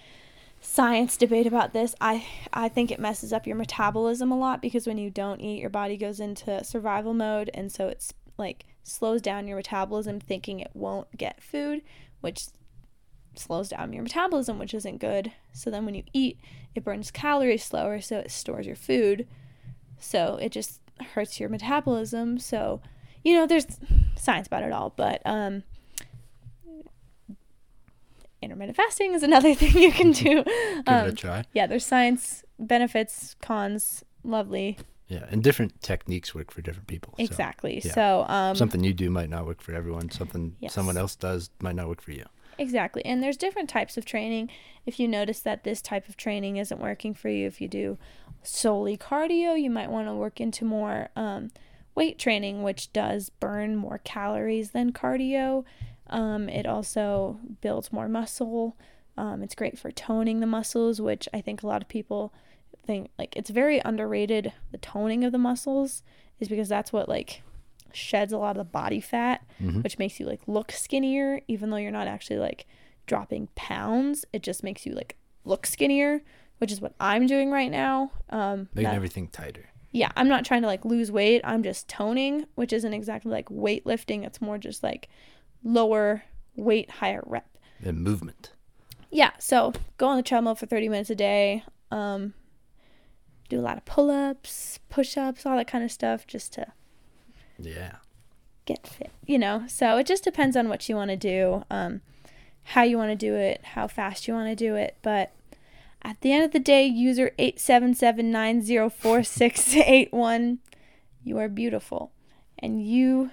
science 0.60 1.16
debate 1.16 1.46
about 1.46 1.72
this. 1.72 1.94
I 2.00 2.26
I 2.52 2.68
think 2.68 2.90
it 2.90 3.00
messes 3.00 3.32
up 3.32 3.46
your 3.46 3.56
metabolism 3.56 4.32
a 4.32 4.38
lot 4.38 4.60
because 4.60 4.86
when 4.86 4.98
you 4.98 5.10
don't 5.10 5.40
eat, 5.40 5.60
your 5.60 5.70
body 5.70 5.96
goes 5.96 6.20
into 6.20 6.64
survival 6.64 7.14
mode 7.14 7.50
and 7.54 7.70
so 7.70 7.88
it's 7.88 8.12
like 8.36 8.66
slows 8.82 9.20
down 9.20 9.46
your 9.46 9.56
metabolism 9.56 10.20
thinking 10.20 10.60
it 10.60 10.70
won't 10.74 11.16
get 11.16 11.42
food, 11.42 11.82
which 12.20 12.46
slows 13.34 13.68
down 13.68 13.92
your 13.92 14.02
metabolism, 14.02 14.58
which 14.58 14.74
isn't 14.74 14.98
good. 14.98 15.32
So 15.52 15.70
then 15.70 15.84
when 15.84 15.94
you 15.94 16.04
eat, 16.12 16.38
it 16.74 16.84
burns 16.84 17.10
calories 17.10 17.64
slower, 17.64 18.00
so 18.00 18.18
it 18.18 18.30
stores 18.30 18.66
your 18.66 18.76
food. 18.76 19.26
So 19.98 20.36
it 20.40 20.52
just 20.52 20.80
hurts 21.14 21.38
your 21.40 21.48
metabolism. 21.48 22.38
So, 22.38 22.80
you 23.24 23.34
know, 23.34 23.46
there's 23.46 23.66
science 24.16 24.46
about 24.46 24.62
it 24.62 24.72
all, 24.72 24.92
but 24.96 25.20
um 25.24 25.62
intermittent 28.40 28.76
fasting 28.76 29.14
is 29.14 29.22
another 29.22 29.54
thing 29.60 29.76
you 29.82 29.92
can 29.92 30.12
do. 30.12 30.44
Give 30.44 30.46
it 30.46 30.88
Um, 30.88 31.06
a 31.08 31.12
try. 31.12 31.44
yeah, 31.52 31.66
there's 31.66 31.84
science, 31.86 32.44
benefits, 32.58 33.34
cons, 33.42 34.04
lovely. 34.22 34.78
Yeah, 35.08 35.24
and 35.30 35.42
different 35.42 35.80
techniques 35.82 36.34
work 36.34 36.50
for 36.50 36.60
different 36.60 36.86
people. 36.86 37.14
so 37.16 37.24
Exactly. 37.24 37.80
yeah. 37.84 37.94
So, 37.94 38.24
um 38.28 38.54
something 38.56 38.84
you 38.84 38.92
do 38.92 39.10
might 39.10 39.30
not 39.30 39.46
work 39.46 39.60
for 39.62 39.72
everyone. 39.74 40.10
Something 40.10 40.56
Yes. 40.60 40.72
someone 40.74 40.96
else 40.96 41.16
does 41.16 41.50
might 41.60 41.76
not 41.76 41.88
work 41.88 42.00
for 42.02 42.12
you. 42.12 42.26
Exactly. 42.58 43.04
And 43.04 43.22
there's 43.22 43.36
different 43.36 43.70
types 43.70 43.96
of 43.96 44.04
training. 44.04 44.50
If 44.84 44.98
you 44.98 45.06
notice 45.06 45.40
that 45.40 45.64
this 45.64 45.80
type 45.80 46.08
of 46.08 46.16
training 46.16 46.56
isn't 46.56 46.80
working 46.80 47.14
for 47.14 47.28
you, 47.28 47.46
if 47.46 47.60
you 47.60 47.68
do 47.68 47.98
solely 48.42 48.96
cardio, 48.96 49.60
you 49.60 49.70
might 49.70 49.90
want 49.90 50.08
to 50.08 50.14
work 50.14 50.40
into 50.40 50.64
more 50.64 51.08
um, 51.14 51.50
weight 51.94 52.18
training, 52.18 52.62
which 52.62 52.92
does 52.92 53.30
burn 53.30 53.76
more 53.76 54.00
calories 54.02 54.72
than 54.72 54.92
cardio. 54.92 55.64
Um, 56.08 56.48
it 56.48 56.66
also 56.66 57.38
builds 57.60 57.92
more 57.92 58.08
muscle. 58.08 58.76
Um, 59.16 59.42
it's 59.42 59.54
great 59.54 59.78
for 59.78 59.90
toning 59.92 60.40
the 60.40 60.46
muscles, 60.46 61.00
which 61.00 61.28
I 61.32 61.40
think 61.40 61.62
a 61.62 61.66
lot 61.66 61.82
of 61.82 61.88
people 61.88 62.32
think 62.86 63.10
like 63.18 63.36
it's 63.36 63.50
very 63.50 63.80
underrated. 63.84 64.52
The 64.72 64.78
toning 64.78 65.22
of 65.22 65.32
the 65.32 65.38
muscles 65.38 66.02
is 66.40 66.48
because 66.48 66.68
that's 66.68 66.92
what 66.92 67.08
like 67.08 67.42
sheds 67.92 68.32
a 68.32 68.38
lot 68.38 68.56
of 68.56 68.56
the 68.66 68.70
body 68.70 69.00
fat 69.00 69.44
Mhm. 69.60 69.82
which 69.82 69.98
makes 69.98 70.18
you 70.20 70.26
like 70.26 70.40
look 70.46 70.70
skinnier 70.72 71.40
even 71.48 71.70
though 71.70 71.76
you're 71.76 71.90
not 71.90 72.06
actually 72.06 72.38
like 72.38 72.66
dropping 73.06 73.48
pounds 73.54 74.24
it 74.32 74.42
just 74.42 74.62
makes 74.62 74.84
you 74.86 74.92
like 74.94 75.16
look 75.44 75.64
skinnier 75.66 76.22
which 76.58 76.70
is 76.72 76.80
what 76.80 76.94
i'm 77.00 77.26
doing 77.26 77.50
right 77.50 77.70
now 77.70 78.10
um 78.30 78.68
Making 78.74 78.90
that- 78.90 78.94
everything 78.96 79.28
tighter. 79.28 79.66
yeah 79.92 80.10
i'm 80.16 80.28
not 80.28 80.44
trying 80.44 80.60
to 80.62 80.66
like 80.68 80.84
lose 80.84 81.10
weight 81.10 81.40
i'm 81.44 81.62
just 81.62 81.88
toning 81.88 82.46
which 82.54 82.72
isn't 82.72 82.92
exactly 82.92 83.30
like 83.32 83.48
weightlifting 83.48 84.24
it's 84.26 84.40
more 84.42 84.58
just 84.58 84.82
like 84.82 85.08
lower 85.64 86.22
weight 86.56 86.90
higher 86.90 87.22
rep 87.26 87.46
And 87.82 88.00
movement. 88.02 88.52
yeah 89.10 89.30
so 89.38 89.72
go 89.96 90.08
on 90.08 90.16
the 90.16 90.22
treadmill 90.22 90.54
for 90.54 90.66
30 90.66 90.88
minutes 90.90 91.10
a 91.10 91.14
day 91.14 91.64
um 91.90 92.34
do 93.48 93.58
a 93.58 93.62
lot 93.62 93.78
of 93.78 93.84
pull-ups 93.86 94.78
push-ups 94.90 95.46
all 95.46 95.56
that 95.56 95.66
kind 95.66 95.82
of 95.82 95.90
stuff 95.90 96.26
just 96.26 96.52
to 96.52 96.66
Yeah. 97.58 97.96
get 98.66 98.86
fit, 98.86 99.10
you 99.26 99.38
know. 99.38 99.64
So 99.68 99.96
it 99.98 100.06
just 100.06 100.24
depends 100.24 100.56
on 100.56 100.68
what 100.68 100.88
you 100.88 100.94
want 100.96 101.10
to 101.10 101.16
do, 101.16 101.64
um, 101.70 102.00
how 102.62 102.82
you 102.82 102.96
want 102.98 103.10
to 103.10 103.16
do 103.16 103.34
it, 103.34 103.60
how 103.64 103.86
fast 103.88 104.28
you 104.28 104.34
want 104.34 104.48
to 104.48 104.54
do 104.56 104.74
it. 104.76 104.96
But 105.02 105.32
at 106.02 106.20
the 106.20 106.32
end 106.32 106.44
of 106.44 106.52
the 106.52 106.58
day, 106.60 106.86
user 106.86 107.32
eight 107.38 107.58
seven 107.58 107.94
seven 107.94 108.30
nine 108.30 108.62
zero 108.62 108.88
four 108.90 109.22
six 109.22 109.74
eight 109.74 110.12
one, 110.12 110.58
you 111.24 111.38
are 111.38 111.48
beautiful, 111.48 112.12
and 112.58 112.86
you 112.86 113.30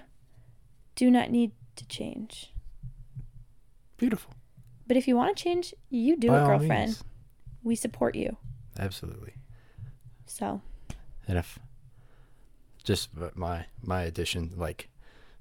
do 0.96 1.10
not 1.10 1.30
need 1.30 1.52
to 1.76 1.86
change. 1.86 2.52
Beautiful. 3.98 4.32
But 4.86 4.96
if 4.96 5.06
you 5.08 5.16
want 5.16 5.36
to 5.36 5.42
change, 5.42 5.74
you 5.90 6.16
do 6.16 6.28
By 6.28 6.42
it, 6.42 6.46
girlfriend. 6.46 6.86
means. 6.88 7.04
We 7.62 7.74
support 7.74 8.14
you. 8.14 8.36
Absolutely. 8.78 9.34
So 10.26 10.60
And 11.26 11.38
if 11.38 11.58
just 12.86 13.10
my 13.34 13.66
my 13.82 14.02
addition, 14.02 14.52
like 14.56 14.88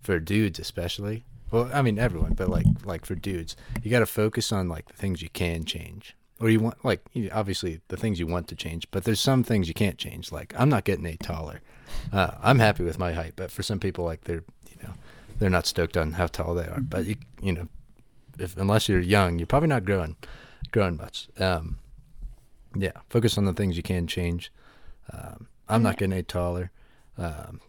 for 0.02 0.20
dudes 0.20 0.60
especially. 0.60 1.24
Well, 1.52 1.70
I 1.74 1.82
mean 1.82 2.00
everyone, 2.00 2.34
but 2.34 2.50
like 2.50 2.66
like 2.84 3.06
for 3.06 3.16
dudes, 3.16 3.56
you 3.82 3.92
got 3.92 4.00
to 4.00 4.06
focus 4.06 4.52
on 4.52 4.68
like 4.68 4.88
the 4.88 4.96
things 4.96 5.22
you 5.22 5.30
can 5.30 5.64
change, 5.64 6.16
or 6.40 6.50
you 6.50 6.60
want 6.60 6.84
like 6.84 7.02
obviously 7.32 7.82
the 7.88 7.98
things 7.98 8.20
you 8.20 8.28
want 8.28 8.48
to 8.50 8.56
change. 8.56 8.90
But 8.92 9.04
there's 9.04 9.20
some 9.20 9.44
things 9.44 9.68
you 9.68 9.74
can't 9.74 9.98
change. 9.98 10.32
Like 10.32 10.54
I'm 10.58 10.70
not 10.70 10.84
getting 10.84 11.06
any 11.06 11.18
taller. 11.18 11.62
Uh, 12.12 12.32
I'm 12.42 12.60
happy 12.60 12.84
with 12.84 13.00
my 13.00 13.14
height, 13.14 13.34
but 13.36 13.52
for 13.52 13.64
some 13.64 13.80
people, 13.80 14.04
like 14.04 14.22
they're 14.22 14.44
you 14.70 14.84
know 14.84 14.94
they're 15.38 15.50
not 15.50 15.68
stoked 15.68 15.96
on 15.96 16.14
how 16.14 16.28
tall 16.28 16.56
they 16.56 16.66
are. 16.66 16.82
But 16.82 17.06
you 17.06 17.16
you 17.42 17.54
know 17.54 17.68
if 18.40 18.58
unless 18.58 18.90
you're 18.90 19.00
young, 19.00 19.38
you're 19.38 19.46
probably 19.46 19.70
not 19.70 19.86
growing 19.86 20.16
growing 20.72 20.98
much. 20.98 21.30
Um, 21.38 21.78
yeah, 22.76 22.92
focus 23.08 23.38
on 23.38 23.46
the 23.46 23.54
things 23.54 23.78
you 23.78 23.84
can 23.84 24.08
change. 24.08 24.52
Um, 25.14 25.48
I'm 25.70 25.84
not 25.84 25.98
getting 25.98 26.14
any 26.14 26.24
taller. 26.24 26.72
Um, 27.18 27.62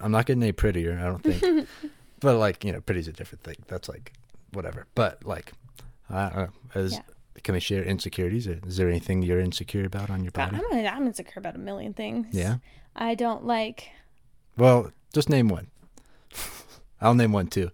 I'm 0.00 0.12
not 0.12 0.26
getting 0.26 0.42
any 0.42 0.52
prettier. 0.52 0.98
I 0.98 1.04
don't 1.04 1.22
think. 1.22 1.68
but 2.20 2.36
like 2.36 2.64
you 2.64 2.72
know, 2.72 2.80
pretty's 2.80 3.08
a 3.08 3.12
different 3.12 3.42
thing. 3.44 3.56
That's 3.68 3.88
like 3.88 4.12
whatever. 4.52 4.86
But 4.94 5.24
like, 5.24 5.52
I 6.10 6.28
don't 6.28 6.36
know. 6.36 6.80
Is, 6.80 6.92
Yeah. 6.94 7.00
Can 7.42 7.52
we 7.54 7.60
share 7.60 7.84
insecurities? 7.84 8.46
Is 8.46 8.78
there 8.78 8.88
anything 8.88 9.22
you're 9.22 9.38
insecure 9.40 9.84
about 9.84 10.08
on 10.10 10.24
your 10.24 10.32
body? 10.32 10.56
I'm, 10.72 10.86
I'm 10.86 11.06
insecure 11.06 11.38
about 11.38 11.54
a 11.54 11.58
million 11.58 11.92
things. 11.92 12.28
Yeah. 12.32 12.56
I 12.96 13.14
don't 13.14 13.44
like. 13.44 13.90
Well, 14.56 14.90
just 15.12 15.28
name 15.28 15.48
one. 15.48 15.68
I'll 17.00 17.14
name 17.14 17.32
one 17.32 17.48
too. 17.48 17.70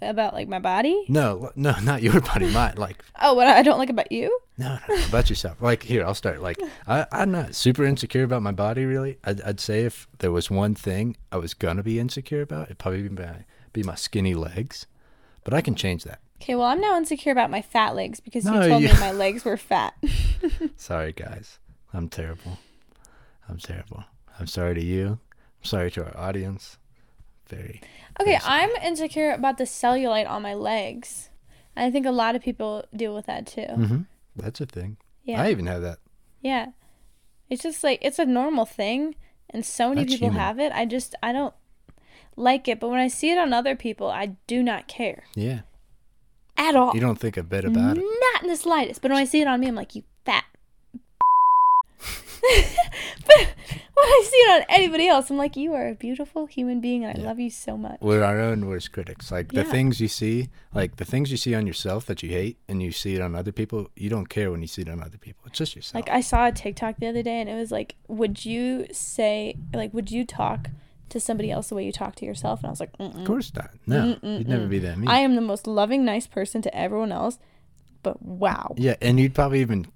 About 0.00 0.34
like 0.34 0.46
my 0.46 0.60
body? 0.60 1.04
No, 1.08 1.50
no, 1.56 1.74
not 1.82 2.02
your 2.02 2.20
body. 2.20 2.50
Mine. 2.52 2.74
Like, 2.76 3.02
Oh, 3.20 3.34
what 3.34 3.48
I 3.48 3.62
don't 3.62 3.78
like 3.78 3.90
about 3.90 4.12
you? 4.12 4.38
No, 4.58 4.78
no, 4.88 4.94
no, 4.96 5.06
about 5.06 5.28
yourself. 5.28 5.60
Like 5.60 5.82
here, 5.82 6.04
I'll 6.04 6.14
start. 6.14 6.40
Like 6.40 6.58
I, 6.86 7.06
I'm 7.12 7.30
not 7.30 7.54
super 7.54 7.84
insecure 7.84 8.22
about 8.22 8.42
my 8.42 8.52
body. 8.52 8.84
Really, 8.84 9.18
I'd, 9.24 9.40
I'd 9.42 9.60
say 9.60 9.84
if 9.84 10.08
there 10.18 10.32
was 10.32 10.50
one 10.50 10.74
thing 10.74 11.16
I 11.30 11.36
was 11.36 11.52
gonna 11.54 11.82
be 11.82 11.98
insecure 11.98 12.40
about, 12.42 12.64
it'd 12.66 12.78
probably 12.78 13.02
be 13.02 13.22
my, 13.22 13.44
be 13.72 13.82
my 13.82 13.94
skinny 13.94 14.34
legs. 14.34 14.86
But 15.44 15.52
I 15.54 15.60
can 15.60 15.74
change 15.74 16.04
that. 16.04 16.20
Okay, 16.42 16.54
well, 16.54 16.66
I'm 16.66 16.80
now 16.80 16.96
insecure 16.96 17.32
about 17.32 17.50
my 17.50 17.62
fat 17.62 17.94
legs 17.94 18.20
because 18.20 18.44
No, 18.44 18.60
you 18.62 18.68
told 18.68 18.82
you- 18.82 18.88
me 18.88 18.94
my 19.00 19.12
legs 19.12 19.44
were 19.44 19.56
fat. 19.56 19.94
Sorry, 20.76 21.12
guys. 21.12 21.58
I'm 21.92 22.08
terrible. 22.08 22.58
I'm 23.48 23.58
terrible. 23.58 24.04
I'm 24.38 24.46
sorry 24.46 24.74
to 24.74 24.84
you. 24.84 25.06
I'm 25.08 25.64
sorry 25.64 25.90
to 25.92 26.04
our 26.04 26.16
audience. 26.16 26.76
Very. 27.48 27.80
Okay, 28.20 28.32
very. 28.32 28.40
I'm 28.44 28.70
insecure 28.82 29.30
about 29.32 29.56
the 29.56 29.64
cellulite 29.64 30.28
on 30.28 30.42
my 30.42 30.52
legs. 30.54 31.30
I 31.76 31.90
think 31.90 32.06
a 32.06 32.10
lot 32.10 32.34
of 32.34 32.42
people 32.42 32.84
deal 32.94 33.14
with 33.14 33.26
that 33.26 33.46
too. 33.46 33.60
Mm-hmm. 33.62 34.00
That's 34.36 34.60
a 34.60 34.66
thing. 34.66 34.96
Yeah. 35.24 35.42
I 35.42 35.50
even 35.50 35.66
have 35.66 35.82
that. 35.82 35.98
Yeah. 36.42 36.66
It's 37.50 37.62
just 37.62 37.82
like 37.82 37.98
it's 38.02 38.18
a 38.18 38.24
normal 38.26 38.64
thing 38.66 39.14
and 39.50 39.64
so 39.64 39.88
many 39.90 40.02
That's 40.02 40.14
people 40.14 40.28
human. 40.28 40.40
have 40.40 40.58
it. 40.58 40.72
I 40.72 40.84
just 40.84 41.14
I 41.22 41.32
don't 41.32 41.54
like 42.36 42.68
it, 42.68 42.80
but 42.80 42.88
when 42.88 43.00
I 43.00 43.08
see 43.08 43.30
it 43.30 43.38
on 43.38 43.52
other 43.52 43.74
people, 43.76 44.08
I 44.08 44.36
do 44.46 44.62
not 44.62 44.88
care 44.88 45.24
Yeah. 45.34 45.60
at 46.56 46.76
all. 46.76 46.92
You 46.94 47.00
don't 47.00 47.18
think 47.18 47.36
a 47.36 47.42
bit 47.42 47.64
about 47.64 47.96
it. 47.98 48.04
Not 48.32 48.42
in 48.42 48.48
the 48.48 48.56
slightest. 48.56 49.00
But 49.02 49.10
when 49.10 49.18
I 49.20 49.24
see 49.24 49.40
it 49.40 49.46
on 49.48 49.60
me, 49.60 49.68
I'm 49.68 49.74
like, 49.74 49.94
you 49.94 50.02
fat. 50.24 50.44
but 53.26 53.38
when 53.38 54.06
I 54.08 54.22
see 54.30 54.36
it 54.36 54.60
on 54.60 54.66
anybody 54.68 55.08
else, 55.08 55.30
I'm 55.30 55.36
like, 55.36 55.56
you 55.56 55.72
are 55.74 55.88
a 55.88 55.94
beautiful 55.94 56.46
human 56.46 56.80
being 56.80 57.04
and 57.04 57.16
I 57.16 57.20
Yeah. 57.20 57.26
love 57.28 57.38
you 57.40 57.50
so 57.50 57.76
much. 57.76 57.98
We're 58.00 58.22
our 58.22 58.40
own 58.40 58.66
worst 58.66 58.92
critics. 58.92 59.30
Like 59.32 59.52
the 59.52 59.64
things 59.64 60.00
you 60.00 60.08
see, 60.08 60.48
like 60.74 60.96
the 60.96 61.04
things 61.04 61.30
you 61.30 61.36
see 61.36 61.54
on 61.54 61.66
yourself 61.66 62.06
that 62.06 62.22
you 62.22 62.28
hate, 62.30 62.58
and 62.68 62.82
you 62.82 62.92
see 62.92 63.14
it 63.14 63.22
on 63.22 63.34
other 63.34 63.52
people. 63.52 63.90
You 63.96 64.10
don't 64.10 64.28
care 64.28 64.50
when 64.50 64.60
you 64.60 64.68
see 64.68 64.82
it 64.82 64.88
on 64.88 65.02
other 65.02 65.18
people. 65.18 65.44
It's 65.46 65.58
just 65.58 65.74
yourself. 65.74 65.94
Like 65.94 66.10
I 66.14 66.20
saw 66.20 66.46
a 66.46 66.52
TikTok 66.52 66.98
the 66.98 67.06
other 67.06 67.22
day 67.22 67.40
and 67.40 67.48
it 67.48 67.54
was 67.54 67.70
like, 67.72 67.96
would 68.08 68.44
you 68.44 68.86
say 68.92 69.56
like 69.74 69.92
would 69.94 70.10
you 70.10 70.24
talk 70.24 70.68
to 71.08 71.20
somebody 71.20 71.50
else 71.50 71.68
the 71.68 71.74
way 71.74 71.84
you 71.86 71.92
talk 71.92 72.16
to 72.16 72.26
yourself? 72.26 72.60
And 72.60 72.66
I 72.66 72.70
was 72.70 72.80
like, 72.80 72.90
of 72.98 73.12
Mm-mm. 73.14 73.26
course 73.26 73.52
not. 73.54 73.70
No, 73.86 74.16
you'd 74.22 74.48
never 74.48 74.66
be 74.66 74.78
that 74.80 74.98
mean. 74.98 75.08
I 75.08 75.18
am 75.20 75.36
the 75.36 75.40
most 75.40 75.66
loving, 75.66 76.04
nice 76.04 76.26
person 76.26 76.62
to 76.62 76.76
everyone 76.76 77.12
else, 77.12 77.38
but 78.02 78.20
wow. 78.22 78.74
yeah, 78.76 78.96
and 79.00 79.18
you'd 79.18 79.34
probably 79.34 79.60
even 79.60 79.86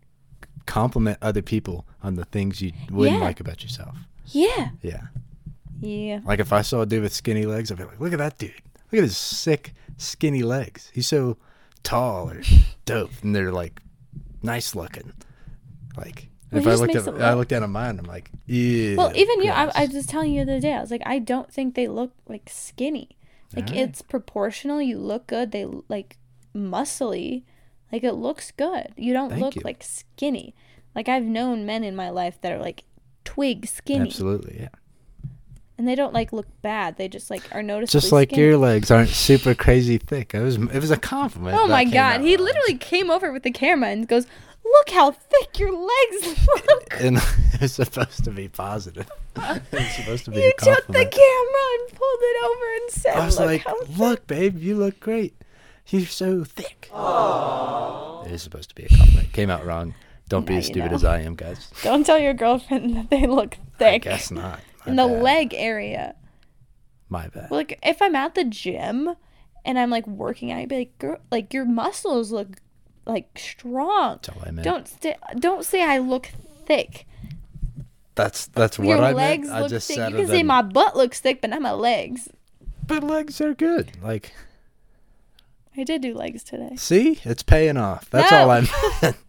compliment 0.70 1.18
other 1.20 1.42
people 1.42 1.84
on 2.02 2.14
the 2.14 2.24
things 2.24 2.62
you 2.62 2.72
wouldn't 2.90 3.18
Yeah. 3.18 3.24
like 3.24 3.40
about 3.40 3.62
yourself. 3.62 3.96
Yeah. 4.26 4.68
Yeah. 4.82 5.02
Yeah. 5.80 6.20
Like 6.24 6.38
if 6.40 6.52
I 6.52 6.62
saw 6.62 6.82
a 6.82 6.86
dude 6.86 7.02
with 7.02 7.12
skinny 7.12 7.44
legs, 7.46 7.70
I'd 7.72 7.78
be 7.78 7.84
like, 7.84 8.00
"Look 8.00 8.12
at 8.12 8.18
that 8.18 8.38
dude! 8.38 8.52
Look 8.90 8.98
at 9.00 9.04
his 9.10 9.16
sick, 9.16 9.72
skinny 9.96 10.42
legs. 10.42 10.90
He's 10.94 11.06
so 11.08 11.36
tall 11.82 12.30
or 12.30 12.42
dope, 12.84 13.10
and 13.22 13.34
they're 13.34 13.52
like 13.52 13.80
nice 14.42 14.74
looking." 14.74 15.12
Like 15.96 16.28
Well, 16.52 16.60
if 16.62 16.66
I 16.68 16.74
looked 16.74 16.94
at 16.96 17.04
them 17.04 17.14
I 17.20 17.30
look- 17.30 17.38
looked 17.50 17.52
at 17.52 17.68
mine, 17.68 17.98
I'm 17.98 18.04
like, 18.06 18.30
"Yeah." 18.46 18.96
Well, 18.96 19.12
even 19.16 19.42
you, 19.42 19.50
I, 19.50 19.70
I 19.74 19.80
was 19.86 19.90
just 19.92 20.08
telling 20.08 20.32
you 20.34 20.44
the 20.44 20.52
other 20.52 20.60
day, 20.60 20.74
I 20.74 20.80
was 20.80 20.90
like, 20.90 21.02
I 21.06 21.18
don't 21.18 21.50
think 21.52 21.74
they 21.74 21.88
look 21.88 22.12
like 22.28 22.48
skinny. 22.48 23.08
Like 23.56 23.68
Alright. 23.70 23.82
it's 23.88 24.02
proportional. 24.02 24.80
You 24.80 24.98
look 24.98 25.26
good. 25.26 25.50
They 25.50 25.64
like 25.88 26.18
muscly. 26.54 27.42
Like 27.92 28.04
it 28.04 28.12
looks 28.12 28.52
good. 28.52 28.88
You 28.96 29.12
don't 29.12 29.30
Thank 29.30 29.42
look 29.42 29.56
you. 29.56 29.62
like 29.64 29.82
skinny. 29.82 30.54
Like 30.94 31.08
I've 31.08 31.24
known 31.24 31.66
men 31.66 31.84
in 31.84 31.94
my 31.96 32.10
life 32.10 32.40
that 32.40 32.52
are 32.52 32.58
like 32.58 32.84
twig 33.24 33.66
skinny, 33.66 34.06
absolutely, 34.08 34.58
yeah. 34.60 34.68
and 35.78 35.86
they 35.86 35.94
don't 35.94 36.12
like 36.14 36.32
look 36.32 36.46
bad. 36.62 36.96
They 36.96 37.08
just 37.08 37.30
like 37.30 37.42
are 37.54 37.62
noticeably 37.62 38.00
Just 38.00 38.12
like 38.12 38.30
skinny. 38.30 38.42
your 38.42 38.56
legs 38.56 38.90
aren't 38.90 39.10
super 39.10 39.54
crazy 39.54 39.98
thick. 39.98 40.34
It 40.34 40.40
was 40.40 40.56
it 40.56 40.74
was 40.80 40.90
a 40.90 40.96
compliment. 40.96 41.56
Oh 41.58 41.66
my 41.68 41.84
god, 41.84 42.22
he 42.22 42.36
literally 42.36 42.76
came 42.76 43.10
over 43.10 43.32
with 43.32 43.42
the 43.44 43.52
camera 43.52 43.90
and 43.90 44.08
goes, 44.08 44.26
"Look 44.64 44.90
how 44.90 45.12
thick 45.12 45.58
your 45.58 45.72
legs 45.72 46.46
look." 46.68 47.00
and 47.00 47.18
it's 47.60 47.74
supposed 47.74 48.24
to 48.24 48.30
be 48.30 48.48
positive. 48.48 49.08
it's 49.36 49.94
supposed 49.96 50.24
to 50.24 50.32
be 50.32 50.38
you 50.40 50.52
took 50.58 50.86
the 50.88 50.92
camera 50.92 51.66
and 51.78 51.98
pulled 51.98 52.20
it 52.20 52.44
over 52.44 52.74
and 52.74 52.90
said, 52.90 53.16
I 53.16 53.26
was 53.26 53.38
"Look 53.38 53.46
like, 53.46 53.64
how 53.64 53.80
thick." 53.84 53.98
"Look, 53.98 54.26
babe, 54.26 54.58
you 54.58 54.76
look 54.76 54.98
great. 54.98 55.34
You're 55.88 56.06
so 56.06 56.44
thick." 56.44 56.90
It 58.26 58.32
is 58.32 58.42
supposed 58.42 58.68
to 58.68 58.74
be 58.74 58.84
a 58.84 58.88
compliment. 58.88 59.32
Came 59.32 59.50
out 59.50 59.64
wrong. 59.64 59.94
Don't 60.28 60.46
be 60.46 60.56
as 60.58 60.66
stupid 60.66 60.90
know. 60.90 60.96
as 60.96 61.04
I 61.04 61.20
am, 61.22 61.34
guys. 61.34 61.70
Don't 61.82 62.04
tell 62.06 62.18
your 62.18 62.34
girlfriend 62.34 62.96
that 62.96 63.10
they 63.10 63.26
look 63.26 63.56
I 63.56 63.78
thick 63.78 64.02
guess 64.02 64.30
not. 64.30 64.60
My 64.86 64.90
in 64.90 64.96
the 64.96 65.06
leg 65.06 65.52
area. 65.54 66.14
My 67.08 67.26
bad. 67.28 67.50
Like 67.50 67.78
if 67.82 68.00
I'm 68.00 68.14
at 68.14 68.34
the 68.36 68.44
gym 68.44 69.14
and 69.64 69.78
I'm 69.78 69.90
like 69.90 70.06
working 70.06 70.52
out, 70.52 70.58
I'd 70.58 70.68
be 70.68 70.76
like, 70.78 70.98
"Girl, 70.98 71.18
like 71.32 71.52
your 71.52 71.64
muscles 71.64 72.30
look 72.30 72.48
like 73.06 73.36
strong." 73.36 74.18
That's 74.22 74.28
all 74.28 74.42
I 74.46 74.50
meant. 74.52 74.64
Don't 74.64 74.86
st- 74.86 75.16
don't 75.40 75.64
say 75.64 75.82
I 75.82 75.98
look 75.98 76.30
thick. 76.66 77.06
That's 78.14 78.46
that's 78.46 78.78
what 78.78 78.86
your 78.86 79.02
I 79.02 79.12
legs 79.12 79.48
meant. 79.48 79.56
I 79.58 79.60
look 79.62 79.70
just 79.70 79.88
thick. 79.88 79.96
said 79.96 80.12
You 80.12 80.18
can 80.18 80.28
say 80.28 80.42
my 80.44 80.62
butt 80.62 80.96
looks 80.96 81.20
thick, 81.20 81.40
but 81.40 81.50
not 81.50 81.62
my 81.62 81.72
legs. 81.72 82.28
but 82.86 83.02
legs 83.02 83.40
are 83.40 83.54
good. 83.54 83.92
Like, 84.02 84.32
I 85.80 85.84
did 85.84 86.02
do 86.02 86.14
legs 86.14 86.42
today. 86.44 86.76
see, 86.76 87.18
it's 87.24 87.42
paying 87.42 87.76
off. 87.76 88.08
That's 88.10 88.30
No. 88.30 88.38
all 88.38 88.50
I 88.50 88.60
meant. 89.02 89.16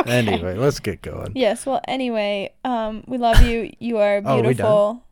Okay. 0.00 0.10
anyway, 0.18 0.56
let's 0.56 0.80
get 0.80 1.02
going. 1.02 1.32
Yes. 1.34 1.64
Well, 1.66 1.80
anyway, 1.88 2.52
um, 2.64 3.04
we 3.06 3.16
love 3.18 3.42
you. 3.42 3.72
You 3.78 3.98
are 3.98 4.22
Oh, 4.24 4.40
beautiful. 4.42 4.66
Oh, 4.66 5.02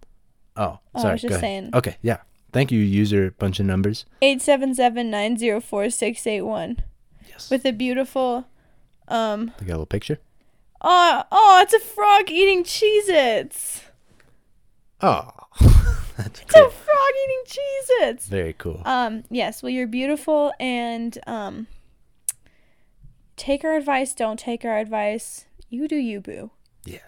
Oh, 0.57 0.79
I 0.95 1.01
sorry. 1.03 1.12
was 1.14 1.23
just 1.23 1.41
saying. 1.41 1.71
Okay, 1.75 1.97
yeah. 2.03 2.19
Thank 2.53 2.71
you, 2.73 2.79
user. 2.81 3.31
Bunch 3.33 3.61
of 3.61 3.66
numbers. 3.66 4.05
Eight 4.23 4.41
seven 4.43 4.75
seven 4.75 5.11
nine 5.11 5.37
zero 5.37 5.61
four 5.61 5.89
six 5.91 6.27
eight 6.27 6.43
one 6.43 6.79
Yes. 7.29 7.51
with 7.51 7.64
a 7.66 7.73
beautiful, 7.73 8.47
um. 9.09 9.53
They 9.59 9.64
got 9.66 9.73
a 9.73 9.81
little 9.81 9.87
picture. 9.87 10.19
Oh, 10.81 11.25
oh, 11.33 11.61
it's 11.62 11.75
a 11.75 11.81
frog 11.81 12.31
eating 12.31 12.64
Cheez-Its. 12.64 13.83
Oh, 15.01 15.30
that's 16.16 16.40
It's 16.40 16.55
a 16.55 16.68
frog 16.70 17.12
eating 17.24 17.42
Cheez-Its. 17.46 18.26
Very 18.26 18.53
cool. 18.53 18.82
Um, 18.84 19.24
yes, 19.30 19.62
well, 19.62 19.70
you're 19.70 19.86
beautiful, 19.86 20.53
and 20.59 21.16
um, 21.26 21.66
take 23.36 23.64
our 23.64 23.74
advice. 23.76 24.14
Don't 24.14 24.38
take 24.38 24.64
our 24.64 24.78
advice. 24.78 25.46
You 25.70 25.86
do 25.86 25.96
you, 25.96 26.20
boo. 26.20 26.51
yeah. 26.84 26.99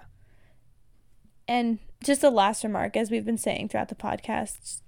And 1.48 1.80
just 2.04 2.22
a 2.22 2.30
last 2.30 2.62
remark, 2.62 2.96
as 2.96 3.10
we've 3.10 3.24
been 3.24 3.36
saying 3.38 3.68
throughout 3.70 3.88
the 3.88 3.94
podcast, 3.96 4.82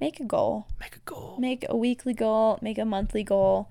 make 0.00 0.18
a 0.18 0.24
goal. 0.24 0.66
Make 0.80 0.96
a 0.96 1.00
goal. 1.00 1.36
Make 1.38 1.64
a 1.68 1.76
weekly 1.76 2.12
goal. 2.12 2.58
Make 2.60 2.78
a 2.78 2.84
monthly 2.84 3.22
goal. 3.22 3.68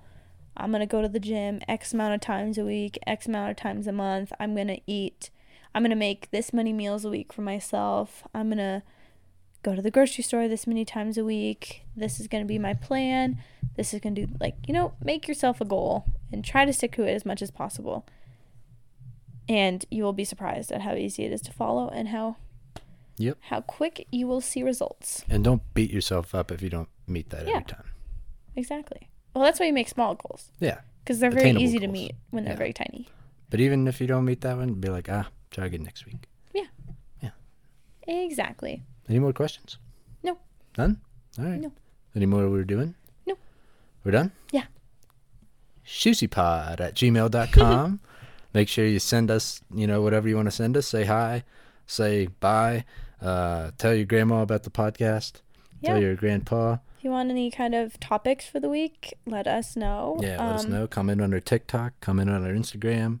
I'm 0.56 0.72
gonna 0.72 0.86
go 0.86 1.02
to 1.02 1.08
the 1.08 1.20
gym 1.20 1.60
X 1.68 1.92
amount 1.92 2.14
of 2.14 2.22
times 2.22 2.56
a 2.56 2.64
week, 2.64 2.98
X 3.06 3.26
amount 3.26 3.50
of 3.50 3.56
times 3.58 3.86
a 3.86 3.92
month. 3.92 4.32
I'm 4.40 4.56
gonna 4.56 4.78
eat. 4.86 5.28
I'm 5.74 5.82
gonna 5.82 5.94
make 5.96 6.30
this 6.30 6.52
many 6.52 6.72
meals 6.72 7.04
a 7.04 7.10
week 7.10 7.32
for 7.32 7.42
myself. 7.42 8.22
I'm 8.34 8.48
gonna 8.48 8.82
go 9.62 9.74
to 9.74 9.82
the 9.82 9.90
grocery 9.90 10.22
store 10.24 10.48
this 10.48 10.66
many 10.66 10.84
times 10.84 11.18
a 11.18 11.24
week. 11.24 11.82
This 11.96 12.18
is 12.20 12.28
gonna 12.28 12.44
be 12.44 12.58
my 12.58 12.74
plan. 12.74 13.38
This 13.76 13.92
is 13.92 14.00
gonna 14.00 14.14
do 14.14 14.28
like 14.40 14.56
you 14.66 14.72
know, 14.74 14.92
make 15.02 15.28
yourself 15.28 15.60
a 15.60 15.64
goal 15.64 16.04
and 16.32 16.44
try 16.44 16.64
to 16.64 16.72
stick 16.72 16.92
to 16.96 17.02
it 17.04 17.12
as 17.14 17.24
much 17.26 17.42
as 17.42 17.50
possible. 17.50 18.06
And 19.48 19.84
you 19.90 20.02
will 20.02 20.12
be 20.12 20.24
surprised 20.24 20.72
at 20.72 20.82
how 20.82 20.94
easy 20.94 21.24
it 21.24 21.32
is 21.32 21.40
to 21.42 21.52
follow 21.52 21.88
and 21.88 22.08
how 22.08 22.36
Yep. 23.18 23.38
how 23.48 23.60
quick 23.62 24.06
you 24.10 24.26
will 24.26 24.40
see 24.42 24.62
results. 24.62 25.24
And 25.28 25.42
don't 25.44 25.62
beat 25.72 25.90
yourself 25.90 26.34
up 26.34 26.50
if 26.50 26.60
you 26.62 26.68
don't 26.68 26.88
meet 27.06 27.30
that 27.30 27.46
Yeah. 27.46 27.52
every 27.54 27.64
time. 27.64 27.84
Exactly. 28.56 29.08
Well, 29.34 29.44
that's 29.44 29.58
why 29.60 29.66
you 29.66 29.72
make 29.72 29.88
small 29.88 30.14
goals. 30.14 30.50
Yeah. 30.60 30.80
because 31.04 31.20
they're 31.20 31.30
very 31.30 31.50
Attainable 31.50 31.62
easy 31.62 31.78
to 31.78 31.86
meet 31.86 32.16
when 32.30 32.42
they're 32.44 32.54
Yeah. 32.54 32.58
very 32.58 32.72
tiny. 32.72 33.06
But 33.48 33.60
even 33.60 33.86
if 33.86 34.00
you 34.00 34.08
don't 34.08 34.24
meet 34.24 34.40
that 34.40 34.56
one, 34.56 34.74
be 34.74 34.88
like, 34.88 35.08
ah, 35.08 35.28
try 35.50 35.66
again 35.66 35.82
next 35.82 36.06
week. 36.06 36.28
Yeah. 36.54 36.66
Yeah. 37.22 37.30
Exactly. 38.06 38.82
Any 39.08 39.18
more 39.18 39.32
questions? 39.32 39.78
No. 40.22 40.38
None? 40.78 41.00
All 41.38 41.44
right. 41.44 41.60
No. 41.60 41.72
Any 42.14 42.26
more 42.26 42.48
we're 42.48 42.64
doing? 42.64 42.94
No. 43.26 43.34
We're 44.04 44.12
done? 44.12 44.32
Yeah. 44.52 44.64
ShusiPod 45.86 46.80
at 46.80 46.94
gmail.com. 46.94 48.00
Make 48.54 48.68
sure 48.68 48.86
you 48.86 48.98
send 48.98 49.30
us, 49.30 49.60
you 49.74 49.86
know, 49.86 50.00
whatever 50.02 50.28
you 50.28 50.36
want 50.36 50.46
to 50.46 50.50
send 50.52 50.76
us. 50.76 50.86
Say 50.86 51.04
hi, 51.04 51.44
say 51.86 52.26
bye, 52.40 52.84
uh, 53.20 53.70
tell 53.76 53.94
your 53.94 54.06
grandma 54.06 54.40
about 54.42 54.62
the 54.62 54.70
podcast, 54.70 55.42
Yeah. 55.82 55.90
tell 55.92 56.00
your 56.02 56.14
grandpa. 56.16 56.78
If 56.98 57.04
you 57.04 57.10
want 57.10 57.30
any 57.30 57.50
kind 57.50 57.74
of 57.74 58.00
topics 58.00 58.46
for 58.46 58.58
the 58.58 58.70
week, 58.70 59.12
let 59.26 59.46
us 59.46 59.76
know. 59.76 60.16
Yeah, 60.20 60.42
let 60.42 60.54
us 60.56 60.64
Um, 60.64 60.70
know. 60.72 60.86
Comment 60.86 61.20
on 61.20 61.34
our 61.34 61.40
TikTok, 61.40 61.92
comment 62.00 62.30
on 62.30 62.44
our 62.44 62.52
Instagram, 62.52 63.20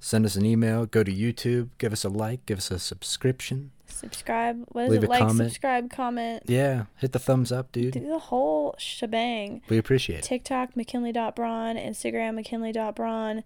send 0.00 0.24
us 0.26 0.34
an 0.34 0.44
email, 0.44 0.86
go 0.86 1.04
to 1.04 1.12
YouTube, 1.14 1.68
give 1.78 1.92
us 1.92 2.04
a 2.04 2.08
like, 2.08 2.44
give 2.46 2.58
us 2.58 2.70
a 2.70 2.78
subscription. 2.78 3.70
Subscribe. 3.86 4.64
What 4.68 4.84
is 4.84 4.90
Leave 4.90 5.02
it? 5.04 5.06
a 5.06 5.10
Like, 5.10 5.18
comment. 5.20 5.36
subscribe, 5.50 5.90
comment. 5.90 6.42
Yeah, 6.46 6.84
hit 6.96 7.12
the 7.12 7.18
thumbs 7.18 7.52
up, 7.52 7.70
dude. 7.72 7.92
Do 7.94 8.06
the 8.08 8.18
whole 8.18 8.74
shebang. 8.78 9.62
We 9.68 9.78
appreciate 9.78 10.20
it. 10.20 10.22
TikTok, 10.24 10.76
McKinley.braun. 10.76 11.76
Instagram, 11.76 12.34
McKinley.braun. 12.36 13.44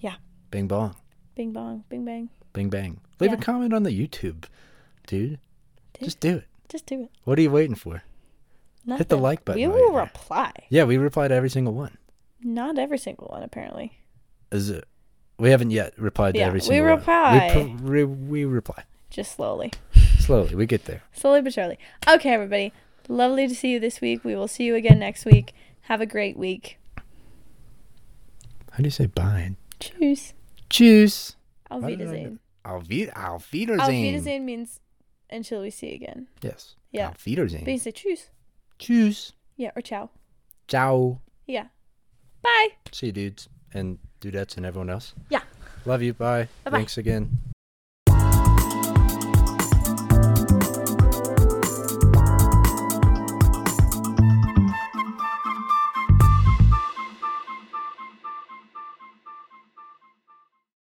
Yeah. 0.00 0.14
Bing 0.50 0.68
bong, 0.68 0.94
Bing 1.34 1.52
bong. 1.52 1.84
Bing 1.88 2.04
bang. 2.04 2.28
bing 2.52 2.68
bang. 2.70 3.00
Leave 3.20 3.32
a 3.32 3.36
comment 3.36 3.72
on 3.72 3.82
the 3.82 3.90
YouTube, 3.90 4.44
dude. 5.06 5.38
Dude. 5.94 6.04
Just 6.04 6.20
do 6.20 6.36
it. 6.38 6.44
Just 6.68 6.86
do 6.86 7.02
it. 7.04 7.10
What 7.24 7.38
are 7.38 7.42
you 7.42 7.50
waiting 7.50 7.74
for? 7.74 8.02
Nothing. 8.84 8.98
Hit 8.98 9.08
the 9.08 9.16
like 9.16 9.44
button 9.44 9.60
We 9.62 9.66
will 9.68 9.92
there. 9.92 10.02
reply. 10.02 10.52
Yeah, 10.68 10.84
we 10.84 10.98
reply 10.98 11.28
to 11.28 11.34
every 11.34 11.48
single 11.50 11.72
one. 11.72 11.96
Not 12.42 12.78
every 12.78 12.98
single 12.98 13.28
one, 13.28 13.42
apparently. 13.42 13.98
Is 14.54 14.70
it? 14.70 14.84
We 15.38 15.50
haven't 15.50 15.72
yet 15.72 15.92
replied 15.98 16.34
to 16.34 16.40
Yeah, 16.40 16.46
every 16.46 16.58
we 16.58 16.60
single 16.66 16.86
one. 16.90 16.98
reply. 16.98 17.52
We, 17.56 17.62
pro- 17.74 17.86
re- 17.88 18.04
we 18.04 18.44
reply 18.44 18.84
Just 19.10 19.32
slowly. 19.34 19.72
slowly. 20.20 20.54
We 20.54 20.64
get 20.66 20.84
there. 20.84 21.02
Slowly 21.12 21.42
but 21.42 21.52
surely. 21.52 21.78
Okay, 22.08 22.30
everybody. 22.32 22.72
Lovely 23.08 23.48
to 23.48 23.54
see 23.54 23.72
you 23.72 23.80
this 23.80 24.00
week. 24.00 24.22
We 24.24 24.36
will 24.36 24.46
see 24.48 24.64
you 24.64 24.76
again 24.76 24.98
next 25.00 25.24
week. 25.24 25.52
Have 25.82 26.00
a 26.00 26.06
great 26.06 26.36
week. 26.36 26.78
How 28.70 28.78
do 28.78 28.84
you 28.84 28.90
say 28.90 29.06
bye? 29.06 29.56
Tschüss. 29.80 30.32
Tschüss. 30.70 31.34
Auf 31.70 31.82
Why 31.82 31.90
did 31.90 32.00
I 32.00 32.04
Wiedersehen. 32.04 32.38
Auf, 32.64 32.88
Wied- 32.88 33.10
auf 33.16 33.52
Wiedersehen. 33.52 33.80
Auf 33.80 33.90
Wiedersehen 33.90 34.44
means 34.46 34.80
until 35.30 35.60
we 35.62 35.70
see 35.70 35.94
again. 35.94 36.28
Yes. 36.42 36.76
Yeah. 36.92 37.08
Auf 37.10 37.24
Wiedersehen. 37.26 37.64
But 37.64 37.72
you 37.72 37.78
say 37.78 37.92
tschüss. 37.92 38.30
Tschüss. 38.78 39.32
Yeah, 39.56 39.70
or 39.76 39.82
ciao. 39.82 40.10
Ciao. 40.68 41.20
Yeah. 41.46 41.66
Bye. 42.42 42.68
See 42.92 43.06
you, 43.06 43.12
dudes 43.12 43.48
and 43.72 43.98
dudettes 44.24 44.56
and 44.56 44.66
everyone 44.66 44.90
else. 44.90 45.14
Yeah. 45.28 45.42
Love 45.84 46.02
you. 46.02 46.14
Bye. 46.14 46.48
Bye-bye. 46.64 46.78
Thanks 46.78 46.98
again. 46.98 47.53